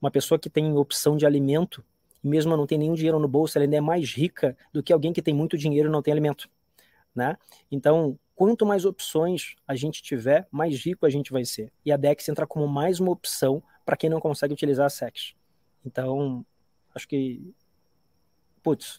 Uma 0.00 0.10
pessoa 0.10 0.38
que 0.38 0.48
tem 0.48 0.76
opção 0.76 1.16
de 1.16 1.26
alimento, 1.26 1.84
mesmo 2.22 2.56
não 2.56 2.66
tem 2.66 2.78
nenhum 2.78 2.94
dinheiro 2.94 3.18
no 3.18 3.28
bolso, 3.28 3.58
ela 3.58 3.64
ainda 3.64 3.76
é 3.76 3.80
mais 3.80 4.12
rica 4.12 4.56
do 4.72 4.82
que 4.82 4.92
alguém 4.92 5.12
que 5.12 5.22
tem 5.22 5.34
muito 5.34 5.58
dinheiro 5.58 5.88
e 5.88 5.92
não 5.92 6.02
tem 6.02 6.12
alimento, 6.12 6.48
né? 7.14 7.36
Então, 7.70 8.18
quanto 8.40 8.64
mais 8.64 8.86
opções 8.86 9.54
a 9.68 9.74
gente 9.74 10.02
tiver, 10.02 10.48
mais 10.50 10.82
rico 10.82 11.04
a 11.04 11.10
gente 11.10 11.30
vai 11.30 11.44
ser. 11.44 11.70
E 11.84 11.92
a 11.92 11.96
Dex 11.98 12.26
entra 12.26 12.46
como 12.46 12.66
mais 12.66 12.98
uma 12.98 13.12
opção 13.12 13.62
para 13.84 13.98
quem 13.98 14.08
não 14.08 14.18
consegue 14.18 14.54
utilizar 14.54 14.86
a 14.86 14.88
Sex. 14.88 15.34
Então, 15.84 16.42
acho 16.94 17.06
que 17.06 17.52
putz, 18.62 18.98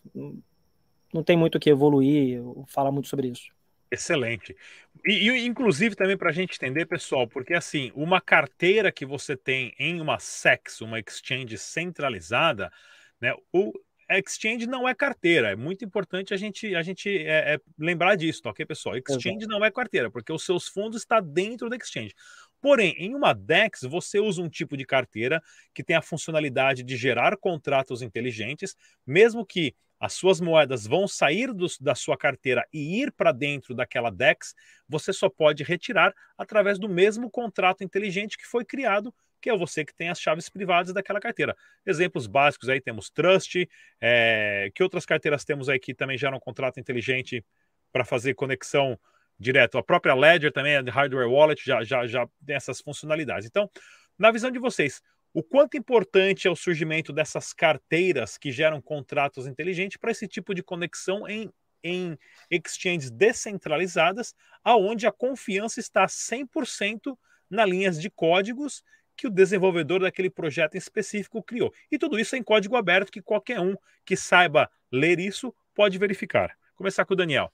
não 1.11 1.23
tem 1.23 1.35
muito 1.35 1.55
o 1.55 1.59
que 1.59 1.71
evoluir, 1.71 2.39
falar 2.67 2.91
muito 2.91 3.07
sobre 3.07 3.29
isso. 3.29 3.51
Excelente. 3.89 4.55
E, 5.03 5.27
e 5.31 5.47
inclusive 5.47 5.95
também 5.95 6.15
para 6.15 6.29
a 6.29 6.33
gente 6.33 6.55
entender, 6.55 6.85
pessoal, 6.85 7.27
porque 7.27 7.55
assim, 7.55 7.91
uma 7.95 8.21
carteira 8.21 8.91
que 8.91 9.07
você 9.07 9.35
tem 9.35 9.73
em 9.79 9.99
uma 9.99 10.19
SEX, 10.19 10.81
uma 10.81 10.99
exchange 10.99 11.57
centralizada, 11.57 12.71
né? 13.19 13.33
O 13.51 13.73
exchange 14.19 14.67
não 14.67 14.87
é 14.87 14.93
carteira. 14.93 15.51
É 15.51 15.55
muito 15.55 15.85
importante 15.85 16.33
a 16.33 16.37
gente, 16.37 16.75
a 16.75 16.81
gente 16.81 17.09
é, 17.09 17.55
é 17.55 17.59
lembrar 17.77 18.15
disso, 18.15 18.41
tá 18.41 18.49
ok, 18.49 18.65
pessoal? 18.65 18.95
Exchange 18.97 19.37
Exato. 19.37 19.47
não 19.47 19.63
é 19.63 19.71
carteira, 19.71 20.09
porque 20.09 20.31
os 20.31 20.45
seus 20.45 20.67
fundos 20.67 21.01
estão 21.01 21.21
dentro 21.21 21.69
da 21.69 21.75
exchange. 21.75 22.13
Porém, 22.61 22.93
em 22.97 23.15
uma 23.15 23.33
DEX, 23.33 23.81
você 23.81 24.19
usa 24.19 24.41
um 24.41 24.49
tipo 24.49 24.77
de 24.77 24.85
carteira 24.85 25.41
que 25.73 25.83
tem 25.83 25.95
a 25.95 26.01
funcionalidade 26.01 26.83
de 26.83 26.95
gerar 26.95 27.35
contratos 27.37 28.01
inteligentes, 28.01 28.75
mesmo 29.05 29.45
que 29.45 29.73
as 29.99 30.13
suas 30.13 30.41
moedas 30.41 30.87
vão 30.87 31.07
sair 31.07 31.53
do, 31.53 31.67
da 31.79 31.93
sua 31.93 32.17
carteira 32.17 32.67
e 32.73 33.01
ir 33.01 33.11
para 33.11 33.31
dentro 33.31 33.75
daquela 33.75 34.09
DEX, 34.09 34.55
você 34.89 35.13
só 35.13 35.29
pode 35.29 35.63
retirar 35.63 36.13
através 36.35 36.79
do 36.79 36.89
mesmo 36.89 37.29
contrato 37.29 37.83
inteligente 37.83 38.35
que 38.35 38.47
foi 38.47 38.65
criado, 38.65 39.13
que 39.41 39.49
é 39.49 39.57
você 39.57 39.83
que 39.83 39.93
tem 39.93 40.09
as 40.09 40.19
chaves 40.19 40.47
privadas 40.47 40.93
daquela 40.93 41.19
carteira. 41.19 41.55
Exemplos 41.85 42.27
básicos 42.27 42.69
aí 42.69 42.79
temos 42.79 43.09
Trust, 43.09 43.67
é, 43.99 44.71
que 44.73 44.83
outras 44.83 45.05
carteiras 45.05 45.43
temos 45.43 45.67
aí 45.67 45.79
que 45.79 45.93
também 45.93 46.17
geram 46.17 46.37
um 46.37 46.39
contrato 46.39 46.79
inteligente 46.79 47.43
para 47.91 48.05
fazer 48.05 48.35
conexão 48.35 48.97
direto. 49.37 49.77
A 49.77 49.83
própria 49.83 50.13
Ledger 50.13 50.51
também, 50.51 50.77
a 50.77 50.81
Hardware 50.81 51.29
Wallet, 51.29 51.61
já, 51.65 51.83
já, 51.83 52.05
já 52.05 52.27
tem 52.45 52.55
essas 52.55 52.79
funcionalidades. 52.79 53.47
Então, 53.47 53.69
na 54.17 54.31
visão 54.31 54.51
de 54.51 54.59
vocês, 54.59 55.01
o 55.33 55.41
quanto 55.41 55.77
importante 55.77 56.47
é 56.47 56.51
o 56.51 56.55
surgimento 56.55 57.11
dessas 57.11 57.53
carteiras 57.53 58.37
que 58.37 58.51
geram 58.51 58.81
contratos 58.81 59.47
inteligentes 59.47 59.97
para 59.97 60.11
esse 60.11 60.27
tipo 60.27 60.53
de 60.53 60.61
conexão 60.61 61.27
em, 61.27 61.49
em 61.83 62.17
exchanges 62.49 63.09
descentralizadas, 63.09 64.35
aonde 64.63 65.07
a 65.07 65.11
confiança 65.11 65.79
está 65.79 66.05
100% 66.05 67.17
nas 67.49 67.69
linhas 67.69 68.01
de 68.01 68.09
códigos 68.09 68.83
que 69.21 69.27
o 69.27 69.29
desenvolvedor 69.29 70.01
daquele 70.01 70.31
projeto 70.31 70.73
em 70.73 70.79
específico 70.79 71.43
criou. 71.43 71.71
E 71.91 71.97
tudo 71.99 72.19
isso 72.19 72.35
em 72.35 72.41
código 72.41 72.75
aberto 72.75 73.11
que 73.11 73.21
qualquer 73.21 73.59
um 73.59 73.75
que 74.03 74.17
saiba 74.17 74.67
ler 74.91 75.19
isso 75.19 75.53
pode 75.75 75.95
verificar. 75.99 76.47
Vou 76.69 76.77
começar 76.77 77.05
com 77.05 77.13
o 77.13 77.17
Daniel. 77.17 77.51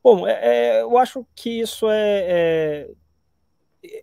Bom, 0.00 0.28
é, 0.28 0.38
é, 0.40 0.82
eu 0.82 0.96
acho 0.96 1.26
que 1.34 1.60
isso 1.60 1.90
é. 1.90 2.26
é 2.28 2.90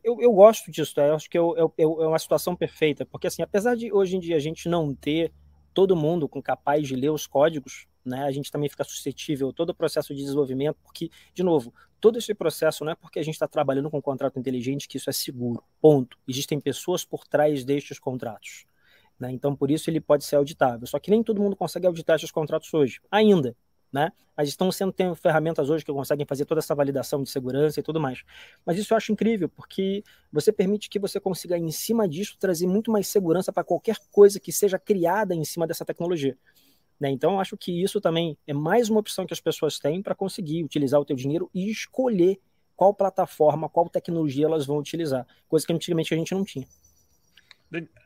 eu, 0.03 0.21
eu, 0.21 0.33
gosto 0.33 0.69
disso, 0.69 0.99
eu 0.99 1.15
acho 1.15 1.29
que 1.29 1.37
é, 1.37 1.41
é, 1.41 1.83
é, 1.83 1.87
uma 1.87 2.19
situação 2.19 2.57
perfeita, 2.57 3.05
porque 3.05 3.27
assim, 3.27 3.41
apesar 3.41 3.75
de 3.75 3.93
hoje 3.93 4.17
em 4.17 4.19
dia 4.19 4.35
a 4.35 4.39
gente 4.39 4.67
não 4.67 4.93
ter 4.93 5.31
todo 5.73 5.95
mundo 5.95 6.27
com 6.27 6.41
capaz 6.41 6.85
de 6.87 6.95
ler 6.95 7.11
os 7.11 7.25
códigos, 7.25 7.87
né, 8.07 8.23
a 8.23 8.31
gente 8.31 8.51
também 8.51 8.69
fica 8.69 8.83
suscetível 8.83 9.49
a 9.49 9.53
todo 9.53 9.71
o 9.71 9.75
processo 9.75 10.13
de 10.13 10.21
desenvolvimento, 10.21 10.77
porque, 10.83 11.09
de 11.33 11.43
novo, 11.43 11.73
todo 11.99 12.17
esse 12.17 12.33
processo 12.33 12.85
não 12.85 12.91
é 12.91 12.95
porque 12.95 13.19
a 13.19 13.23
gente 13.23 13.33
está 13.35 13.47
trabalhando 13.47 13.89
com 13.89 13.97
um 13.97 14.01
contrato 14.01 14.39
inteligente 14.39 14.87
que 14.87 14.97
isso 14.97 15.09
é 15.09 15.13
seguro, 15.13 15.63
ponto. 15.81 16.17
Existem 16.27 16.59
pessoas 16.59 17.03
por 17.03 17.27
trás 17.27 17.63
destes 17.63 17.99
contratos. 17.99 18.65
Né? 19.19 19.31
Então, 19.31 19.55
por 19.55 19.71
isso 19.71 19.89
ele 19.89 19.99
pode 19.99 20.23
ser 20.23 20.35
auditável. 20.35 20.85
Só 20.87 20.99
que 20.99 21.09
nem 21.09 21.23
todo 21.23 21.41
mundo 21.41 21.55
consegue 21.55 21.87
auditar 21.87 22.15
esses 22.15 22.31
contratos 22.31 22.73
hoje, 22.73 23.01
ainda 23.11 23.55
né? 23.91 24.11
Mas 24.35 24.49
estão 24.49 24.71
sendo 24.71 24.91
tem 24.91 25.13
ferramentas 25.15 25.69
hoje 25.69 25.83
que 25.83 25.91
conseguem 25.91 26.25
fazer 26.25 26.45
toda 26.45 26.59
essa 26.59 26.75
validação 26.75 27.23
de 27.23 27.29
segurança 27.29 27.79
e 27.79 27.83
tudo 27.83 27.99
mais. 27.99 28.23
Mas 28.65 28.77
isso 28.77 28.93
eu 28.93 28.97
acho 28.97 29.11
incrível, 29.11 29.49
porque 29.49 30.03
você 30.31 30.51
permite 30.51 30.89
que 30.89 30.99
você 30.99 31.19
consiga, 31.19 31.57
em 31.57 31.71
cima 31.71 32.07
disso, 32.07 32.37
trazer 32.39 32.67
muito 32.67 32.91
mais 32.91 33.07
segurança 33.07 33.51
para 33.51 33.63
qualquer 33.63 33.97
coisa 34.11 34.39
que 34.39 34.51
seja 34.51 34.77
criada 34.77 35.33
em 35.33 35.43
cima 35.43 35.65
dessa 35.65 35.83
tecnologia. 35.83 36.37
Né? 36.99 37.09
Então, 37.09 37.33
eu 37.33 37.39
acho 37.39 37.55
que 37.55 37.83
isso 37.83 38.01
também 38.01 38.37
é 38.47 38.53
mais 38.53 38.89
uma 38.89 38.99
opção 38.99 39.25
que 39.25 39.33
as 39.33 39.39
pessoas 39.39 39.79
têm 39.79 40.01
para 40.01 40.15
conseguir 40.15 40.63
utilizar 40.63 40.99
o 40.99 41.05
teu 41.05 41.15
dinheiro 41.15 41.49
e 41.53 41.69
escolher 41.69 42.39
qual 42.75 42.93
plataforma, 42.93 43.67
qual 43.67 43.89
tecnologia 43.89 44.45
elas 44.45 44.65
vão 44.65 44.77
utilizar, 44.77 45.25
coisa 45.47 45.65
que 45.65 45.73
antigamente 45.73 46.13
a 46.13 46.17
gente 46.17 46.33
não 46.33 46.43
tinha. 46.43 46.67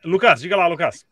Lucas, 0.04 0.40
diga 0.40 0.56
lá, 0.56 0.66
Lucas. 0.66 1.06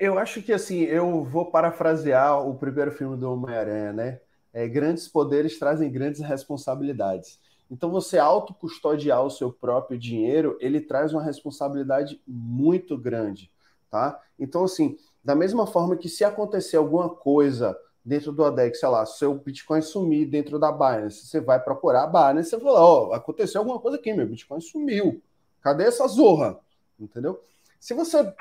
Eu 0.00 0.18
acho 0.18 0.42
que 0.42 0.52
assim, 0.52 0.80
eu 0.82 1.24
vou 1.24 1.50
parafrasear 1.50 2.46
o 2.46 2.54
primeiro 2.56 2.90
filme 2.92 3.16
do 3.16 3.30
Homem-Aranha, 3.30 3.92
né? 3.92 4.20
É, 4.52 4.66
grandes 4.66 5.06
poderes 5.06 5.58
trazem 5.58 5.90
grandes 5.90 6.20
responsabilidades. 6.20 7.38
Então, 7.70 7.90
você 7.90 8.16
autocustodiar 8.16 9.22
o 9.22 9.30
seu 9.30 9.52
próprio 9.52 9.98
dinheiro, 9.98 10.56
ele 10.60 10.80
traz 10.80 11.12
uma 11.12 11.22
responsabilidade 11.22 12.20
muito 12.26 12.96
grande, 12.96 13.50
tá? 13.90 14.20
Então, 14.38 14.64
assim, 14.64 14.96
da 15.26 15.34
mesma 15.34 15.66
forma 15.66 15.96
que 15.96 16.08
se 16.08 16.22
acontecer 16.22 16.76
alguma 16.76 17.08
coisa 17.08 17.76
dentro 18.04 18.30
do 18.30 18.44
ADEX, 18.44 18.78
sei 18.78 18.88
lá, 18.88 19.04
seu 19.04 19.34
Bitcoin 19.34 19.82
sumir 19.82 20.30
dentro 20.30 20.56
da 20.56 20.70
Binance, 20.70 21.26
você 21.26 21.40
vai 21.40 21.58
procurar 21.58 22.04
a 22.04 22.06
Binance 22.06 22.54
e 22.54 22.60
fala, 22.60 22.80
ó, 22.80 23.08
oh, 23.08 23.12
aconteceu 23.12 23.60
alguma 23.60 23.80
coisa 23.80 23.96
aqui, 23.96 24.12
meu 24.12 24.24
Bitcoin 24.24 24.60
sumiu. 24.60 25.20
Cadê 25.60 25.82
essa 25.82 26.06
zorra? 26.06 26.60
Entendeu? 26.96 27.40
Se 27.80 27.92
você 27.92 28.32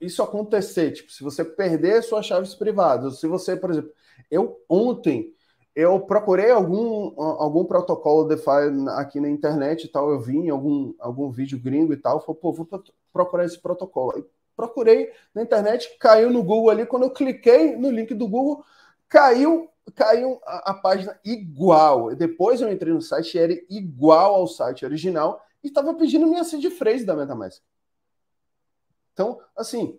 isso 0.00 0.22
acontecer, 0.22 0.92
tipo, 0.92 1.10
se 1.10 1.24
você 1.24 1.44
perder 1.44 2.00
suas 2.04 2.24
chaves 2.24 2.54
privadas, 2.54 3.18
se 3.18 3.26
você, 3.26 3.56
por 3.56 3.70
exemplo, 3.70 3.90
eu 4.30 4.56
ontem 4.68 5.34
eu 5.74 5.98
procurei 5.98 6.52
algum, 6.52 7.20
algum 7.20 7.64
protocolo 7.64 8.28
DeFi 8.28 8.88
aqui 8.90 9.18
na 9.18 9.28
internet 9.28 9.84
e 9.84 9.88
tal, 9.88 10.10
eu 10.10 10.20
vi 10.20 10.36
em 10.36 10.48
algum, 10.48 10.94
algum 11.00 11.28
vídeo 11.28 11.60
gringo 11.60 11.92
e 11.92 11.96
tal, 11.96 12.20
falei, 12.20 12.40
pô, 12.40 12.52
vou 12.52 12.68
procurar 13.12 13.44
esse 13.44 13.60
protocolo. 13.60 14.24
Procurei 14.58 15.12
na 15.32 15.40
internet, 15.40 15.96
caiu 16.00 16.30
no 16.30 16.42
Google 16.42 16.70
ali, 16.70 16.84
quando 16.84 17.04
eu 17.04 17.12
cliquei 17.12 17.76
no 17.76 17.92
link 17.92 18.12
do 18.12 18.26
Google, 18.26 18.64
caiu 19.08 19.70
caiu 19.94 20.40
a, 20.44 20.72
a 20.72 20.74
página 20.74 21.18
igual. 21.24 22.12
Depois 22.16 22.60
eu 22.60 22.70
entrei 22.70 22.92
no 22.92 23.00
site, 23.00 23.38
era 23.38 23.52
igual 23.70 24.34
ao 24.34 24.48
site 24.48 24.84
original, 24.84 25.40
e 25.62 25.68
estava 25.68 25.94
pedindo 25.94 26.26
minha 26.26 26.42
seed 26.42 26.68
phrase 26.72 27.04
da 27.04 27.14
MetaMask. 27.14 27.62
Então, 29.12 29.40
assim, 29.56 29.96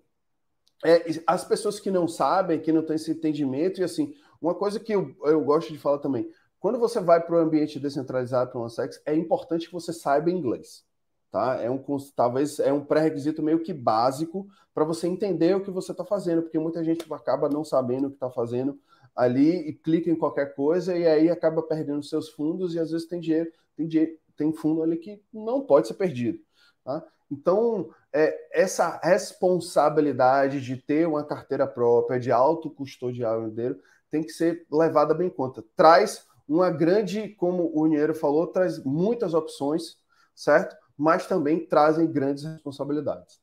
é, 0.83 1.05
as 1.25 1.45
pessoas 1.45 1.79
que 1.79 1.89
não 1.89 2.05
sabem, 2.05 2.59
que 2.59 2.73
não 2.73 2.85
têm 2.85 2.97
esse 2.97 3.11
entendimento, 3.11 3.79
e 3.79 3.83
assim, 3.85 4.13
uma 4.41 4.53
coisa 4.53 4.77
que 4.77 4.93
eu, 4.93 5.15
eu 5.23 5.41
gosto 5.41 5.71
de 5.71 5.79
falar 5.79 5.99
também, 5.99 6.29
quando 6.59 6.77
você 6.77 6.99
vai 6.99 7.21
para 7.21 7.37
o 7.37 7.39
ambiente 7.39 7.79
descentralizado 7.79 8.51
para 8.51 8.59
o 8.59 8.63
OneSex, 8.63 9.01
é 9.05 9.15
importante 9.15 9.67
que 9.67 9.73
você 9.73 9.93
saiba 9.93 10.29
inglês. 10.29 10.83
Tá? 11.31 11.61
É 11.61 11.69
um, 11.69 11.83
talvez 12.15 12.59
é 12.59 12.73
um 12.73 12.83
pré-requisito 12.83 13.43
meio 13.43 13.61
que 13.61 13.71
básico 13.71 14.47
para 14.73 14.83
você 14.83 15.07
entender 15.07 15.55
o 15.55 15.61
que 15.61 15.69
você 15.69 15.91
está 15.91 16.03
fazendo, 16.03 16.41
porque 16.41 16.57
muita 16.57 16.83
gente 16.83 17.05
acaba 17.13 17.47
não 17.47 17.63
sabendo 17.63 18.07
o 18.07 18.09
que 18.09 18.15
está 18.15 18.31
fazendo 18.31 18.79
ali 19.15 19.67
e 19.67 19.73
clica 19.73 20.09
em 20.09 20.15
qualquer 20.15 20.55
coisa 20.55 20.97
e 20.97 21.05
aí 21.05 21.29
acaba 21.29 21.61
perdendo 21.61 22.01
seus 22.01 22.29
fundos 22.29 22.73
e 22.73 22.79
às 22.79 22.91
vezes 22.91 23.07
tem 23.07 23.19
dinheiro, 23.19 23.51
tem, 23.75 23.87
dinheiro, 23.87 24.17
tem 24.35 24.51
fundo 24.53 24.81
ali 24.81 24.97
que 24.97 25.21
não 25.31 25.61
pode 25.61 25.87
ser 25.87 25.95
perdido. 25.95 26.39
Tá? 26.83 27.05
Então, 27.29 27.89
é, 28.11 28.35
essa 28.51 28.99
responsabilidade 29.03 30.61
de 30.61 30.77
ter 30.77 31.07
uma 31.07 31.23
carteira 31.23 31.67
própria, 31.67 32.19
de 32.19 32.31
autocustodiar 32.31 33.37
o 33.37 33.51
dinheiro, 33.51 33.79
tem 34.09 34.23
que 34.23 34.31
ser 34.31 34.65
levada 34.71 35.13
bem 35.13 35.27
em 35.27 35.31
conta. 35.31 35.63
Traz 35.75 36.25
uma 36.47 36.71
grande, 36.71 37.29
como 37.35 37.71
o 37.75 37.85
Niero 37.85 38.15
falou, 38.15 38.47
traz 38.47 38.83
muitas 38.83 39.35
opções, 39.35 39.97
certo? 40.33 40.75
Mas 40.99 41.25
também 41.25 41.65
trazem 41.65 42.11
grandes 42.11 42.43
responsabilidades. 42.43 43.39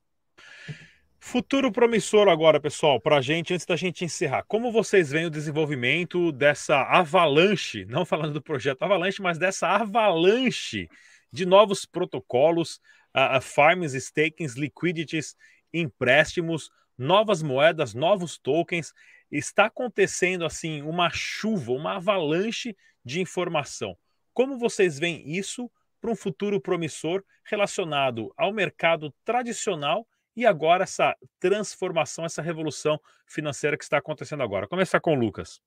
Futuro 1.19 1.73
promissor 1.73 2.29
agora, 2.29 2.61
pessoal, 2.61 3.01
para 3.01 3.17
a 3.17 3.21
gente, 3.23 3.55
antes 3.55 3.65
da 3.65 3.75
gente 3.75 4.05
encerrar. 4.05 4.45
Como 4.47 4.71
vocês 4.71 5.11
veem 5.11 5.25
o 5.25 5.31
desenvolvimento 5.31 6.31
dessa 6.31 6.83
avalanche, 6.83 7.87
não 7.87 8.05
falando 8.05 8.35
do 8.35 8.43
projeto 8.43 8.83
Avalanche, 8.83 9.23
mas 9.23 9.39
dessa 9.39 9.69
avalanche 9.69 10.87
de 11.33 11.47
novos 11.47 11.87
protocolos, 11.87 12.81
uh, 13.17 13.41
farms, 13.41 13.95
stakings, 13.95 14.55
liquidities, 14.55 15.35
empréstimos, 15.73 16.71
novas 16.97 17.43
moedas, 17.43 17.95
novos 17.95 18.37
tokens. 18.39 18.93
Está 19.33 19.65
acontecendo 19.65 20.45
assim 20.45 20.83
uma 20.83 21.11
chuva, 21.11 21.73
uma 21.73 21.97
avalanche 21.97 22.77
de 23.03 23.21
informação. 23.21 23.97
Como 24.35 24.59
vocês 24.59 24.99
veem 24.99 25.37
isso 25.37 25.71
para 26.07 26.13
um 26.13 26.17
futuro 26.17 26.61
promissor 26.61 27.25
relacionado 27.43 28.33
ao 28.37 28.53
mercado 28.53 29.13
tradicional 29.25 30.07
e 30.37 30.47
agora 30.47 30.85
essa 30.85 31.17
transformação, 31.41 32.25
essa 32.25 32.41
revolução 32.41 33.01
financeira 33.27 33.77
que 33.77 33.83
está 33.83 33.99
acontecendo 33.99 34.45
agora? 34.45 34.69
Começar 34.69 35.01
com 35.01 35.15
o 35.15 35.19
Lucas. 35.19 35.61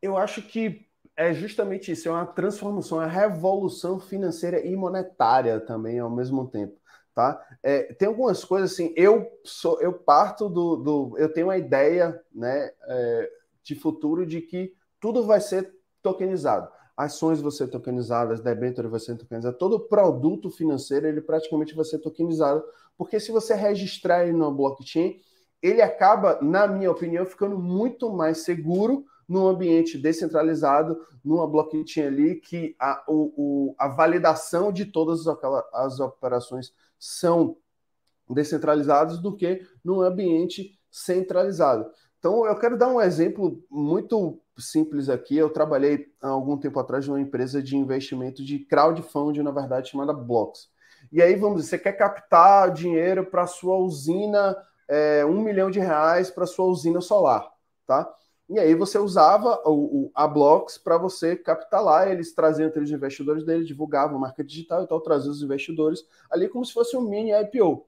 Eu 0.00 0.16
acho 0.16 0.40
que 0.40 0.88
é 1.14 1.34
justamente 1.34 1.92
isso, 1.92 2.08
é 2.08 2.10
uma 2.10 2.24
transformação, 2.24 3.02
é 3.02 3.04
uma 3.04 3.12
revolução 3.12 4.00
financeira 4.00 4.64
e 4.64 4.74
monetária 4.74 5.60
também 5.60 5.98
ao 5.98 6.08
mesmo 6.08 6.48
tempo. 6.48 6.80
Tá? 7.14 7.46
É, 7.62 7.92
tem 7.92 8.08
algumas 8.08 8.44
coisas 8.46 8.72
assim, 8.72 8.94
eu 8.96 9.30
sou, 9.44 9.78
eu 9.82 9.92
parto 9.92 10.48
do, 10.48 10.76
do 10.76 11.18
eu 11.18 11.30
tenho 11.30 11.48
uma 11.48 11.58
ideia 11.58 12.18
né, 12.34 12.70
é, 12.88 13.30
de 13.62 13.74
futuro 13.74 14.24
de 14.24 14.40
que 14.40 14.74
tudo 14.98 15.26
vai 15.26 15.40
ser 15.42 15.70
tokenizado. 16.02 16.72
Ações 16.96 17.40
ser 17.56 17.68
tokenizadas, 17.68 18.40
debêntures 18.40 18.90
vão 18.90 19.00
ser 19.00 19.16
tokenizadas, 19.16 19.58
todo 19.58 19.80
produto 19.80 20.50
financeiro 20.50 21.06
ele 21.08 21.20
praticamente 21.20 21.74
vai 21.74 21.84
ser 21.84 21.98
tokenizado, 21.98 22.62
porque 22.96 23.18
se 23.18 23.32
você 23.32 23.54
registrar 23.54 24.24
ele 24.24 24.32
no 24.32 24.52
blockchain, 24.52 25.20
ele 25.60 25.82
acaba, 25.82 26.38
na 26.40 26.66
minha 26.68 26.90
opinião, 26.90 27.24
ficando 27.24 27.58
muito 27.58 28.12
mais 28.12 28.38
seguro 28.38 29.04
num 29.26 29.46
ambiente 29.46 29.98
descentralizado, 29.98 31.00
numa 31.24 31.48
blockchain 31.48 32.04
ali, 32.04 32.34
que 32.36 32.76
a, 32.78 33.02
o, 33.08 33.32
o, 33.36 33.74
a 33.78 33.88
validação 33.88 34.70
de 34.70 34.84
todas 34.84 35.26
aquelas, 35.26 35.64
as 35.72 36.00
operações 36.00 36.72
são 36.98 37.56
descentralizadas 38.28 39.18
do 39.18 39.34
que 39.34 39.66
num 39.82 40.00
ambiente 40.00 40.78
centralizado. 40.90 41.90
Então, 42.24 42.46
eu 42.46 42.56
quero 42.58 42.78
dar 42.78 42.88
um 42.88 43.02
exemplo 43.02 43.62
muito 43.70 44.40
simples 44.56 45.10
aqui. 45.10 45.36
Eu 45.36 45.50
trabalhei 45.50 46.06
há 46.22 46.28
algum 46.28 46.56
tempo 46.56 46.80
atrás 46.80 47.06
numa 47.06 47.20
empresa 47.20 47.62
de 47.62 47.76
investimento 47.76 48.42
de 48.42 48.60
crowdfunding, 48.60 49.42
na 49.42 49.50
verdade, 49.50 49.90
chamada 49.90 50.14
Blocks. 50.14 50.70
E 51.12 51.20
aí, 51.20 51.36
vamos 51.36 51.56
dizer, 51.56 51.68
você 51.68 51.78
quer 51.78 51.92
captar 51.92 52.72
dinheiro 52.72 53.26
para 53.26 53.46
sua 53.46 53.76
usina, 53.76 54.56
é, 54.88 55.22
um 55.26 55.42
milhão 55.42 55.70
de 55.70 55.78
reais 55.78 56.30
para 56.30 56.46
sua 56.46 56.64
usina 56.64 56.98
solar, 57.02 57.46
tá? 57.86 58.10
E 58.48 58.58
aí 58.58 58.74
você 58.74 58.96
usava 58.96 59.60
o, 59.66 60.06
o 60.06 60.10
a 60.14 60.26
Blocks 60.26 60.78
para 60.78 60.96
você 60.96 61.36
captar 61.36 61.84
lá, 61.84 62.10
eles 62.10 62.34
traziam 62.34 62.70
aqueles 62.70 62.90
investidores 62.90 63.44
dele, 63.44 63.66
divulgavam 63.66 64.18
marca 64.18 64.42
digital 64.42 64.82
e 64.82 64.86
tal, 64.86 64.98
traziam 64.98 65.30
os 65.30 65.42
investidores 65.42 66.00
ali 66.30 66.48
como 66.48 66.64
se 66.64 66.72
fosse 66.72 66.96
um 66.96 67.02
mini 67.02 67.32
IPO. 67.32 67.86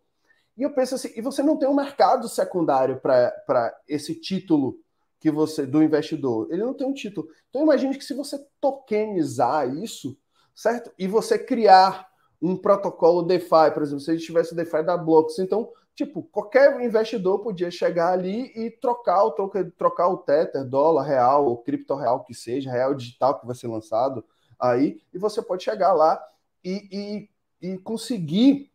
E 0.57 0.63
eu 0.63 0.73
penso 0.73 0.95
assim, 0.95 1.13
e 1.15 1.21
você 1.21 1.43
não 1.43 1.57
tem 1.57 1.69
um 1.69 1.75
mercado 1.75 2.29
secundário 2.29 3.01
para 3.01 3.75
esse 3.87 4.15
título 4.15 4.79
que 5.21 5.31
você 5.31 5.67
do 5.67 5.83
investidor. 5.83 6.49
Ele 6.51 6.63
não 6.63 6.75
tem 6.75 6.87
um 6.87 6.95
título. 6.95 7.29
Então 7.49 7.63
imagine 7.63 7.97
que 7.97 8.05
se 8.05 8.15
você 8.15 8.39
tokenizar 8.61 9.69
isso, 9.77 10.17
certo? 10.55 10.91
E 10.99 11.07
você 11.07 11.39
criar 11.39 12.09
um 12.41 12.57
protocolo 12.57 13.23
DeFi, 13.23 13.71
por 13.73 13.83
exemplo, 13.83 14.01
se 14.01 14.11
a 14.11 14.17
tivesse 14.17 14.53
o 14.53 14.57
DeFi 14.57 14.83
da 14.83 14.97
Blocks, 14.97 15.39
então 15.39 15.71
Tipo, 15.97 16.23
qualquer 16.25 16.79
investidor 16.85 17.39
podia 17.39 17.71
chegar 17.71 18.13
ali 18.13 18.53
e 18.55 18.71
trocar 18.71 19.25
o, 19.25 19.31
trocar 19.79 20.09
o 20.09 20.19
Tether, 20.19 20.63
dólar 20.63 21.05
real, 21.05 21.47
ou 21.47 21.57
cripto 21.57 21.95
real 21.95 22.23
que 22.23 22.35
seja, 22.35 22.71
real 22.71 22.95
digital 22.95 23.41
que 23.41 23.47
vai 23.47 23.55
ser 23.55 23.67
lançado 23.67 24.23
aí, 24.61 25.01
e 25.13 25.19
você 25.19 25.41
pode 25.41 25.65
chegar 25.65 25.95
lá 25.95 26.23
e, 26.63 27.29
e, 27.63 27.69
e 27.73 27.79
conseguir 27.79 28.71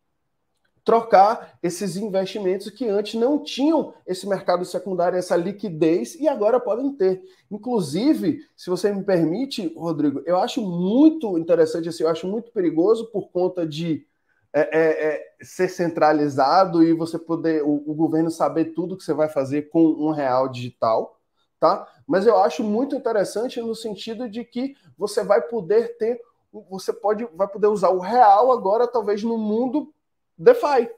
trocar 0.84 1.58
esses 1.62 1.96
investimentos 1.96 2.70
que 2.70 2.88
antes 2.88 3.20
não 3.20 3.44
tinham 3.44 3.94
esse 4.06 4.28
mercado 4.28 4.66
secundário, 4.66 5.18
essa 5.18 5.36
liquidez, 5.36 6.16
e 6.16 6.28
agora 6.28 6.60
podem 6.60 6.92
ter. 6.94 7.22
Inclusive, 7.50 8.40
se 8.58 8.70
você 8.70 8.92
me 8.92 9.04
permite, 9.04 9.74
Rodrigo, 9.76 10.22
eu 10.26 10.38
acho 10.38 10.62
muito 10.62 11.38
interessante, 11.38 11.90
assim, 11.90 12.04
eu 12.04 12.10
acho 12.10 12.28
muito 12.28 12.52
perigoso 12.52 13.06
por 13.12 13.30
conta 13.30 13.66
de 13.66 14.06
é, 14.54 14.62
é, 14.62 15.08
é, 15.08 15.34
ser 15.42 15.70
centralizado 15.70 16.84
e 16.84 16.94
você 16.94 17.18
poder, 17.18 17.64
o, 17.64 17.84
o, 17.86 17.94
governo 17.94 18.30
saber 18.30 18.74
tudo 18.74 18.98
que 18.98 19.04
você 19.04 19.14
vai 19.14 19.30
fazer 19.30 19.70
com 19.70 19.82
um 19.82 20.12
real 20.12 20.50
digital, 20.50 21.18
tá? 21.58 21.88
Mas 22.06 22.26
eu 22.26 22.38
acho 22.38 22.62
muito 22.62 22.94
interessante 22.94 23.62
no 23.62 23.74
sentido 23.74 24.28
de 24.30 24.44
que 24.44 24.76
você 24.98 25.24
vai 25.24 25.42
poder 25.42 25.98
ter, 25.98 26.20
você 26.70 26.92
pode, 26.92 27.26
vai 27.34 27.48
poder 27.48 27.68
usar 27.68 27.92
o 27.92 28.00
real 28.00 28.52
agora, 28.52 28.88
talvez 28.88 29.24
no 29.24 29.38
mundo 29.38 29.94
DeFi. 30.42 30.89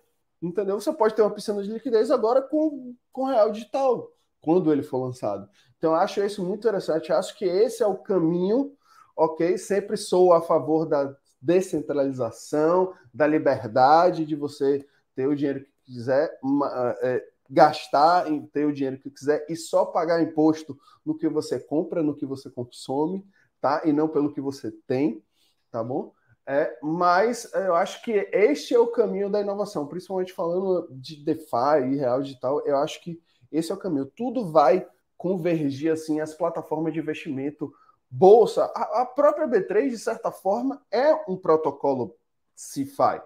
Entendeu? 0.41 0.79
Você 0.79 0.91
pode 0.91 1.15
ter 1.15 1.21
uma 1.21 1.31
piscina 1.31 1.63
de 1.63 1.71
liquidez 1.71 2.11
agora 2.11 2.41
com, 2.41 2.93
com 3.11 3.25
real 3.25 3.49
digital, 3.49 4.11
quando 4.41 4.73
ele 4.73 4.83
for 4.83 4.97
lançado. 4.97 5.49
Então, 5.77 5.95
acho 5.95 6.21
isso 6.21 6.43
muito 6.43 6.59
interessante. 6.59 7.13
Acho 7.13 7.37
que 7.37 7.45
esse 7.45 7.81
é 7.81 7.87
o 7.87 7.95
caminho, 7.95 8.75
ok? 9.15 9.57
Sempre 9.57 9.95
sou 9.95 10.33
a 10.33 10.41
favor 10.41 10.85
da 10.85 11.15
descentralização, 11.41 12.93
da 13.13 13.25
liberdade 13.25 14.25
de 14.25 14.35
você 14.35 14.85
ter 15.15 15.27
o 15.27 15.35
dinheiro 15.35 15.61
que 15.61 15.93
quiser, 15.93 16.37
uma, 16.41 16.95
é, 17.01 17.23
gastar, 17.49 18.25
ter 18.51 18.65
o 18.65 18.73
dinheiro 18.73 18.97
que 18.97 19.11
quiser 19.11 19.45
e 19.49 19.55
só 19.55 19.85
pagar 19.85 20.21
imposto 20.21 20.77
no 21.05 21.17
que 21.17 21.27
você 21.29 21.59
compra, 21.59 22.01
no 22.01 22.15
que 22.15 22.25
você 22.25 22.49
consome, 22.49 23.25
tá? 23.61 23.81
E 23.85 23.93
não 23.93 24.07
pelo 24.07 24.33
que 24.33 24.41
você 24.41 24.71
tem, 24.87 25.23
tá 25.71 25.83
bom? 25.83 26.13
É, 26.45 26.77
mas 26.81 27.49
eu 27.53 27.73
acho 27.73 28.03
que 28.03 28.11
este 28.33 28.73
é 28.75 28.79
o 28.79 28.87
caminho 28.87 29.29
da 29.29 29.39
inovação, 29.39 29.87
principalmente 29.87 30.33
falando 30.33 30.89
de 30.91 31.23
DeFi 31.23 31.93
e 31.93 31.95
real 31.95 32.21
digital, 32.21 32.61
eu 32.65 32.77
acho 32.77 33.01
que 33.01 33.21
esse 33.49 33.71
é 33.71 33.75
o 33.75 33.77
caminho. 33.77 34.05
Tudo 34.05 34.51
vai 34.51 34.85
convergir 35.17 35.91
assim, 35.91 36.19
as 36.19 36.33
plataformas 36.33 36.91
de 36.91 36.99
investimento, 36.99 37.73
bolsa, 38.09 38.65
a, 38.75 39.01
a 39.01 39.05
própria 39.05 39.47
B3, 39.47 39.89
de 39.89 39.97
certa 39.97 40.31
forma, 40.31 40.81
é 40.91 41.13
um 41.29 41.37
protocolo 41.37 42.15
CeFi, 42.53 43.21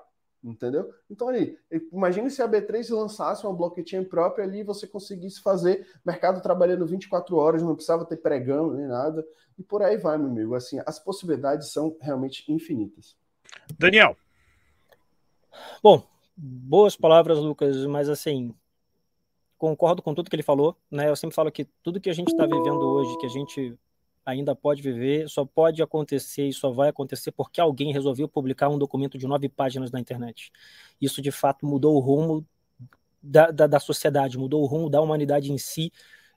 entendeu? 0.51 0.93
Então, 1.09 1.27
ali, 1.27 1.57
imagine 1.91 2.29
se 2.29 2.41
a 2.41 2.47
B3 2.47 2.93
lançasse 2.93 3.45
uma 3.45 3.55
blockchain 3.55 4.03
própria 4.03 4.45
ali 4.45 4.59
e 4.59 4.63
você 4.63 4.87
conseguisse 4.87 5.41
fazer 5.41 5.87
mercado 6.05 6.41
trabalhando 6.41 6.85
24 6.85 7.35
horas, 7.35 7.61
não 7.61 7.75
precisava 7.75 8.05
ter 8.05 8.17
pregão 8.17 8.73
nem 8.73 8.87
nada, 8.87 9.25
e 9.57 9.63
por 9.63 9.81
aí 9.81 9.97
vai, 9.97 10.17
meu 10.17 10.27
amigo. 10.27 10.55
Assim, 10.55 10.79
as 10.85 10.99
possibilidades 10.99 11.71
são 11.71 11.95
realmente 11.99 12.51
infinitas. 12.51 13.17
Daniel. 13.77 14.15
Bom, 15.81 16.03
boas 16.35 16.95
palavras, 16.95 17.39
Lucas, 17.39 17.85
mas 17.85 18.09
assim, 18.09 18.53
concordo 19.57 20.01
com 20.01 20.13
tudo 20.13 20.29
que 20.29 20.35
ele 20.35 20.43
falou, 20.43 20.75
né? 20.89 21.09
Eu 21.09 21.15
sempre 21.15 21.35
falo 21.35 21.51
que 21.51 21.65
tudo 21.81 21.99
que 21.99 22.09
a 22.09 22.13
gente 22.13 22.29
está 22.29 22.45
vivendo 22.45 22.81
hoje, 22.81 23.17
que 23.17 23.25
a 23.25 23.29
gente 23.29 23.77
ainda 24.27 24.53
pode 24.53 24.81
viver, 24.81 25.29
só 25.29 25.45
pode 25.45 25.81
acontecer 25.81 26.47
e 26.49 26.53
só 26.53 26.69
vai 26.69 26.89
acontecer 26.89 27.31
porque 27.31 27.61
alguém 27.61 27.93
resolveu 27.93 28.27
publicar 28.27 28.67
um 28.67 28.77
documento 28.77 29.17
de 29.17 29.25
nove 29.25 29.47
páginas 29.47 29.89
na 29.89 30.01
internet. 30.01 30.51
Isso, 30.99 31.21
de 31.21 31.31
fato, 31.31 31.65
mudou 31.65 31.95
o 31.95 31.99
rumo 31.99 32.45
da, 33.23 33.51
da, 33.51 33.67
da 33.67 33.79
sociedade, 33.79 34.37
mudou 34.37 34.61
o 34.61 34.65
rumo 34.65 34.89
da 34.89 34.99
humanidade 34.99 35.49
em 35.49 35.57
si, 35.57 35.93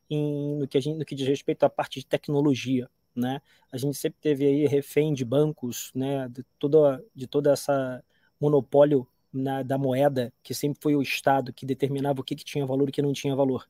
em, 0.08 0.56
no, 0.56 0.68
que 0.68 0.78
a 0.78 0.80
gente, 0.80 0.98
no 0.98 1.04
que 1.04 1.16
diz 1.16 1.26
respeito 1.26 1.64
à 1.64 1.68
parte 1.68 1.98
de 1.98 2.06
tecnologia. 2.06 2.88
Né? 3.14 3.42
A 3.72 3.76
gente 3.76 3.98
sempre 3.98 4.20
teve 4.20 4.46
aí 4.46 4.66
refém 4.68 5.12
de 5.12 5.24
bancos, 5.24 5.90
né? 5.92 6.28
de, 6.28 6.44
toda, 6.60 7.04
de 7.12 7.26
toda 7.26 7.52
essa 7.52 8.04
monopólio 8.40 9.04
na, 9.32 9.64
da 9.64 9.76
moeda, 9.76 10.32
que 10.44 10.54
sempre 10.54 10.78
foi 10.80 10.94
o 10.94 11.02
Estado 11.02 11.52
que 11.52 11.66
determinava 11.66 12.20
o 12.20 12.24
que, 12.24 12.36
que 12.36 12.44
tinha 12.44 12.64
valor 12.64 12.86
e 12.86 12.90
o 12.90 12.92
que 12.92 13.02
não 13.02 13.12
tinha 13.12 13.34
valor. 13.34 13.66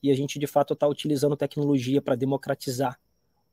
E 0.00 0.12
a 0.12 0.14
gente, 0.14 0.38
de 0.38 0.46
fato, 0.46 0.74
está 0.74 0.86
utilizando 0.86 1.36
tecnologia 1.36 2.00
para 2.00 2.14
democratizar 2.14 2.96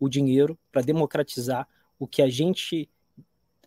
o 0.01 0.09
dinheiro 0.09 0.57
para 0.71 0.81
democratizar 0.81 1.67
o 1.99 2.07
que 2.07 2.23
a 2.23 2.27
gente 2.27 2.89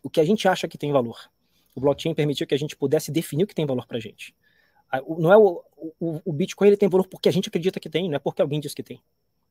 o 0.03 0.09
que 0.09 0.19
a 0.19 0.23
gente 0.23 0.47
acha 0.47 0.67
que 0.67 0.77
tem 0.77 0.91
valor. 0.91 1.31
O 1.73 1.79
blockchain 1.79 2.13
permitiu 2.13 2.45
que 2.45 2.53
a 2.53 2.59
gente 2.59 2.75
pudesse 2.75 3.11
definir 3.11 3.45
o 3.45 3.47
que 3.47 3.55
tem 3.55 3.65
valor 3.65 3.87
para 3.87 3.97
a 3.97 3.99
gente. 3.99 4.35
Não 5.17 5.33
é 5.33 5.37
o, 5.37 5.63
o, 5.99 6.21
o, 6.23 6.33
Bitcoin 6.33 6.67
ele 6.67 6.77
tem 6.77 6.87
valor 6.87 7.07
porque 7.07 7.27
a 7.27 7.31
gente 7.31 7.49
acredita 7.49 7.79
que 7.79 7.89
tem, 7.89 8.07
não 8.07 8.15
é 8.15 8.19
porque 8.19 8.41
alguém 8.41 8.59
diz 8.59 8.73
que 8.73 8.83
tem. 8.83 9.01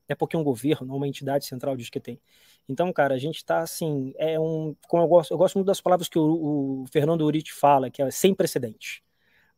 É 0.07 0.15
porque 0.15 0.37
um 0.37 0.43
governo, 0.43 0.95
uma 0.95 1.07
entidade 1.07 1.45
central 1.45 1.75
diz 1.75 1.89
que 1.89 1.99
tem. 1.99 2.21
Então, 2.69 2.93
cara, 2.93 3.15
a 3.15 3.17
gente 3.17 3.37
está 3.37 3.59
assim, 3.59 4.13
é 4.17 4.39
um, 4.39 4.75
como 4.87 5.03
eu 5.03 5.07
gosto, 5.07 5.31
eu 5.31 5.37
gosto 5.37 5.55
muito 5.55 5.67
das 5.67 5.81
palavras 5.81 6.07
que 6.07 6.17
o, 6.17 6.83
o 6.83 6.85
Fernando 6.91 7.21
Uriti 7.21 7.51
fala, 7.51 7.89
que 7.89 8.01
é 8.01 8.09
sem 8.11 8.33
precedente. 8.33 9.03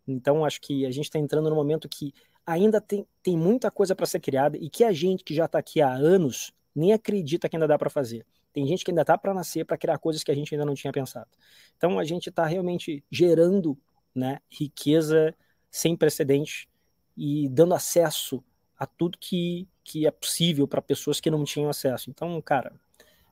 Então, 0.07 0.43
acho 0.43 0.59
que 0.61 0.85
a 0.85 0.91
gente 0.91 1.05
está 1.05 1.19
entrando 1.19 1.49
no 1.49 1.55
momento 1.55 1.87
que 1.87 2.13
ainda 2.45 2.81
tem, 2.81 3.05
tem 3.21 3.37
muita 3.37 3.69
coisa 3.69 3.93
para 3.93 4.05
ser 4.05 4.21
criada 4.21 4.57
e 4.57 4.69
que 4.69 4.83
a 4.83 4.91
gente 4.93 5.23
que 5.23 5.35
já 5.35 5.45
está 5.45 5.59
aqui 5.59 5.81
há 5.81 5.91
anos 5.93 6.53
nem 6.77 6.93
acredita 6.93 7.49
que 7.49 7.55
ainda 7.55 7.67
dá 7.67 7.77
para 7.77 7.89
fazer. 7.89 8.25
Tem 8.53 8.65
gente 8.67 8.85
que 8.85 8.91
ainda 8.91 9.01
está 9.01 9.17
para 9.17 9.33
nascer 9.33 9.65
para 9.65 9.77
criar 9.77 9.97
coisas 9.97 10.23
que 10.23 10.31
a 10.31 10.35
gente 10.35 10.53
ainda 10.53 10.65
não 10.65 10.75
tinha 10.75 10.93
pensado. 10.93 11.27
Então 11.75 11.97
a 11.97 12.03
gente 12.03 12.29
está 12.29 12.45
realmente 12.45 13.03
gerando 13.11 13.77
né, 14.13 14.39
riqueza 14.49 15.35
sem 15.71 15.95
precedente 15.95 16.69
e 17.17 17.49
dando 17.49 17.73
acesso 17.73 18.43
a 18.77 18.85
tudo 18.85 19.17
que, 19.17 19.67
que 19.83 20.05
é 20.05 20.11
possível 20.11 20.67
para 20.67 20.81
pessoas 20.81 21.19
que 21.19 21.31
não 21.31 21.43
tinham 21.43 21.67
acesso. 21.67 22.11
Então, 22.11 22.39
cara, 22.41 22.71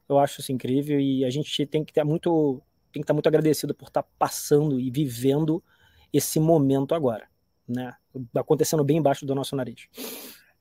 eu 0.10 0.18
acho 0.18 0.42
isso 0.42 0.52
incrível 0.52 1.00
e 1.00 1.24
a 1.24 1.30
gente 1.30 1.66
tem 1.68 1.86
que 1.86 1.94
ter 1.94 2.04
muito 2.04 2.62
tem 2.92 3.02
que 3.02 3.04
estar 3.04 3.14
muito 3.14 3.28
agradecido 3.28 3.76
por 3.76 3.90
estar 3.90 4.04
tá 4.04 4.10
passando 4.18 4.80
e 4.80 4.90
vivendo 4.90 5.62
esse 6.14 6.40
momento 6.40 6.96
agora, 6.96 7.28
né? 7.68 7.94
Acontecendo 8.34 8.86
bem 8.86 8.98
embaixo 8.98 9.26
do 9.26 9.36
nosso 9.36 9.56
nariz. 9.56 9.88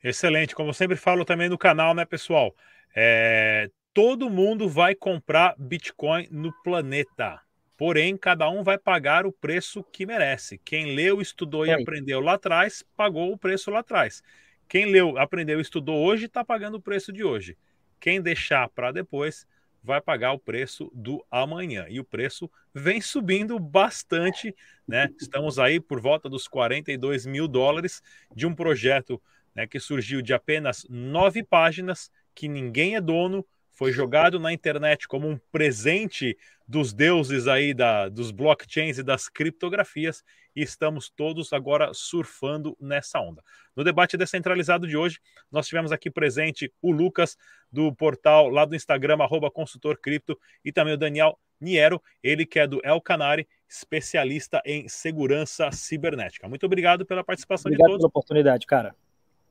Excelente, 0.02 0.54
como 0.54 0.74
sempre 0.74 0.96
falo 0.96 1.24
também 1.24 1.48
no 1.48 1.56
canal, 1.56 1.94
né, 1.94 2.04
pessoal? 2.04 2.54
É, 2.94 3.70
todo 3.92 4.30
mundo 4.30 4.68
vai 4.68 4.94
comprar 4.94 5.54
Bitcoin 5.58 6.28
no 6.30 6.52
planeta. 6.62 7.40
Porém, 7.76 8.16
cada 8.16 8.48
um 8.48 8.62
vai 8.62 8.78
pagar 8.78 9.26
o 9.26 9.32
preço 9.32 9.82
que 9.82 10.06
merece. 10.06 10.58
Quem 10.64 10.94
leu, 10.94 11.20
estudou 11.20 11.66
e 11.66 11.72
aprendeu 11.72 12.20
lá 12.20 12.34
atrás, 12.34 12.84
pagou 12.96 13.32
o 13.32 13.38
preço 13.38 13.70
lá 13.70 13.80
atrás. 13.80 14.22
Quem 14.68 14.86
leu, 14.86 15.18
aprendeu 15.18 15.58
e 15.58 15.62
estudou 15.62 16.04
hoje, 16.04 16.26
está 16.26 16.44
pagando 16.44 16.76
o 16.76 16.80
preço 16.80 17.12
de 17.12 17.24
hoje. 17.24 17.56
Quem 17.98 18.22
deixar 18.22 18.68
para 18.68 18.92
depois, 18.92 19.46
vai 19.82 20.00
pagar 20.00 20.32
o 20.32 20.38
preço 20.38 20.90
do 20.94 21.24
amanhã. 21.30 21.86
E 21.88 22.00
o 22.00 22.04
preço 22.04 22.50
vem 22.72 23.00
subindo 23.00 23.58
bastante, 23.58 24.54
né? 24.88 25.10
Estamos 25.20 25.58
aí 25.58 25.78
por 25.78 26.00
volta 26.00 26.28
dos 26.28 26.48
42 26.48 27.26
mil 27.26 27.46
dólares 27.46 28.02
de 28.34 28.46
um 28.46 28.54
projeto 28.54 29.20
né, 29.54 29.66
que 29.66 29.78
surgiu 29.78 30.22
de 30.22 30.32
apenas 30.32 30.86
nove 30.88 31.42
páginas 31.42 32.10
que 32.34 32.48
ninguém 32.48 32.96
é 32.96 33.00
dono, 33.00 33.44
foi 33.74 33.92
jogado 33.92 34.38
na 34.38 34.52
internet 34.52 35.08
como 35.08 35.28
um 35.28 35.38
presente 35.50 36.36
dos 36.66 36.92
deuses 36.92 37.46
aí 37.46 37.74
da, 37.74 38.08
dos 38.08 38.30
blockchains 38.30 38.98
e 38.98 39.02
das 39.02 39.28
criptografias 39.28 40.24
e 40.56 40.62
estamos 40.62 41.10
todos 41.10 41.52
agora 41.52 41.90
surfando 41.92 42.76
nessa 42.80 43.20
onda. 43.20 43.42
No 43.76 43.84
debate 43.84 44.16
descentralizado 44.16 44.86
de 44.86 44.96
hoje, 44.96 45.18
nós 45.50 45.66
tivemos 45.66 45.92
aqui 45.92 46.10
presente 46.10 46.72
o 46.80 46.92
Lucas 46.92 47.36
do 47.70 47.92
portal 47.92 48.48
lá 48.48 48.64
do 48.64 48.76
Instagram 48.76 49.16
arroba 49.20 49.50
consultor 49.50 49.98
cripto 49.98 50.38
e 50.64 50.72
também 50.72 50.94
o 50.94 50.98
Daniel 50.98 51.38
Niero, 51.60 52.00
ele 52.22 52.46
que 52.46 52.58
é 52.58 52.66
do 52.66 52.80
El 52.84 53.00
Canari, 53.00 53.48
especialista 53.68 54.62
em 54.64 54.88
segurança 54.88 55.70
cibernética. 55.72 56.48
Muito 56.48 56.64
obrigado 56.64 57.04
pela 57.04 57.24
participação 57.24 57.70
obrigado 57.70 57.86
de 57.86 57.92
todos. 57.92 58.02
pela 58.02 58.08
oportunidade, 58.08 58.66
cara. 58.66 58.94